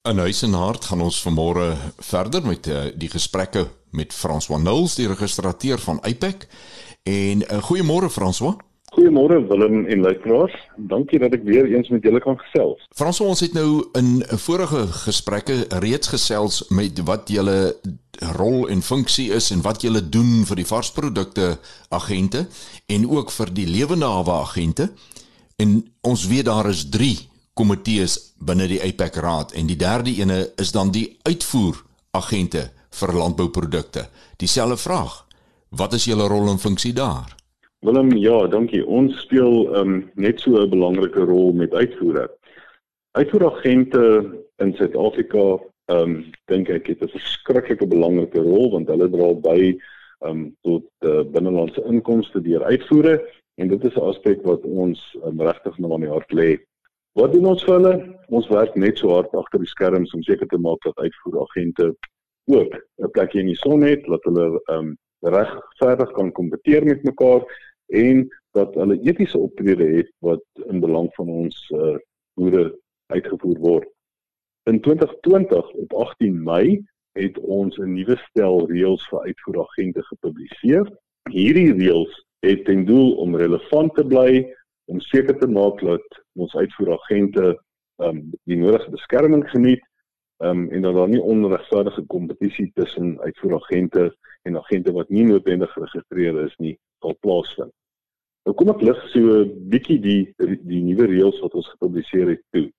In 0.07 0.19
huis 0.23 0.43
en 0.43 0.55
hart 0.59 0.85
gaan 0.85 1.01
ons 1.03 1.21
vanmôre 1.23 1.73
verder 2.03 2.43
met 2.47 2.67
uh, 2.67 2.85
die 2.95 3.09
gesprekke 3.11 3.67
met 3.91 4.13
François 4.15 4.59
Nulls, 4.59 4.95
die 4.99 5.07
registrateur 5.07 5.79
van 5.79 5.99
IPEC. 6.07 6.47
En 7.03 7.43
uh, 7.43 7.59
goeiemôre 7.67 8.09
François. 8.11 8.55
Goeiemôre 8.93 9.39
Willem 9.47 9.85
en 9.85 10.01
luisteraars. 10.05 10.55
Dankie 10.77 11.19
dat 11.19 11.33
ek 11.33 11.43
weer 11.47 11.65
eens 11.71 11.89
met 11.89 12.03
julle 12.03 12.21
kan 12.23 12.35
gesels. 12.41 12.83
François, 12.95 13.31
ons 13.33 13.43
het 13.43 13.55
nou 13.57 13.83
in 13.97 14.21
vorige 14.43 14.85
gesprekke 15.05 15.63
reeds 15.83 16.11
gesels 16.13 16.61
met 16.69 16.99
wat 17.07 17.31
julle 17.33 17.57
rol 18.19 18.69
en 18.69 18.81
funksie 18.81 19.31
is 19.31 19.51
en 19.51 19.61
wat 19.61 19.81
julle 19.81 20.09
doen 20.09 20.45
vir 20.45 20.55
die 20.55 20.67
varsprodukte 20.67 21.57
agente 21.89 22.47
en 22.87 23.09
ook 23.09 23.31
vir 23.31 23.53
die 23.53 23.67
lewende 23.67 24.05
hawe 24.05 24.31
agente. 24.31 24.89
En 25.57 25.81
ons 26.01 26.27
weet 26.27 26.45
daar 26.45 26.69
is 26.69 26.89
3 26.89 27.17
komitees 27.53 28.33
binne 28.37 28.67
die 28.67 28.81
APEC 28.81 29.15
Raad 29.15 29.53
en 29.53 29.67
die 29.67 29.77
derde 29.77 30.13
ene 30.17 30.47
is 30.57 30.71
dan 30.71 30.91
die 30.91 31.17
uitvoer 31.23 31.83
agente 32.11 32.69
vir 32.93 33.13
landbouprodukte. 33.13 34.07
Dieselfde 34.37 34.77
vraag. 34.77 35.25
Wat 35.69 35.93
is 35.93 36.05
julle 36.05 36.27
rol 36.29 36.49
en 36.51 36.59
funksie 36.61 36.93
daar? 36.93 37.33
Willem, 37.83 38.11
ja, 38.15 38.47
dankie. 38.47 38.85
Ons 38.85 39.17
speel 39.25 39.75
um, 39.75 40.11
net 40.15 40.39
so 40.39 40.55
'n 40.61 40.69
belangrike 40.69 41.19
rol 41.19 41.51
met 41.53 41.73
uitvoere. 41.73 42.29
Uitvoeragente 43.11 44.03
in 44.57 44.73
Suid-Afrika, 44.73 45.59
ehm 45.91 46.15
um, 46.15 46.31
dink 46.47 46.69
ek 46.69 46.87
het 46.87 47.01
'n 47.03 47.11
verskriklike 47.11 47.87
belangrike 47.87 48.39
rol 48.39 48.71
want 48.71 48.87
hulle 48.87 49.09
dra 49.09 49.33
by 49.33 49.59
ehm 50.23 50.29
um, 50.29 50.55
tot 50.61 50.85
uh, 51.05 51.23
binnelandse 51.23 51.83
inkomste 51.83 52.41
deur 52.41 52.63
uitvoere 52.63 53.19
en 53.55 53.67
dit 53.67 53.83
is 53.83 53.95
'n 53.95 54.07
aspek 54.11 54.43
wat 54.43 54.63
ons 54.63 55.17
um, 55.25 55.41
regtig 55.41 55.77
nou 55.77 55.93
aan 55.93 56.05
die 56.05 56.15
hart 56.15 56.31
lê. 56.31 56.57
Wat 57.13 57.31
doen 57.33 57.45
ons 57.45 57.63
vir 57.63 57.73
hulle? 57.73 57.95
Ons 58.29 58.47
werk 58.47 58.75
net 58.75 58.97
so 58.97 59.09
hard 59.13 59.33
agter 59.35 59.59
die 59.59 59.69
skerms 59.69 60.13
om 60.13 60.23
seker 60.23 60.47
te 60.47 60.57
maak 60.57 60.81
dat 60.81 60.97
uitvoeragente 60.97 61.93
ook 62.45 62.73
'n 63.03 63.11
plekjie 63.11 63.41
in 63.41 63.51
die 63.51 63.61
son 63.65 63.81
het, 63.81 64.05
dat 64.05 64.23
hulle 64.23 64.61
ehm 64.65 64.77
um, 64.79 64.97
regverdig 65.23 66.11
kan 66.11 66.31
kompeteer 66.31 66.85
met 66.85 67.03
mekaar 67.03 67.43
en 67.87 68.27
dat 68.51 68.75
hulle 68.75 68.99
etiese 69.01 69.37
optrede 69.37 69.85
het 69.97 70.09
wat 70.19 70.43
in 70.67 70.79
belang 70.79 71.09
van 71.15 71.29
ons 71.29 71.69
uh, 71.75 71.95
boere 72.33 72.79
uitgevoer 73.07 73.59
word. 73.59 73.87
In 74.63 74.81
2020 74.81 75.71
op 75.71 75.93
18 75.93 76.43
Mei 76.43 76.85
het 77.11 77.39
ons 77.39 77.77
'n 77.77 77.93
nuwe 77.93 78.17
stel 78.17 78.67
reëls 78.67 79.07
vir 79.07 79.19
uitvoeragente 79.19 80.03
gepubliseer. 80.03 80.85
Hierdie 81.29 81.73
reëls 81.73 82.25
het 82.39 82.65
ten 82.65 82.85
doel 82.85 83.15
om 83.15 83.35
relevant 83.35 83.95
te 83.95 84.05
bly 84.05 84.55
om 84.85 84.99
seker 84.99 85.37
te 85.39 85.47
maak 85.47 85.79
dat 85.79 86.23
ons 86.35 86.55
uitvoeragente 86.55 87.59
um, 87.97 88.31
die 88.43 88.57
nodige 88.57 88.89
beskerming 88.89 89.49
geniet 89.49 89.83
um, 90.37 90.71
en 90.71 90.81
dat 90.81 90.93
daar 90.93 91.09
nie 91.09 91.21
onregverdige 91.21 92.05
kompetisie 92.05 92.71
tussen 92.73 93.19
uitvoeragente 93.19 94.15
en 94.41 94.57
agente 94.57 94.91
wat 94.91 95.09
nie 95.09 95.23
noodwendig 95.23 95.71
geregistreer 95.71 96.43
is 96.43 96.55
nie 96.57 96.77
sal 96.99 97.17
plaasvind. 97.19 97.71
Nou 98.43 98.55
kom 98.55 98.69
ek 98.69 98.81
lig 98.81 98.99
so 99.11 99.19
'n 99.43 99.69
bietjie 99.69 99.99
die 99.99 100.33
die 100.63 100.83
nuwe 100.83 101.05
reëls 101.05 101.39
wat 101.39 101.53
ons 101.53 101.69
gepubliseer 101.75 102.27
het 102.27 102.43
toe. 102.51 102.71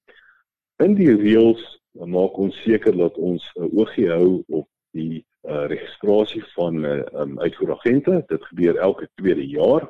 In 0.83 0.97
die 0.99 1.13
reëls 1.15 1.63
maak 2.11 2.39
ons 2.43 2.57
seker 2.65 2.97
dat 2.99 3.15
ons 3.17 3.45
'n 3.55 3.71
oogie 3.79 4.09
hou 4.11 4.43
op 4.49 4.69
die 4.91 5.23
uh, 5.47 5.67
registrasie 5.71 6.43
van 6.55 6.85
uh, 6.85 7.03
um, 7.15 7.39
uitvoeragente. 7.41 8.25
Dit 8.27 8.45
gebeur 8.45 8.77
elke 8.77 9.09
tweede 9.15 9.47
jaar. 9.47 9.87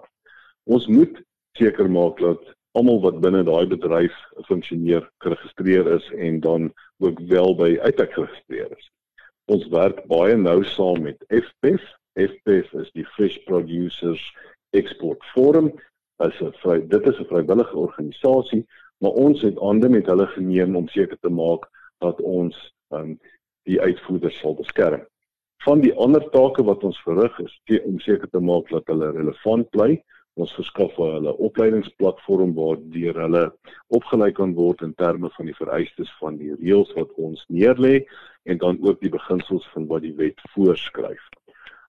Ons 0.64 0.86
moet 0.86 1.22
seker 1.56 1.90
maak 1.90 2.18
dat 2.18 2.42
almal 2.76 3.00
wat 3.00 3.20
binne 3.20 3.42
daai 3.46 3.66
bedryf 3.66 4.14
funksioneer 4.48 5.08
geregistreer 5.24 5.86
is 5.94 6.10
en 6.18 6.40
dan 6.40 6.72
ook 6.98 7.18
wel 7.32 7.56
by 7.56 7.78
uitek 7.80 8.12
geregistreer 8.12 8.76
is. 8.76 8.90
Ons 9.46 9.68
werk 9.72 10.04
baie 10.10 10.36
nou 10.36 10.64
saam 10.64 11.02
met 11.02 11.24
FPF. 11.28 11.84
FPF 12.12 12.72
is 12.84 12.90
die 12.92 13.06
Fish 13.16 13.38
Producers 13.48 14.22
Export 14.76 15.24
Forum. 15.32 15.72
As 16.16 16.36
'n 16.40 16.52
vry 16.60 16.80
dit 16.88 17.06
is 17.06 17.18
'n 17.18 17.30
vrywillige 17.32 17.76
organisasie, 17.76 18.66
maar 19.04 19.16
ons 19.20 19.42
het 19.44 19.58
aande 19.60 19.90
met 19.92 20.06
hulle 20.08 20.26
geneem 20.32 20.76
om 20.80 20.88
seker 20.88 21.18
te 21.20 21.32
maak 21.32 21.68
dat 22.04 22.20
ons 22.24 22.56
um, 22.96 23.18
die 23.68 23.76
uitvoerders 23.80 24.38
sal 24.40 24.56
beskerm. 24.56 25.04
Van 25.64 25.80
die 25.84 25.92
ander 26.00 26.24
take 26.32 26.64
wat 26.64 26.84
ons 26.88 27.00
verrig 27.04 27.36
is 27.44 27.54
om 27.84 28.00
seker 28.00 28.28
te 28.32 28.40
maak 28.40 28.72
dat 28.72 28.88
hulle 28.92 29.12
relevant 29.12 29.68
bly 29.76 30.00
ons 30.40 30.54
verskaf 30.56 30.90
vir 30.96 31.12
hulle 31.18 31.34
opleidingsplatform 31.46 32.54
waar 32.56 32.80
deur 32.94 33.20
hulle 33.22 33.42
opgelei 33.98 34.30
kan 34.34 34.54
word 34.56 34.82
in 34.86 34.94
terme 34.98 35.30
van 35.36 35.50
die 35.50 35.56
vereistes 35.58 36.10
van 36.20 36.40
die 36.40 36.56
reëls 36.56 36.90
wat 36.96 37.12
ons 37.28 37.44
neerlê 37.48 38.00
en 38.50 38.58
dan 38.64 38.80
ook 38.82 39.00
die 39.04 39.12
beginsels 39.12 39.66
van 39.74 39.86
wat 39.92 40.02
die 40.02 40.14
wet 40.18 40.40
voorskryf. 40.56 41.22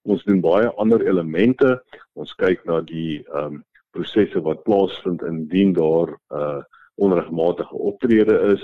Ons 0.05 0.23
doen 0.27 0.43
baie 0.43 0.69
ander 0.81 1.01
elemente. 1.07 1.79
Ons 2.13 2.35
kyk 2.37 2.67
na 2.69 2.81
die 2.85 3.23
ehm 3.23 3.61
um, 3.61 3.63
prosesse 3.95 4.41
wat 4.43 4.65
plaasvind 4.67 5.21
indien 5.23 5.69
daar 5.73 6.09
'n 6.11 6.39
uh, 6.39 6.63
onregmatige 6.95 7.75
optrede 7.75 8.37
is 8.53 8.63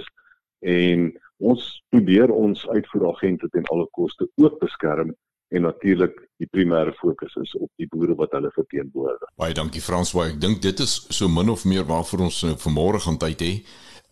en 0.59 1.09
ons 1.37 1.83
probeer 1.89 2.31
ons 2.31 2.67
uitvoeragente 2.69 3.49
ten 3.49 3.65
alle 3.73 3.87
koste 3.91 4.27
ook 4.35 4.59
beskerm 4.59 5.13
en 5.51 5.65
natuurlik 5.67 6.15
die 6.39 6.47
primêre 6.47 6.93
fokus 6.99 7.35
is 7.41 7.53
op 7.59 7.69
die 7.81 7.87
boere 7.91 8.15
wat 8.15 8.31
hulle 8.37 8.51
verteenwoordig. 8.55 9.31
Baie 9.41 9.55
dankie 9.57 9.83
Frans, 9.83 10.13
baie 10.15 10.31
ek 10.31 10.39
dink 10.41 10.61
dit 10.63 10.79
is 10.79 10.93
so 11.11 11.27
min 11.27 11.51
of 11.51 11.65
meer 11.67 11.83
waarvoor 11.89 12.27
ons 12.29 12.43
nou 12.47 12.55
vanmôre 12.61 13.01
gaan 13.03 13.19
tyd 13.19 13.43
hê. 13.43 13.53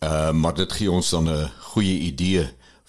Uh 0.04 0.32
maar 0.36 0.56
dit 0.56 0.72
gee 0.72 0.90
ons 0.90 1.10
dan 1.10 1.28
'n 1.28 1.48
goeie 1.72 1.96
idee 2.10 2.44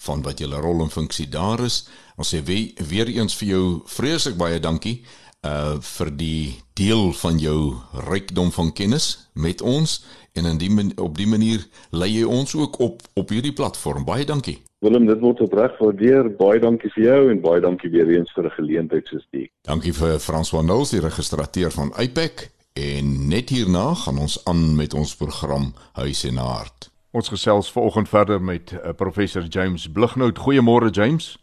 van 0.06 0.22
wat 0.22 0.38
julle 0.38 0.60
rol 0.60 0.82
en 0.82 0.90
funksie 0.90 1.28
daar 1.28 1.60
is. 1.64 1.88
Ons 2.16 2.34
sê 2.34 2.42
weer 2.44 3.08
eens 3.08 3.36
vir 3.36 3.48
jou 3.48 3.82
vreeslik 3.86 4.36
baie 4.36 4.60
dankie 4.60 5.04
uh 5.42 5.78
vir 5.82 6.10
die 6.16 6.62
deel 6.78 7.12
van 7.12 7.38
jou 7.38 7.74
rykdom 8.08 8.50
van 8.54 8.72
kennis 8.72 9.30
met 9.34 9.62
ons 9.62 10.04
en 10.38 10.46
in 10.46 10.58
die 10.58 10.70
op 10.96 11.16
die 11.18 11.26
manier 11.26 11.64
lei 11.90 12.12
jy 12.12 12.24
ons 12.24 12.54
ook 12.54 12.78
op 12.80 13.02
op 13.14 13.28
hierdie 13.28 13.52
platform. 13.52 14.04
Baie 14.04 14.24
dankie. 14.24 14.62
Willem, 14.82 15.06
dit 15.06 15.20
word 15.20 15.40
opreg 15.40 15.74
waardeer. 15.78 16.30
Baie 16.38 16.60
dankie 16.60 16.90
vir 16.94 17.04
jou 17.04 17.20
en 17.30 17.40
baie 17.40 17.60
dankie 17.60 17.90
weer 17.90 18.08
eens 18.08 18.32
vir 18.34 18.44
'n 18.46 18.56
geleentheid 18.56 19.06
soos 19.06 19.26
die. 19.30 19.50
Dankie 19.62 19.92
vir 19.92 20.18
François 20.18 20.62
Knowles, 20.62 20.90
die 20.90 21.00
registrateur 21.00 21.70
van 21.70 21.92
IPEC 21.98 22.50
en 22.72 23.28
net 23.28 23.50
hierna 23.50 23.94
gaan 23.94 24.18
ons 24.18 24.44
aan 24.44 24.76
met 24.76 24.94
ons 24.94 25.16
program 25.16 25.72
Huis 25.92 26.24
en 26.24 26.36
Hart. 26.36 26.90
Ons 27.12 27.28
gesels 27.28 27.72
vanoggend 27.72 28.08
verder 28.08 28.42
met 28.42 28.72
uh, 28.72 28.92
professor 28.96 29.42
James 29.42 29.90
Blighnout. 29.92 30.38
Goeiemôre 30.38 30.90
James. 30.90 31.36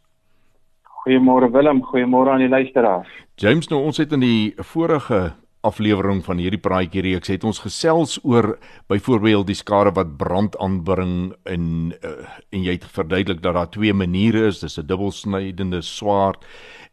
Goeiemôre 0.84 1.52
Willem, 1.52 1.84
goeiemôre 1.84 2.30
aan 2.30 2.44
die 2.44 2.50
luisteraars. 2.50 3.10
James, 3.40 3.70
nou 3.72 3.78
ons 3.88 3.96
het 3.96 4.12
in 4.12 4.20
die 4.20 4.64
vorige 4.68 5.30
aflewering 5.64 6.18
van 6.26 6.42
hierdie 6.44 6.60
praatjie 6.60 7.06
reeks 7.06 7.32
het 7.32 7.46
ons 7.48 7.62
gesels 7.64 8.18
oor 8.28 8.58
byvoorbeeld 8.92 9.48
die 9.48 9.56
skare 9.56 9.94
wat 9.96 10.18
brand 10.20 10.58
aanbring 10.60 11.32
in 11.48 11.94
uh, 12.04 12.12
en 12.52 12.66
jy 12.68 12.76
het 12.76 12.88
verduidelik 12.92 13.40
dat 13.40 13.56
daar 13.56 13.72
twee 13.72 13.96
maniere 13.96 14.50
is, 14.50 14.60
dis 14.60 14.76
'n 14.76 14.88
dubbelsnydende 14.88 15.80
swaard 15.82 16.44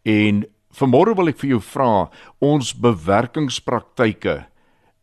en 0.07 0.45
vanmôre 0.71 1.17
wil 1.19 1.35
ek 1.35 1.43
vir 1.43 1.51
jou 1.57 1.61
vra 1.61 2.11
ons 2.39 2.73
bewerkingspraktyke 2.79 4.47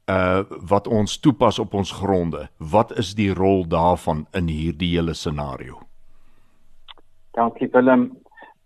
uh 0.08 0.44
wat 0.72 0.88
ons 0.88 1.20
toepas 1.20 1.60
op 1.60 1.74
ons 1.74 1.92
gronde. 1.92 2.48
Wat 2.60 2.98
is 2.98 3.16
die 3.16 3.34
rol 3.34 3.68
daarvan 3.68 4.28
in 4.34 4.48
hierdie 4.48 4.96
hele 4.96 5.14
scenario? 5.14 5.80
Dankie 7.36 7.68
Willem. 7.68 8.23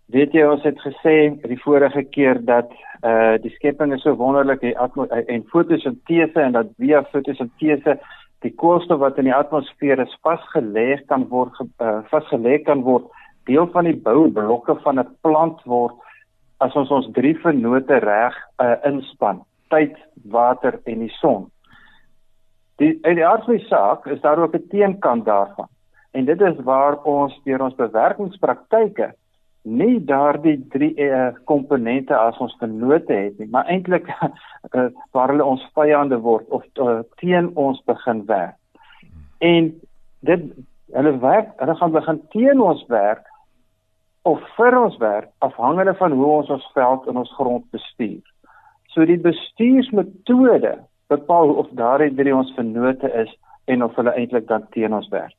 Weet 0.08 0.32
jy 0.32 0.44
ons 0.48 0.62
het 0.64 0.78
gesê 0.80 1.16
die 1.44 1.58
vorige 1.60 2.02
keer 2.14 2.38
dat 2.48 2.70
uh 3.04 3.36
die 3.42 3.52
skepping 3.58 3.92
is 3.92 4.02
so 4.02 4.16
wonderlik 4.16 4.62
die 4.64 4.74
eh, 4.74 5.24
en 5.34 5.44
fotosintese 5.52 6.40
en 6.40 6.52
dat 6.52 6.70
via 6.78 7.02
fotosintese 7.12 7.98
die 8.40 8.54
koolstof 8.54 9.00
wat 9.02 9.18
in 9.18 9.28
die 9.28 9.34
atmosfeer 9.34 10.00
is 10.00 10.16
vasgelê 10.24 10.96
kan 11.10 11.28
word 11.28 11.52
uh, 11.60 12.00
vasgelê 12.10 12.58
kan 12.64 12.82
word 12.86 13.04
deel 13.50 13.68
van 13.74 13.84
die 13.84 13.96
boublokke 14.08 14.78
van 14.84 14.98
'n 14.98 15.06
plant 15.22 15.60
word 15.64 15.94
as 16.60 16.74
ons 16.74 16.90
ons 16.90 17.12
drie 17.12 17.36
vennote 17.44 18.00
reg 18.00 18.34
uh, 18.62 18.76
inspann 18.84 19.44
tyd 19.68 19.94
water 20.24 20.80
en 20.84 21.04
die 21.04 21.12
son. 21.20 21.50
Die 22.78 22.94
in 23.04 23.18
die 23.18 23.26
aard 23.26 23.44
van 23.44 23.58
die 23.58 23.68
saak 23.68 24.06
is 24.06 24.20
daar 24.20 24.38
ook 24.38 24.54
'n 24.54 24.68
teenkant 24.68 25.24
daarvan. 25.24 25.68
En 26.12 26.24
dit 26.24 26.40
is 26.40 26.56
waar 26.64 27.02
ons 27.04 27.40
deur 27.44 27.62
ons 27.62 27.74
bewerkingspraktyke 27.74 29.14
nie 29.68 29.98
daardie 30.04 30.56
drie 30.72 30.94
uh, 31.04 31.30
komponente 31.50 32.16
as 32.16 32.38
ons 32.42 32.54
genote 32.60 33.12
het 33.12 33.38
nie, 33.38 33.48
maar 33.52 33.68
eintlik 33.70 34.08
uh, 34.08 34.30
waar 35.16 35.32
hulle 35.32 35.44
ons 35.44 35.64
vyande 35.76 36.20
word 36.24 36.48
of 36.54 36.64
uh, 36.82 37.00
teen 37.22 37.50
ons 37.56 37.80
begin 37.90 38.24
werk. 38.30 38.56
En 39.44 39.72
dit 40.26 40.48
hulle 40.96 41.14
werk, 41.22 41.52
hulle 41.60 41.76
gaan 41.78 41.94
begin 41.94 42.20
teen 42.34 42.62
ons 42.64 42.84
werk 42.92 43.26
of 44.28 44.40
vir 44.56 44.76
ons 44.78 44.96
werk 45.00 45.30
afhangende 45.44 45.94
van 46.00 46.12
hoe 46.16 46.30
ons 46.40 46.50
ons 46.52 46.70
veld 46.74 47.06
en 47.08 47.20
ons 47.22 47.34
grond 47.38 47.64
bestuur. 47.74 48.24
So 48.92 49.04
die 49.08 49.20
bestuursmetode 49.20 50.78
bepaal 51.12 51.54
of 51.60 51.68
daardie 51.76 52.14
drie 52.16 52.34
ons 52.34 52.52
vennote 52.56 53.08
is 53.22 53.30
en 53.68 53.84
of 53.84 53.96
hulle 54.00 54.14
eintlik 54.16 54.48
dan 54.48 54.66
teen 54.74 54.96
ons 54.96 55.08
werk. 55.12 55.36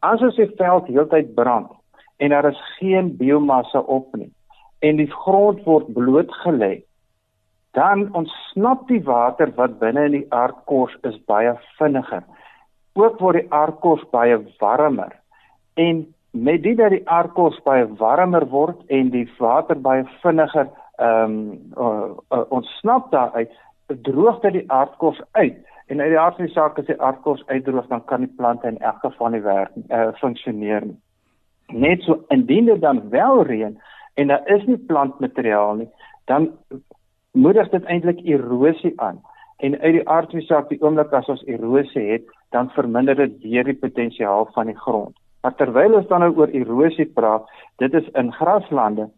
As 0.00 0.22
ons 0.24 0.36
die 0.40 0.48
veld 0.58 0.88
heeltyd 0.88 1.34
brand 1.36 1.68
en 2.16 2.28
daar 2.28 2.48
is 2.48 2.76
geen 2.78 3.16
biomassa 3.16 3.78
op 3.78 4.16
nie. 4.16 4.32
En 4.78 4.96
die 4.96 5.10
grond 5.10 5.62
word 5.64 5.92
blootgelê. 5.92 6.82
Dan 7.70 8.08
ontsnap 8.14 8.86
die 8.88 9.02
water 9.04 9.52
wat 9.54 9.78
binne 9.78 10.04
in 10.08 10.16
die 10.16 10.26
aardkors 10.32 10.96
is 11.08 11.18
baie 11.28 11.52
vinniger. 11.76 12.24
Ook 12.96 13.20
word 13.20 13.42
die 13.42 13.52
aardkors 13.52 14.04
baie 14.10 14.38
warmer. 14.60 15.12
En 15.74 16.06
met 16.30 16.62
dit 16.62 16.76
dat 16.76 16.90
die 16.90 17.04
aardkors 17.08 17.60
baie 17.64 17.86
warmer 18.00 18.48
word 18.48 18.80
en 18.86 19.12
die 19.12 19.28
water 19.38 19.80
baie 19.80 20.04
vinniger 20.22 20.68
ehm 20.96 21.32
um, 21.32 21.72
uh, 21.76 22.10
uh, 22.32 22.44
ontsnap 22.48 23.10
daaruit 23.12 23.52
droog 23.86 24.40
dit 24.40 24.52
die 24.52 24.70
aardkors 24.72 25.20
uit. 25.32 25.56
En 25.86 26.00
uit 26.00 26.08
die 26.08 26.18
aard 26.18 26.36
van 26.36 26.44
die 26.44 26.54
saak 26.54 26.78
as 26.78 26.86
die 26.88 27.00
aardkors 27.00 27.46
uitdroog 27.46 27.86
dan 27.86 28.04
kan 28.04 28.24
die 28.24 28.32
plante 28.36 28.66
in 28.66 28.78
elk 28.78 29.04
geval 29.04 29.28
nie 29.28 29.42
werk 29.44 29.76
uh, 29.88 30.08
funksioneer 30.22 30.86
nie 30.86 30.96
net 31.72 32.02
so 32.02 32.24
indien 32.28 32.64
dit 32.64 32.80
dan 32.80 33.08
wel 33.10 33.42
reën 33.42 33.78
en 34.14 34.26
daar 34.26 34.48
is 34.48 34.64
nie 34.64 34.78
plantmateriaal 34.78 35.74
nie, 35.74 35.88
dan 36.24 36.50
moedig 37.32 37.68
dit 37.70 37.84
eintlik 37.84 38.20
erosie 38.24 38.92
aan. 39.00 39.20
En 39.56 39.78
uit 39.80 39.92
die 39.92 40.08
aard 40.08 40.30
van 40.30 40.38
die 40.38 40.46
saak, 40.46 40.68
die 40.68 40.80
oomblik 40.82 41.12
as 41.12 41.28
ons 41.32 41.44
erosie 41.44 42.10
het, 42.10 42.24
dan 42.50 42.70
verminder 42.70 43.16
dit 43.16 43.42
weer 43.42 43.64
die 43.64 43.76
potensiaal 43.76 44.48
van 44.54 44.66
die 44.66 44.78
grond. 44.78 45.16
Maar 45.42 45.54
terwyl 45.54 45.94
ons 45.94 46.08
dan 46.08 46.24
nou 46.24 46.32
oor 46.36 46.48
erosie 46.48 47.06
praat, 47.06 47.48
dit 47.76 47.94
is 47.94 48.08
in 48.14 48.32
graslande 48.32 49.10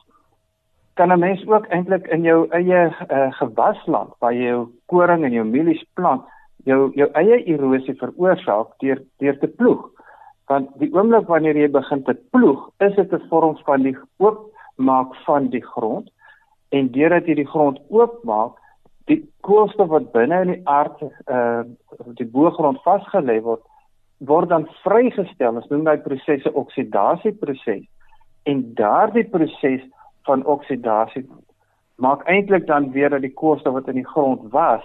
kan 0.98 1.12
'n 1.12 1.18
mens 1.18 1.46
ook 1.46 1.66
eintlik 1.66 2.06
in 2.06 2.22
jou 2.22 2.46
eie 2.50 2.80
uh, 2.90 3.32
gewasland 3.32 4.10
waar 4.18 4.34
jy 4.34 4.48
jou 4.50 4.68
koring 4.86 5.24
en 5.24 5.32
jou 5.32 5.44
mielies 5.46 5.84
plant, 5.94 6.24
jou 6.64 6.90
jou 6.94 7.08
eie 7.12 7.44
erosie 7.44 7.94
veroorsaak 7.94 8.74
deur 8.82 9.02
deur 9.18 9.38
te 9.38 9.46
ploeg 9.46 9.84
want 10.48 10.70
die 10.80 10.88
oomblik 10.96 11.28
wanneer 11.28 11.56
jy 11.56 11.68
begin 11.72 12.02
te 12.04 12.14
ploeg, 12.32 12.68
is 12.80 12.94
dit 12.96 13.12
'n 13.12 13.28
vorm 13.28 13.56
van 13.66 13.82
die 13.82 13.96
oopmaak 14.16 15.14
van 15.26 15.48
die 15.48 15.64
grond 15.64 16.10
en 16.68 16.90
deurdat 16.92 17.26
jy 17.26 17.34
die 17.34 17.52
grond 17.52 17.78
oopmaak, 17.88 18.56
die 19.06 19.20
koolstof 19.40 19.88
wat 19.88 20.12
binne 20.12 20.40
in 20.40 20.52
die 20.52 20.62
aard 20.64 21.02
uh 21.26 21.62
die 22.20 22.26
boergrond 22.26 22.80
vasgelê 22.84 23.40
word, 23.42 23.62
word 24.18 24.48
dan 24.48 24.68
vrygestel. 24.84 25.56
Ons 25.56 25.68
noem 25.68 25.84
daai 25.84 25.98
prosesse 25.98 26.52
oksidasieproses. 26.52 27.84
En 28.44 28.74
daardie 28.74 29.24
proses 29.24 29.82
van 30.24 30.44
oksidasie 30.44 31.26
maak 31.96 32.22
eintlik 32.28 32.66
dan 32.66 32.92
weer 32.92 33.10
dat 33.10 33.20
die 33.20 33.34
koolstof 33.34 33.72
wat 33.72 33.88
in 33.88 33.94
die 33.94 34.10
grond 34.14 34.52
was 34.52 34.84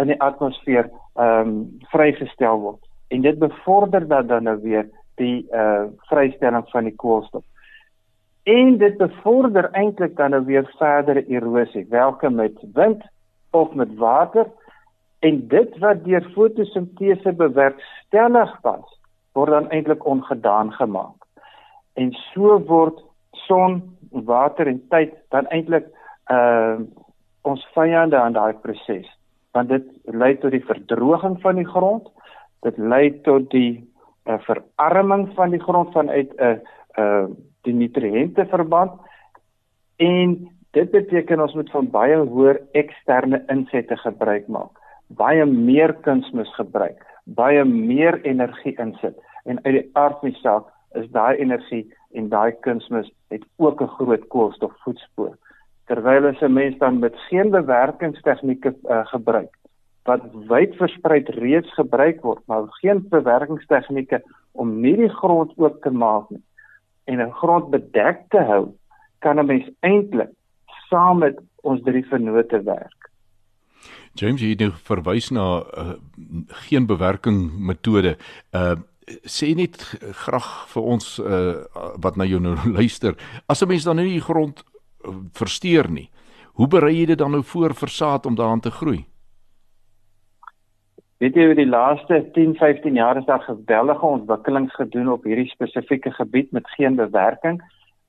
in 0.00 0.06
die 0.06 0.20
atmosfeer 0.20 0.90
ehm 1.14 1.48
um, 1.48 1.78
vrygestel 1.90 2.60
word 2.60 2.87
en 3.08 3.20
dit 3.20 3.38
bevorder 3.38 4.06
dat 4.08 4.28
dan 4.28 4.42
nou 4.42 4.58
weer 4.62 4.88
die 5.14 5.46
uh 5.52 5.84
vrystelling 6.10 6.64
van 6.70 6.84
die 6.84 6.94
koolstof. 6.94 7.44
En 8.42 8.78
dit 8.78 8.96
bevorder 8.96 9.70
eintlik 9.70 10.16
dan 10.16 10.30
nou 10.30 10.44
weer 10.44 10.68
verdere 10.78 11.24
erosie, 11.26 11.86
welke 11.88 12.30
met 12.30 12.56
wind 12.72 13.04
of 13.50 13.74
met 13.74 13.94
water 13.96 14.46
en 15.18 15.48
dit 15.48 15.78
wat 15.78 16.04
deur 16.04 16.30
fotosintese 16.34 17.32
bewerkstellig 17.32 18.52
was, 18.62 18.98
word 19.32 19.50
dan 19.50 19.70
eintlik 19.70 20.04
ongedaan 20.06 20.72
gemaak. 20.72 21.26
En 21.94 22.12
so 22.12 22.60
word 22.66 23.02
son, 23.48 23.82
water 24.10 24.66
en 24.66 24.80
tyd 24.88 25.14
dan 25.28 25.46
eintlik 25.46 25.90
uh 26.32 26.78
ons 27.48 27.62
vyande 27.72 28.16
aan 28.18 28.34
daai 28.36 28.52
proses 28.60 29.06
want 29.56 29.70
dit 29.72 29.84
lei 30.04 30.34
tot 30.42 30.52
die 30.52 30.64
verdroging 30.64 31.38
van 31.40 31.56
die 31.56 31.66
grond 31.66 32.08
dit 32.66 32.78
lei 32.78 33.20
tot 33.26 33.50
die 33.50 33.72
uh, 34.28 34.38
verarming 34.46 35.28
van 35.34 35.50
die 35.54 35.62
grond 35.62 35.92
vanuit 35.92 36.32
'n 36.36 36.42
uh, 36.42 36.50
eh, 36.50 36.58
uh, 36.98 37.04
eh, 37.04 37.28
die 37.62 37.74
nutriënte 37.74 38.46
verband 38.46 38.92
en 39.96 40.48
dit 40.70 40.90
beteken 40.90 41.40
ons 41.40 41.54
moet 41.54 41.70
van 41.70 41.90
baie 41.90 42.16
hoër 42.16 42.60
eksterne 42.72 43.42
insette 43.46 43.96
gebruik 43.96 44.48
maak. 44.48 44.78
Baie 45.06 45.44
meer 45.44 45.94
kunsmis 45.94 46.54
gebruik. 46.54 47.04
Baie 47.24 47.64
meer 47.64 48.20
energie 48.22 48.74
insit. 48.78 49.16
En 49.44 49.58
uit 49.64 49.74
die 49.74 49.90
aard 49.92 50.20
van 50.20 50.30
die 50.30 50.40
saak 50.40 50.64
is 50.92 51.10
daai 51.10 51.36
energie 51.36 51.94
en 52.12 52.28
daai 52.28 52.52
kunsmis 52.60 53.10
het 53.28 53.44
ook 53.56 53.82
'n 53.82 53.86
groot 53.86 54.28
koolstofvoetspoor. 54.28 55.36
Terwyl 55.86 56.26
as 56.26 56.40
'n 56.40 56.52
mens 56.52 56.78
dan 56.78 56.98
met 56.98 57.14
geen 57.16 57.50
bewerkingstegnieke 57.50 58.74
uh, 58.84 59.06
gebruik 59.06 59.57
wat 60.08 60.24
wyd 60.50 60.74
versprei 60.80 61.20
reeds 61.36 61.70
gebruik 61.76 62.22
word, 62.24 62.42
maar 62.46 62.66
geen 62.80 63.04
bewerkingstegnieke 63.12 64.22
om 64.52 64.80
nie 64.82 64.96
die 64.96 65.12
grond 65.20 65.52
oop 65.60 65.82
te 65.84 65.92
maak 65.92 66.30
nie 66.30 66.42
en 67.08 67.20
'n 67.20 67.32
grond 67.40 67.70
bedek 67.70 68.28
te 68.28 68.40
hou, 68.50 68.74
kan 69.20 69.38
'n 69.38 69.46
mens 69.46 69.68
eintlik 69.80 70.32
saam 70.88 71.18
met 71.18 71.36
ons 71.62 71.82
drie 71.82 72.04
vennote 72.06 72.62
werk. 72.62 73.10
James 74.12 74.40
het 74.40 74.60
nou 74.60 74.72
verwys 74.72 75.30
na 75.30 75.62
uh, 75.62 75.92
geen 76.66 76.86
bewerking 76.86 77.52
metode. 77.58 78.16
Uh 78.52 78.76
sê 79.24 79.54
net 79.56 79.80
graag 80.12 80.68
vir 80.68 80.82
ons 80.82 81.18
uh 81.18 81.64
wat 81.96 82.16
na 82.16 82.24
jou 82.24 82.40
nou 82.40 82.56
luister. 82.78 83.16
As 83.46 83.62
'n 83.62 83.68
mens 83.68 83.84
dan 83.84 83.96
nie 83.96 84.18
die 84.18 84.20
grond 84.20 84.64
uh, 85.04 85.14
versteur 85.32 85.90
nie, 85.90 86.10
hoe 86.52 86.68
berei 86.68 86.98
jy 86.98 87.06
dit 87.06 87.18
dan 87.18 87.30
nou 87.30 87.42
voor 87.42 87.74
vir 87.74 87.88
saad 87.88 88.26
om 88.26 88.34
daaraan 88.34 88.60
te 88.60 88.70
groei? 88.70 89.06
Weet 91.18 91.34
jy 91.34 91.48
oor 91.50 91.58
die 91.58 91.66
laaste 91.66 92.20
10, 92.34 92.52
15 92.60 92.94
jaar 92.94 93.18
is 93.18 93.26
daar 93.26 93.42
geweldige 93.42 94.06
ontwikkelings 94.06 94.74
gedoen 94.78 95.08
op 95.10 95.24
hierdie 95.26 95.48
spesifieke 95.50 96.12
gebied 96.14 96.52
met 96.54 96.70
geen 96.76 96.94
bewerking 96.94 97.58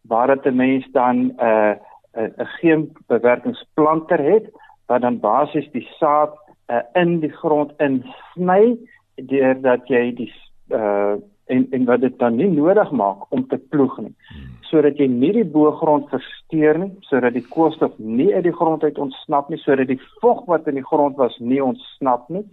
waar 0.01 0.27
dit 0.27 0.45
'n 0.45 0.55
mens 0.55 0.85
dan 0.91 1.15
'n 1.17 1.33
uh, 1.41 1.73
'n 2.13 2.33
uh, 2.37 2.47
geen 2.59 2.93
bewerkingsplanter 3.07 4.21
het 4.23 4.45
wat 4.85 5.01
dan 5.01 5.19
basies 5.19 5.71
die 5.71 5.87
saad 5.97 6.37
uh, 6.67 6.81
in 6.93 7.19
die 7.19 7.33
grond 7.41 7.73
insny 7.77 8.77
deurdat 9.15 9.87
jy 9.87 10.13
die 10.13 10.33
uh 10.69 11.17
en 11.49 11.67
en 11.71 11.85
wat 11.85 12.01
dit 12.01 12.19
dan 12.19 12.35
nie 12.35 12.47
nodig 12.47 12.91
maak 12.91 13.31
om 13.31 13.47
te 13.47 13.57
ploeg 13.57 13.97
nie. 13.97 14.15
Sodat 14.61 14.97
jy 14.97 15.07
nie 15.07 15.31
die 15.33 15.45
boogrond 15.45 16.09
versteur 16.09 16.77
nie 16.77 16.91
sodat 16.99 17.33
die 17.33 17.47
koolstof 17.49 17.97
nie 17.97 18.35
uit 18.35 18.43
die 18.43 18.57
grond 18.59 18.83
uit 18.83 18.97
ontsnap 18.97 19.49
nie 19.49 19.57
sodat 19.57 19.87
die 19.87 20.01
vog 20.21 20.45
wat 20.45 20.67
in 20.67 20.75
die 20.75 20.89
grond 20.91 21.15
was 21.17 21.37
nie 21.39 21.63
ontsnap 21.63 22.29
nie 22.29 22.45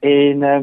en 0.00 0.42
uh 0.42 0.60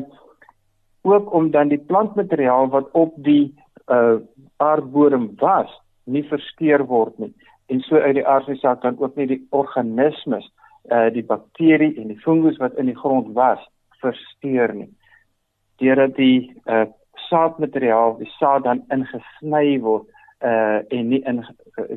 ook 1.03 1.33
om 1.33 1.51
dan 1.51 1.67
die 1.67 1.83
plantmateriaal 1.83 2.69
wat 2.71 2.91
op 2.91 3.13
die 3.15 3.55
uh 3.91 4.15
aardbodem 4.57 5.31
was 5.35 5.71
nie 6.03 6.23
versteur 6.23 6.85
word 6.85 7.17
nie 7.19 7.33
en 7.67 7.79
so 7.79 7.95
uit 7.95 8.15
die 8.15 8.27
aardse 8.27 8.75
dan 8.81 8.99
ook 8.99 9.15
nie 9.15 9.27
die 9.27 9.47
organismes 9.49 10.51
uh 10.91 11.09
die 11.13 11.25
bakterie 11.25 11.95
en 11.99 12.07
die 12.07 12.19
fungus 12.19 12.57
wat 12.57 12.77
in 12.79 12.85
die 12.85 12.99
grond 13.03 13.33
was 13.33 13.59
versteur 13.99 14.73
nie 14.73 14.91
deurdat 15.77 16.15
die 16.15 16.61
uh 16.65 16.85
saadmateriaal, 17.29 18.17
die 18.17 18.29
saad 18.37 18.65
dan 18.67 18.83
ingesny 18.93 19.79
word 19.83 20.09
uh 20.43 20.81
en 20.91 21.09
nie 21.09 21.21
in 21.29 21.43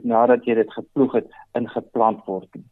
nadat 0.06 0.46
jy 0.46 0.54
dit 0.60 0.72
geploeg 0.72 1.16
het 1.20 1.30
ingeplant 1.58 2.22
word 2.30 2.48
nie. 2.54 2.64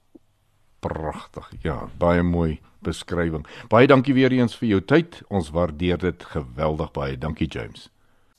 Pragtig. 0.85 1.49
Ja, 1.65 1.89
baie 1.99 2.23
mooi 2.23 2.59
beskrywing. 2.85 3.47
Baie 3.73 3.89
dankie 3.89 4.15
weer 4.15 4.33
eens 4.37 4.57
vir 4.61 4.69
jou 4.69 4.81
tyd. 4.85 5.23
Ons 5.33 5.49
waardeer 5.55 5.99
dit 6.03 6.27
geweldig 6.35 6.91
baie. 6.93 7.19
Dankie 7.19 7.49
James. 7.49 7.89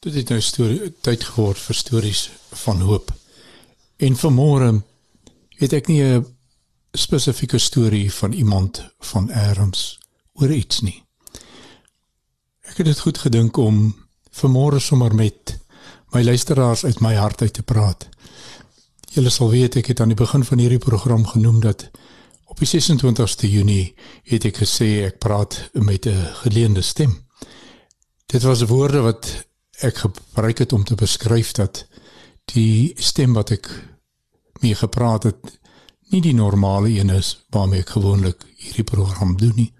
Dit 0.06 0.14
het 0.14 0.30
nou 0.30 0.42
storie 0.42 0.92
tyd 1.02 1.24
geword 1.34 1.58
vir 1.58 1.76
stories 1.76 2.28
van 2.66 2.84
hoop. 2.86 3.10
En 3.98 4.18
vanmôre 4.20 4.70
het 5.58 5.74
ek 5.74 5.88
nie 5.88 6.04
'n 6.04 6.26
spesifieke 6.94 7.58
storie 7.58 8.14
van 8.14 8.32
iemand 8.32 8.86
van 9.00 9.32
Erms 9.32 10.00
oor 10.34 10.52
iets 10.52 10.82
nie. 10.82 11.04
Ek 12.62 12.78
het 12.78 12.86
dit 12.86 13.00
goed 13.00 13.18
gedink 13.18 13.58
om 13.58 13.96
vanmôre 14.32 14.80
sommer 14.80 15.16
met 15.16 15.60
my 16.12 16.24
luisteraars 16.24 16.86
uit 16.86 17.00
my 17.00 17.16
hart 17.16 17.42
uit 17.42 17.54
te 17.54 17.64
praat. 17.64 18.10
Julle 19.14 19.30
sal 19.30 19.50
weet 19.50 19.76
ek 19.76 19.86
het 19.86 20.00
aan 20.00 20.12
die 20.12 20.20
begin 20.20 20.44
van 20.44 20.58
hierdie 20.58 20.80
program 20.80 21.26
genoem 21.26 21.60
dat 21.60 21.90
op 22.56 22.62
die 22.64 22.82
26ste 22.82 23.50
Junie 23.52 23.96
het 24.24 24.46
ek 24.48 24.62
gesê 24.62 24.88
ek 25.04 25.18
praat 25.20 25.58
met 25.74 26.06
'n 26.08 26.32
geleende 26.40 26.82
stem. 26.82 27.28
Dit 28.26 28.44
was 28.44 28.62
woorde 28.62 29.02
wat 29.02 29.48
ek 29.80 29.98
gebruik 29.98 30.58
het 30.58 30.74
om 30.74 30.84
te 30.84 30.96
beskryf 30.96 31.52
dat 31.52 31.88
die 32.46 32.94
stem 32.96 33.34
wat 33.34 33.52
ek 33.52 33.68
mee 34.62 34.76
gepraat 34.76 35.24
het 35.24 35.60
nie 36.10 36.22
die 36.22 36.34
normale 36.34 36.90
een 36.90 37.10
is 37.10 37.46
waarmee 37.50 37.80
ek 37.80 37.90
gewoonlik 37.90 38.46
hierdie 38.56 38.84
program 38.84 39.38
doen 39.38 39.56
nie. 39.56 39.74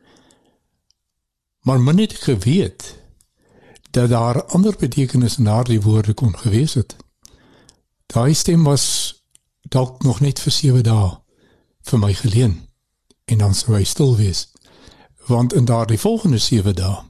Maar 1.62 1.82
men 1.82 1.98
het 1.98 2.14
geweet 2.14 2.96
dat 3.92 4.10
daar 4.10 4.44
ander 4.44 4.76
betekenis 4.78 5.38
in 5.38 5.44
daardie 5.44 5.82
woorde 5.82 6.14
kon 6.14 6.38
gewees 6.38 6.74
het. 6.74 6.96
Daai 8.06 8.34
stem 8.34 8.64
was 8.64 9.16
dalk 9.62 10.04
nog 10.04 10.20
net 10.20 10.40
vir 10.40 10.52
7 10.52 10.84
dae 10.84 11.18
vir 11.82 12.00
my 12.00 12.14
geleen 12.14 12.65
en 13.26 13.38
dan 13.38 13.54
sou 13.54 13.76
hy 13.76 13.84
stil 13.84 14.16
wees. 14.16 14.52
Want 15.26 15.54
in 15.54 15.66
daardie 15.66 16.00
volgende 16.00 16.38
7 16.38 16.76
dae 16.76 17.04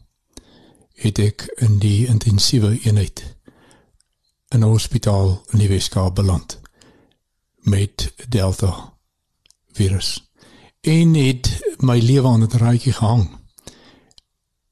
het 0.95 1.20
ek 1.20 1.47
in 1.59 1.80
die 1.84 2.07
intensiewe 2.07 2.80
eenheid 2.84 3.36
in 4.47 4.59
'n 4.59 4.72
hospitaal 4.72 5.43
in 5.51 5.59
die 5.59 5.68
Weskaap 5.68 6.16
beland 6.16 6.59
met 7.55 8.13
Delta 8.30 8.93
virus. 9.72 10.30
En 10.82 11.13
het 11.13 11.59
my 11.78 11.99
lewe 11.99 12.28
aan 12.28 12.43
'n 12.43 12.47
draadjie 12.47 12.93
gehang. 12.93 13.39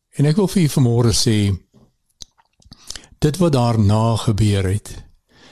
En 0.10 0.26
ek 0.26 0.36
wil 0.36 0.48
vir 0.48 0.62
julle 0.62 0.76
vanmôre 0.78 1.14
sê 1.14 1.58
dit 3.20 3.38
wat 3.38 3.52
daarna 3.52 4.16
gebeur 4.16 4.64
het. 4.64 5.04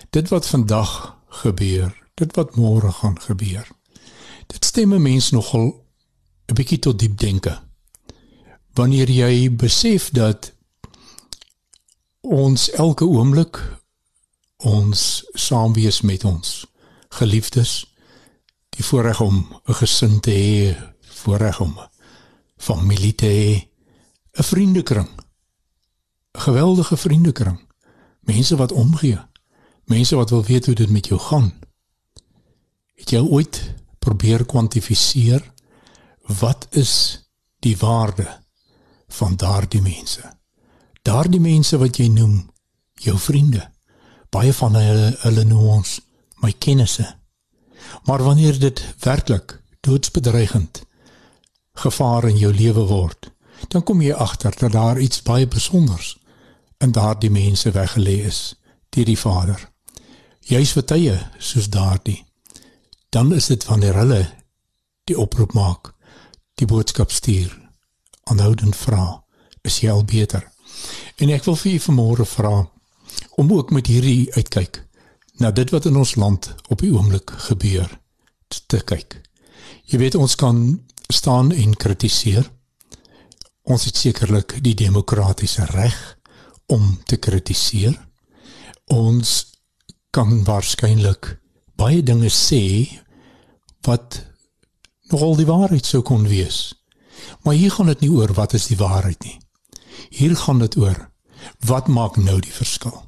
Dit 0.09 0.29
wat 0.29 0.47
vandag 0.47 1.17
gebeur, 1.27 2.09
dit 2.13 2.35
wat 2.35 2.55
môre 2.55 2.91
gaan 2.91 3.21
gebeur. 3.21 3.67
Dit 4.47 4.65
stem 4.65 4.93
'n 4.93 5.01
mens 5.01 5.31
nogal 5.31 5.80
'n 6.51 6.53
bietjie 6.59 6.79
tot 6.79 6.99
diep 6.99 7.15
denke. 7.17 7.53
Wanneer 8.75 9.09
jy 9.09 9.47
besef 9.55 10.09
dat 10.11 10.51
ons 12.21 12.69
elke 12.75 13.05
oomblik 13.07 13.59
ons 14.57 15.23
saam 15.33 15.73
wees 15.73 16.01
met 16.01 16.25
ons 16.27 16.65
geliefdes 17.15 17.71
die 18.75 18.83
voorreg 18.83 19.21
om 19.21 19.37
'n 19.63 19.73
gesin 19.79 20.19
te 20.19 20.31
hê, 20.31 20.75
voorreg 21.23 21.59
om 21.59 21.79
familie 22.57 23.15
te 23.15 23.25
hê, 23.25 23.51
'n 24.39 24.43
vriendekring. 24.43 25.09
'n 26.35 26.39
Geweldige 26.39 26.97
vriendekring. 26.97 27.59
Mense 28.19 28.55
wat 28.55 28.71
omgee. 28.71 29.19
Mense 29.85 30.15
wat 30.15 30.29
wil 30.29 30.43
weet 30.43 30.65
hoe 30.65 30.75
dit 30.75 30.89
met 30.89 31.07
jou 31.07 31.19
gaan. 31.19 31.53
Het 32.95 33.09
jy 33.09 33.19
ooit 33.19 33.73
probeer 33.99 34.45
kwantifiseer 34.45 35.51
wat 36.21 36.67
is 36.69 36.93
die 37.59 37.77
waarde 37.77 38.27
van 39.07 39.35
daardie 39.35 39.81
mense? 39.81 40.37
Daardie 41.01 41.39
mense 41.39 41.77
wat 41.77 41.97
jy 41.97 42.07
noem 42.07 42.51
jou 42.93 43.17
vriende. 43.19 43.71
Baie 44.29 44.53
van 44.53 44.75
hulle 44.75 45.11
hulle 45.23 45.43
noem 45.43 45.67
ons 45.79 45.99
my 46.41 46.51
kennisse. 46.51 47.07
Maar 48.05 48.23
wanneer 48.23 48.59
dit 48.59 48.83
werklik 48.99 49.59
doodsbedreigend 49.79 50.83
gevaar 51.73 52.27
in 52.29 52.37
jou 52.37 52.53
lewe 52.53 52.85
word, 52.85 53.31
dan 53.67 53.83
kom 53.83 54.01
jy 54.01 54.13
agter 54.13 54.55
dat 54.57 54.71
daar 54.71 54.99
iets 54.99 55.21
baie 55.21 55.47
spesiaals 55.49 56.17
in 56.81 56.91
daardie 56.91 57.29
mense 57.29 57.71
weggelê 57.71 58.25
is 58.25 58.55
deur 58.89 59.05
die 59.05 59.17
Vader. 59.17 59.69
Juis 60.41 60.71
vir 60.73 60.85
tye 60.85 61.17
soos 61.37 61.69
daardie. 61.69 62.25
Dan 63.09 63.33
is 63.33 63.47
dit 63.51 63.65
wanneer 63.65 63.95
hulle 63.95 64.21
die 65.05 65.17
oproep 65.17 65.53
maak, 65.53 65.93
die 66.61 66.69
boodskap 66.69 67.11
stuur, 67.11 67.49
aanhoudend 68.29 68.77
vra, 68.77 69.23
is 69.65 69.81
jy 69.81 69.89
al 69.89 70.05
beter? 70.05 70.45
En 71.17 71.33
ek 71.33 71.45
wil 71.49 71.57
vir 71.57 71.73
u 71.73 71.81
vanmôre 71.87 72.27
vra 72.29 72.53
om 73.41 73.51
ook 73.53 73.73
met 73.73 73.89
hierdie 73.89 74.29
uitkyk 74.37 74.83
na 75.41 75.51
dit 75.51 75.73
wat 75.73 75.87
in 75.89 75.97
ons 75.97 76.15
land 76.21 76.51
op 76.69 76.83
die 76.85 76.93
oomblik 76.93 77.33
gebeur 77.49 77.89
te 78.69 78.81
kyk. 78.85 79.17
Jy 79.89 80.01
weet 80.03 80.17
ons 80.19 80.37
kan 80.37 80.61
staan 81.11 81.51
en 81.51 81.75
kritiseer 81.75 82.45
ons 83.71 83.85
het 83.85 83.97
sekerlik 83.97 84.57
die 84.65 84.73
demokratiese 84.77 85.65
reg 85.69 85.97
om 86.71 86.97
te 87.05 87.17
kritiseer. 87.21 87.93
Ons 88.91 89.51
kan 90.11 90.41
waarskynlik 90.47 91.35
baie 91.79 92.01
dinge 92.03 92.31
sê 92.33 92.63
wat 93.85 94.21
nogal 95.11 95.35
die 95.35 95.45
waarheid 95.45 95.85
sou 95.85 96.01
kon 96.01 96.27
wees. 96.27 96.73
Maar 97.43 97.53
hier 97.53 97.71
gaan 97.71 97.91
dit 97.91 97.99
nie 97.99 98.11
oor 98.11 98.33
wat 98.33 98.53
is 98.53 98.67
die 98.67 98.77
waarheid 98.77 99.23
nie. 99.23 99.39
Hier 100.09 100.35
gaan 100.35 100.59
dit 100.59 100.77
oor 100.77 101.09
wat 101.65 101.87
maak 101.87 102.17
nou 102.17 102.39
die 102.39 102.53
verskil? 102.53 103.03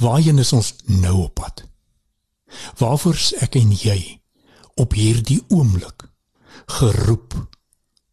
Waarheen 0.00 0.38
is 0.38 0.52
ons 0.52 0.74
nou 0.84 1.16
op 1.24 1.34
pad? 1.34 1.64
Waarvoor 2.78 3.18
ek 3.44 3.54
en 3.60 3.72
jy 3.72 4.20
op 4.74 4.96
hierdie 4.96 5.42
oomblik 5.48 6.08
geroep 6.66 7.36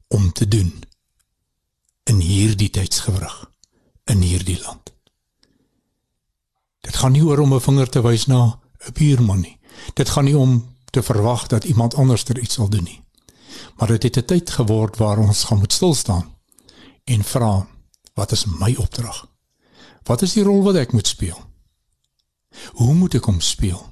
om 0.07 0.31
te 0.31 0.47
doen? 0.47 0.73
in 2.07 2.21
hierdie 2.23 2.69
tydsgewrig 2.71 3.35
in 4.07 4.23
hierdie 4.23 4.59
land. 4.61 4.93
Dit 6.87 6.95
gaan 6.95 7.11
nie 7.11 7.23
oor 7.25 7.43
om 7.43 7.53
'n 7.53 7.61
vinger 7.61 7.89
te 7.89 8.01
wys 8.01 8.25
na 8.27 8.59
'n 8.87 8.93
buurman 8.93 9.41
nie. 9.41 9.59
Dit 9.93 10.09
gaan 10.09 10.23
nie 10.23 10.37
om 10.37 10.76
te 10.97 11.03
verwag 11.03 11.47
dat 11.47 11.63
iemand 11.63 11.95
anders 11.95 12.23
er 12.23 12.39
iets 12.39 12.57
sal 12.57 12.69
doen 12.69 12.83
nie. 12.83 13.01
Maar 13.77 13.87
dit 13.87 14.03
het 14.03 14.17
'n 14.17 14.25
tyd 14.25 14.49
geword 14.49 14.97
waar 14.97 15.17
ons 15.17 15.43
gaan 15.43 15.57
moet 15.57 15.73
stil 15.73 15.93
staan 15.93 16.35
en 17.03 17.23
vra, 17.23 17.67
wat 18.13 18.31
is 18.31 18.45
my 18.45 18.75
opdrag? 18.77 19.27
Wat 20.03 20.21
is 20.21 20.33
die 20.33 20.43
rol 20.43 20.63
wat 20.63 20.75
ek 20.75 20.91
moet 20.91 21.07
speel? 21.07 21.39
Hoe 22.71 22.93
moet 22.93 23.13
ek 23.13 23.25
hom 23.25 23.41
speel? 23.41 23.89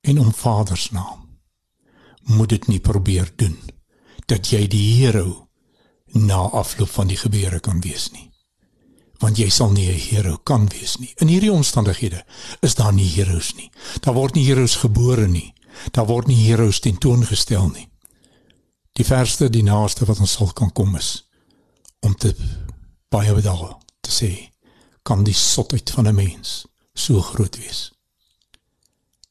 En 0.00 0.18
om 0.18 0.32
Vader 0.34 0.76
se 0.76 0.92
naam 0.92 1.38
moet 2.22 2.48
dit 2.48 2.66
nie 2.66 2.80
probeer 2.80 3.32
doen 3.36 3.58
dat 4.26 4.48
jy 4.48 4.66
die 4.66 4.94
hero 4.94 5.48
na 6.06 6.36
afloop 6.36 6.88
van 6.88 7.06
die 7.06 7.16
gebeure 7.16 7.60
kan 7.60 7.80
wees 7.80 8.10
nie. 8.10 8.30
Want 9.18 9.36
jy 9.36 9.48
sal 9.48 9.70
nie 9.70 9.88
'n 9.88 9.98
hero 9.98 10.36
kan 10.36 10.68
wees 10.68 10.96
nie. 10.96 11.12
In 11.16 11.28
hierdie 11.28 11.52
omstandighede 11.52 12.24
is 12.60 12.74
daar 12.74 12.92
nie 12.92 13.08
heroes 13.08 13.54
nie. 13.54 13.70
Daar 14.00 14.14
word 14.14 14.34
nie 14.34 14.46
heroes 14.46 14.76
gebore 14.76 15.28
nie. 15.28 15.54
Daar 15.90 16.06
word 16.06 16.26
nie 16.26 16.38
heroes 16.46 16.80
tentoongestel 16.80 17.68
nie. 17.68 17.88
Die 18.92 19.04
verste 19.04 19.48
die 19.50 19.64
naaste 19.64 20.06
wat 20.08 20.20
ons 20.20 20.32
sal 20.38 20.52
kan 20.52 20.72
kom 20.72 20.96
is 20.96 21.24
om 22.02 22.14
te 22.14 22.34
baie 23.12 23.34
bedaal 23.34 23.78
te 24.02 24.10
sê 24.10 24.30
kan 25.02 25.24
die 25.24 25.36
sotheid 25.36 25.90
van 25.90 26.08
'n 26.08 26.14
mens 26.14 26.66
so 26.94 27.20
groot 27.20 27.56
wees. 27.56 27.92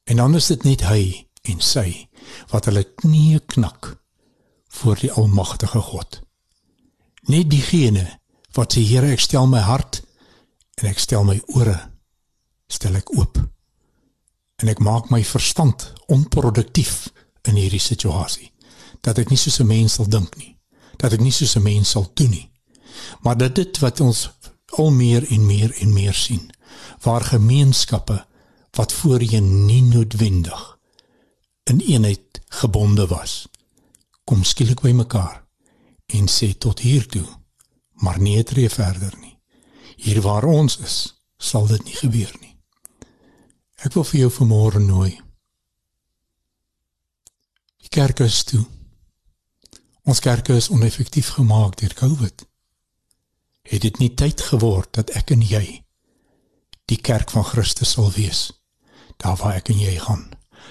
En 0.04 0.18
dan 0.18 0.36
is 0.36 0.48
dit 0.48 0.64
net 0.64 0.82
hy 0.82 1.28
en 1.42 1.60
sy 1.60 2.08
wat 2.52 2.66
hulle 2.66 2.84
knieë 2.84 3.46
knak 3.46 3.98
voor 4.68 4.96
die 4.96 5.12
almagtige 5.12 5.82
God. 5.82 6.22
Net 7.22 7.50
diegene 7.50 8.20
wat 8.54 8.74
sê 8.74 8.84
Here, 8.84 9.12
ek 9.12 9.20
stel 9.20 9.48
my 9.48 9.60
hart 9.60 10.02
en 10.82 10.90
ek 10.90 11.00
stel 11.00 11.24
my 11.24 11.42
ore 11.56 11.92
stel 12.68 12.96
ek 12.96 13.12
oop. 13.18 13.51
En 14.62 14.70
ek 14.70 14.80
maak 14.80 15.10
my 15.10 15.24
verstand 15.26 15.94
onproduktief 16.06 17.10
in 17.50 17.58
hierdie 17.58 17.82
situasie. 17.82 18.52
Dat 19.02 19.18
ek 19.18 19.30
nie 19.34 19.40
soos 19.42 19.60
'n 19.60 19.68
mens 19.68 19.94
sal 19.98 20.08
dink 20.08 20.38
nie. 20.38 20.58
Dat 20.98 21.14
ek 21.14 21.20
nie 21.20 21.32
soos 21.32 21.56
'n 21.56 21.64
mens 21.64 21.90
sal 21.90 22.12
doen 22.14 22.30
nie. 22.30 22.52
Maar 23.22 23.38
dat 23.38 23.56
dit 23.56 23.80
wat 23.80 24.00
ons 24.00 24.30
al 24.66 24.92
meer 24.92 25.26
en 25.32 25.46
meer 25.46 25.72
en 25.82 25.94
meer 25.94 26.14
sien, 26.14 26.52
waar 27.02 27.22
gemeenskappe 27.22 28.26
wat 28.72 28.94
voorheen 28.94 29.66
nie 29.66 29.82
noodwendig 29.82 30.80
in 31.64 31.80
eenheid 31.80 32.42
gebonde 32.48 33.08
was, 33.08 33.48
kom 34.24 34.44
skielik 34.44 34.82
by 34.82 34.92
mekaar 34.92 35.44
en 36.06 36.28
sê 36.28 36.54
tot 36.58 36.80
hier 36.80 37.08
toe, 37.08 37.28
maar 37.94 38.20
nie 38.20 38.44
tree 38.44 38.70
verder 38.70 39.14
nie. 39.20 39.38
Hier 39.96 40.22
waar 40.22 40.44
ons 40.44 40.78
is, 40.78 40.96
sal 41.38 41.68
dit 41.68 41.84
nie 41.84 41.96
gebeur 41.96 42.36
nie. 42.40 42.51
Ek 43.82 43.96
wil 43.98 44.06
vir 44.06 44.20
jou 44.20 44.30
vanmôre 44.36 44.82
nooi. 44.84 45.12
Die 47.82 47.90
kerk 47.90 48.22
is 48.26 48.44
toe. 48.44 48.64
Ons 50.06 50.22
kerk 50.22 50.50
is 50.54 50.70
oneffektief 50.70 51.34
gemaak 51.38 51.78
deur 51.82 51.94
COVID. 51.98 52.46
Het 53.72 53.82
dit 53.82 54.00
nie 54.00 54.14
tyd 54.14 54.42
geword 54.42 54.94
dat 54.98 55.14
ek 55.18 55.34
en 55.36 55.42
jy 55.46 55.66
die 56.92 57.00
kerk 57.00 57.32
van 57.32 57.46
Christus 57.48 57.94
sal 57.96 58.10
wees? 58.12 58.50
Daar 59.18 59.38
waar 59.40 59.62
ek 59.62 59.70
en 59.72 59.80
jy 59.80 59.94
gaan, 60.02 60.26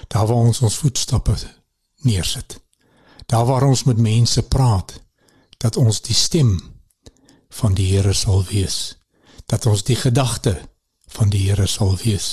daar 0.07 0.27
waar 0.29 0.49
ons 0.51 0.61
ons 0.61 0.81
voetstappe 0.83 1.37
neersit 2.05 2.61
daar 3.31 3.45
waar 3.45 3.63
ons 3.63 3.83
met 3.83 3.97
mense 3.97 4.41
praat 4.41 5.03
dat 5.57 5.77
ons 5.77 6.01
die 6.01 6.15
stem 6.15 6.57
van 7.49 7.73
die 7.73 7.87
Here 7.93 8.13
sal 8.13 8.43
wees 8.49 8.97
dat 9.45 9.65
ons 9.65 9.83
die 9.87 9.95
gedagte 9.95 10.55
van 11.15 11.31
die 11.31 11.45
Here 11.47 11.67
sal 11.67 11.95
wees 12.03 12.27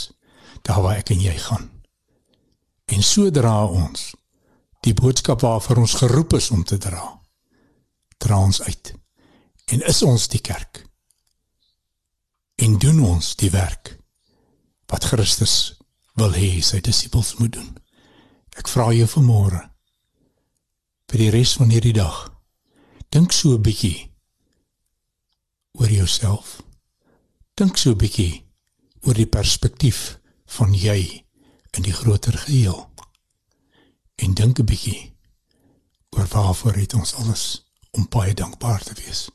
daar 0.62 0.82
waar 0.82 1.00
ek 1.02 1.12
en 1.14 1.20
jy 1.20 1.36
gaan 1.46 1.68
en 2.96 3.02
so 3.02 3.30
dra 3.30 3.64
ons 3.66 4.10
die 4.86 4.94
boodskap 4.94 5.42
waarvoor 5.44 5.82
ons 5.84 5.98
geroep 6.02 6.36
is 6.38 6.50
om 6.50 6.64
te 6.64 6.78
dra 6.78 7.04
dra 8.18 8.38
ons 8.38 8.62
uit 8.62 8.92
en 9.74 9.88
is 9.94 10.02
ons 10.02 10.28
die 10.28 10.42
kerk 10.50 10.84
en 12.58 12.78
doen 12.82 13.02
ons 13.14 13.34
die 13.36 13.50
werk 13.54 13.96
wat 14.88 15.04
Christus 15.04 15.56
wil 16.18 16.32
hê 16.34 16.58
sy 16.64 16.80
disippels 16.80 17.36
moet 17.38 17.58
doen 17.58 17.74
ek 18.58 18.70
vra 18.72 18.90
jou 18.96 19.06
vanmôre 19.18 19.68
vir 21.08 21.22
die 21.22 21.30
res 21.32 21.54
van 21.56 21.72
hierdie 21.72 21.96
dag. 21.96 22.16
Dink 23.08 23.32
so 23.32 23.56
'n 23.56 23.62
bietjie 23.62 24.10
oor 25.80 25.88
jouself. 25.88 26.60
Dink 27.56 27.76
so 27.76 27.90
'n 27.90 27.98
bietjie 27.98 28.44
oor 29.06 29.14
die 29.14 29.26
perspektief 29.26 30.17
van 30.48 30.74
jy 30.74 31.24
in 31.76 31.84
die 31.84 31.92
groter 31.92 32.38
geheel. 32.38 32.88
En 34.14 34.34
dink 34.34 34.58
'n 34.58 34.64
bietjie 34.64 35.14
oor 36.10 36.26
waarvoor 36.26 36.72
het 36.72 36.94
ons 36.94 37.14
alles 37.14 37.64
om 37.90 38.08
baie 38.08 38.34
dankbaar 38.34 38.82
te 38.82 38.94
wees. 38.94 39.28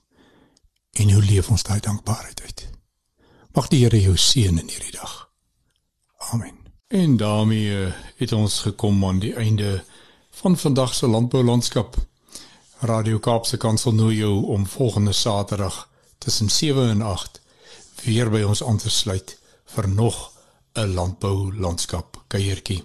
En 0.92 1.12
hoe 1.12 1.24
leef 1.24 1.50
ons 1.50 1.64
daai 1.64 1.80
dankbaarheid 1.80 2.42
uit? 2.42 2.70
Mag 3.54 3.68
die 3.68 3.84
Here 3.84 4.02
jou 4.02 4.18
seën 4.18 4.58
in 4.58 4.70
hierdie 4.70 4.92
dag. 4.92 5.30
Amen. 6.18 6.58
En 6.88 7.18
daarmee 7.18 7.94
het 8.16 8.32
ons 8.32 8.60
gekom 8.60 9.06
aan 9.06 9.20
die 9.20 9.34
einde 9.36 9.84
van 10.32 10.58
vandag 10.58 10.94
se 10.94 11.08
landboulandskap. 11.08 11.96
Radio 12.80 13.20
Kaapse 13.20 13.58
Kansel 13.58 13.94
nooi 13.94 14.16
jou 14.18 14.46
om 14.46 14.68
volgende 14.68 15.12
Saterdag 15.12 15.90
tussen 16.18 16.50
7 16.50 16.90
en 16.90 17.02
8 17.02 17.42
weer 18.04 18.30
by 18.30 18.42
ons 18.42 18.64
aan 18.64 18.78
te 18.78 18.90
sluit 18.90 19.40
vir 19.66 19.90
nog 19.90 20.33
'n 20.74 20.94
landboulandskap 20.94 22.24
kuiertjie. 22.28 22.84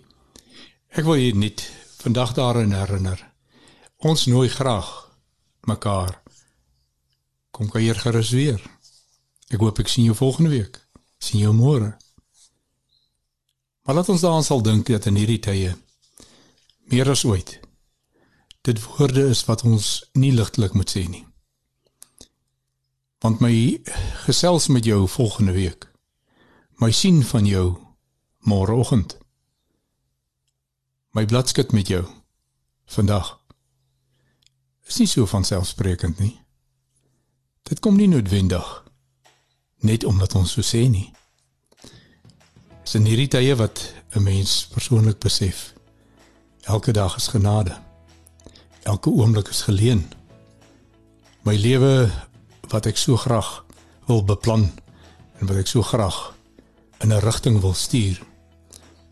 Ek 0.88 1.04
wil 1.04 1.16
julle 1.16 1.38
net 1.38 1.64
vandag 2.02 2.34
daarin 2.36 2.72
herinner. 2.72 3.20
Ons 3.96 4.26
nooi 4.26 4.48
graag 4.48 4.88
mekaar. 5.60 6.22
Kom 7.50 7.68
kuier 7.68 7.96
gerus 7.98 8.30
weer. 8.30 8.60
Ek 9.48 9.60
hoop 9.60 9.78
ek 9.78 9.88
sien 9.88 10.04
jou 10.04 10.16
volgende 10.16 10.50
week. 10.50 10.80
Sien 11.18 11.40
jou 11.40 11.54
môre. 11.54 11.96
Maar 13.82 13.94
laat 13.94 14.08
ons 14.08 14.20
daaraan 14.20 14.44
sal 14.44 14.62
dink 14.62 14.86
dat 14.86 15.06
in 15.06 15.16
hierdie 15.16 15.40
tye 15.40 15.76
meer 16.92 17.10
as 17.10 17.24
ooit. 17.24 17.58
Dit 18.60 18.80
woorde 18.84 19.28
is 19.28 19.44
wat 19.48 19.64
ons 19.64 20.04
nie 20.12 20.32
ligtelik 20.32 20.74
moet 20.76 20.92
sê 20.92 21.04
nie. 21.08 21.24
Want 23.24 23.40
my 23.40 23.80
gesels 24.26 24.68
met 24.68 24.84
jou 24.84 25.08
volgende 25.08 25.52
week. 25.52 25.88
My 26.78 26.90
sien 26.90 27.24
van 27.26 27.46
jou 27.46 27.76
môreoggend. 28.46 29.16
My 31.10 31.24
bladskit 31.26 31.72
met 31.72 31.88
jou 31.88 32.04
vandag. 32.86 33.40
Is 34.86 34.98
nie 34.98 35.08
so 35.10 35.26
van 35.26 35.44
selfsprekend 35.44 36.18
nie. 36.18 36.38
Dit 37.62 37.80
kom 37.80 37.96
nie 37.96 38.08
noodwendig 38.08 38.68
net 39.82 40.04
omdat 40.04 40.34
ons 40.34 40.52
so 40.54 40.62
sê 40.62 40.86
nie. 40.88 41.10
Dis 42.82 42.94
in 42.94 43.10
hierdie 43.10 43.28
tye 43.28 43.56
wat 43.58 43.82
'n 44.14 44.22
mens 44.22 44.66
persoonlik 44.70 45.18
besef 45.18 45.74
Elke 46.68 46.92
dag 46.92 47.16
is 47.16 47.26
genade. 47.26 47.76
Elke 48.82 49.10
oomblik 49.10 49.48
is 49.48 49.62
geleen. 49.62 50.12
My 51.42 51.56
lewe 51.56 52.10
wat 52.68 52.86
ek 52.86 52.96
so 52.96 53.16
graag 53.16 53.64
wil 54.06 54.24
beplan 54.24 54.72
en 55.38 55.46
wat 55.46 55.56
ek 55.56 55.66
so 55.66 55.82
graag 55.82 56.37
in 56.98 57.12
'n 57.12 57.20
rigting 57.20 57.60
wil 57.60 57.74
stuur, 57.74 58.22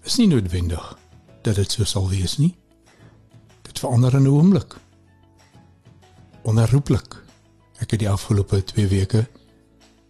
is 0.03 0.17
nie 0.17 0.27
noodwendig 0.27 0.99
dat 1.43 1.55
dit 1.55 1.73
so 1.73 1.85
sal 1.85 2.09
wees 2.09 2.37
nie. 2.37 2.57
Dit 3.63 3.79
verander 3.79 4.15
in 4.15 4.23
'n 4.23 4.29
oomblik. 4.29 4.77
Onherroepelik. 6.43 7.25
Ek 7.79 7.91
het 7.91 7.99
die 7.99 8.11
afgelope 8.11 8.65
2 8.65 8.87
weke 8.87 9.29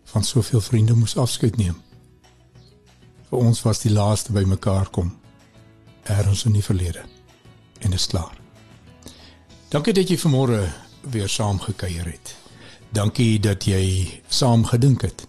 van 0.05 0.25
soveel 0.25 0.61
vriende 0.61 0.95
moes 0.95 1.17
afskeid 1.17 1.57
neem. 1.57 1.83
Vir 3.29 3.39
ons 3.39 3.63
was 3.63 3.81
die 3.81 3.91
laaste 3.91 4.33
by 4.33 4.43
mekaar 4.43 4.91
kom. 4.91 5.19
Erns 6.03 6.45
in 6.45 6.53
die 6.53 6.65
verlede 6.65 7.05
en 7.79 7.93
is 7.93 8.07
klaar. 8.07 8.39
Dankie 9.69 9.93
dat 9.93 10.09
jy 10.09 10.19
vanmôre 10.19 10.61
weer 11.01 11.29
saam 11.29 11.61
gekuier 11.61 12.05
het. 12.05 12.37
Dankie 12.95 13.41
dat 13.41 13.65
jy 13.65 14.07
saam 14.29 14.65
gedink 14.65 15.03
het. 15.03 15.27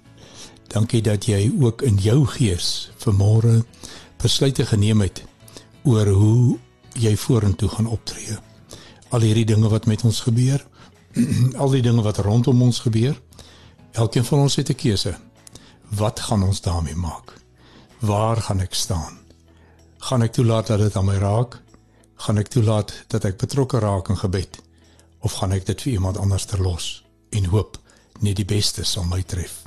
Dankie 0.67 1.01
dat 1.01 1.25
jy 1.25 1.51
ook 1.61 1.81
in 1.81 1.97
jou 2.01 2.25
gees 2.25 2.89
vanmôre 3.03 3.63
besluite 4.21 4.65
geneem 4.65 5.01
het 5.01 5.23
oor 5.83 6.07
hoe 6.07 6.57
jy 6.93 7.15
vorentoe 7.17 7.69
gaan 7.69 7.87
optree. 7.87 8.37
Al 9.09 9.23
hierdie 9.23 9.45
dinge 9.45 9.69
wat 9.69 9.85
met 9.85 10.03
ons 10.03 10.19
gebeur, 10.25 10.65
al 11.61 11.71
die 11.71 11.81
dinge 11.81 12.01
wat 12.01 12.17
rondom 12.17 12.61
ons 12.61 12.79
gebeur, 12.79 13.15
elkeen 13.91 14.25
van 14.25 14.39
ons 14.39 14.55
het 14.55 14.69
'n 14.69 14.75
keuse. 14.75 15.17
Wat 15.89 16.19
gaan 16.19 16.43
ons 16.43 16.61
daarmee 16.61 16.95
maak? 16.95 17.33
Waar 17.99 18.37
gaan 18.37 18.59
ek 18.59 18.73
staan? 18.73 19.19
Gaan 19.97 20.21
ek 20.21 20.33
toelaat 20.33 20.67
dat 20.67 20.79
dit 20.79 20.95
aan 20.95 21.05
my 21.05 21.17
raak? 21.17 21.61
gaan 22.17 22.41
ek 22.41 22.49
toelaat 22.49 22.93
dat 23.13 23.25
ek 23.29 23.37
betrokke 23.41 23.79
raak 23.79 24.09
in 24.09 24.17
gebed 24.17 24.59
of 25.25 25.37
gaan 25.39 25.53
ek 25.53 25.67
dit 25.69 25.81
vir 25.85 25.97
iemand 25.97 26.17
anders 26.17 26.47
terlos 26.49 26.87
en 27.29 27.49
hoop 27.53 27.77
net 28.25 28.39
die 28.39 28.47
beste 28.47 28.85
sal 28.85 29.05
my 29.05 29.21
tref. 29.21 29.65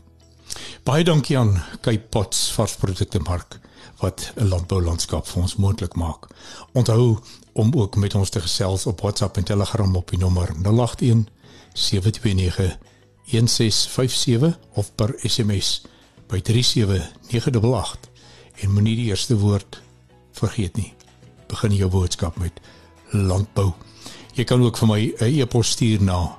Baie 0.90 1.04
dankie 1.06 1.36
aan 1.38 1.52
Cape 1.86 2.08
Pots 2.10 2.38
varsprodukte 2.50 3.20
mark 3.22 3.60
wat 4.00 4.32
'n 4.34 4.48
landboulandskap 4.48 5.26
vir 5.26 5.42
ons 5.42 5.56
moontlik 5.56 5.94
maak. 5.94 6.26
Onthou 6.72 7.18
om 7.52 7.70
ook 7.74 7.96
met 7.96 8.14
ons 8.14 8.30
te 8.30 8.40
gesels 8.40 8.86
op 8.86 9.00
WhatsApp 9.00 9.36
en 9.36 9.44
Telegram 9.44 9.96
op 9.96 10.10
die 10.10 10.18
nommer 10.18 10.48
081 10.62 11.30
729 11.72 12.78
1657 13.24 14.58
of 14.74 14.94
per 14.94 15.14
SMS 15.22 15.82
by 16.26 16.40
37988 16.40 18.10
en 18.54 18.72
moenie 18.72 18.96
die 18.96 19.06
eerste 19.06 19.38
woord 19.38 19.82
vergeet 20.32 20.76
nie 20.76 20.94
begin 21.46 21.74
jou 21.74 21.90
boodskap 21.90 22.36
met 22.36 22.60
landbou. 23.10 23.72
Jy 24.34 24.44
kan 24.44 24.62
ook 24.62 24.76
vir 24.76 24.88
my 24.88 25.14
'n 25.20 25.40
e-pos 25.40 25.70
stuur 25.70 26.02
na 26.02 26.38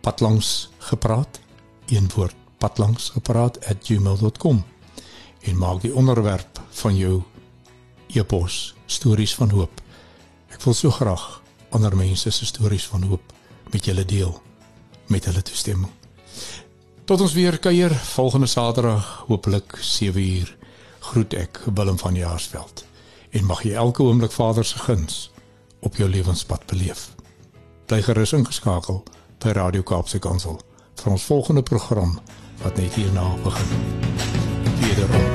patlangsgepraat 0.00 1.40
een 1.88 2.10
woord 2.14 2.39
patlangsgepraat@gmail.com 2.60 4.64
en 5.40 5.58
maak 5.58 5.80
die 5.80 5.94
onderwerp 5.94 6.60
van 6.82 6.96
jou 6.96 7.22
e-pos 8.06 8.74
stories 8.86 9.34
van 9.34 9.50
hoop. 9.50 9.80
Ek 10.50 10.62
wil 10.62 10.74
so 10.74 10.90
graag 10.90 11.42
ander 11.70 11.96
mense 11.96 12.30
se 12.30 12.46
stories 12.46 12.86
van 12.86 13.02
hoop 13.02 13.32
met 13.70 13.84
julle 13.84 14.04
deel 14.04 14.42
met 15.06 15.24
hulle 15.24 15.42
toestemming. 15.42 15.92
Tot 17.04 17.20
ons 17.20 17.32
weer 17.32 17.58
kuier 17.58 17.94
volgende 17.94 18.46
Saterdag, 18.46 19.24
hopelik 19.26 19.78
7uur. 19.78 20.56
Groet 21.00 21.34
ek 21.34 21.60
Willem 21.74 21.98
van 21.98 22.14
Jaarsveld 22.14 22.84
en 23.30 23.46
mag 23.46 23.62
jy 23.62 23.74
elke 23.78 24.02
oomblik 24.02 24.32
Vader 24.32 24.64
se 24.64 24.78
guns 24.78 25.30
op 25.80 25.96
jou 25.96 26.08
lewenspad 26.10 26.66
beleef. 26.66 27.10
Bly 27.86 28.02
gerus 28.02 28.34
ingeskakel 28.36 29.02
by 29.42 29.54
Radio 29.56 29.82
Kaapse 29.82 30.18
Kansel 30.18 30.58
vir 31.00 31.12
ons 31.12 31.24
volgende 31.24 31.62
program 31.62 32.18
wat 32.62 32.76
net 32.76 32.94
hierna 32.94 33.34
begin. 33.42 33.66
Wederom. 34.80 35.28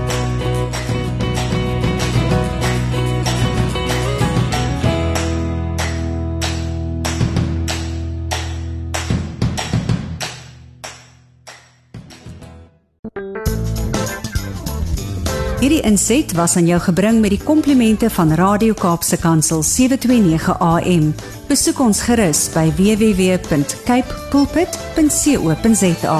Hierdie 15.59 15.82
inset 15.82 16.34
was 16.38 16.55
aan 16.55 16.67
jou 16.69 16.78
gebring 16.80 17.23
met 17.23 17.32
die 17.34 17.41
komplimente 17.41 18.09
van 18.13 18.34
Radio 18.38 18.73
Kaapse 18.78 19.17
Kansel 19.17 19.63
729 19.63 20.59
AM. 20.59 21.07
Besoek 21.47 21.80
ons 21.82 22.03
gerus 22.05 22.43
by 22.53 22.67
www.cape 22.78 24.13
pulpit.co.za. 24.30 26.19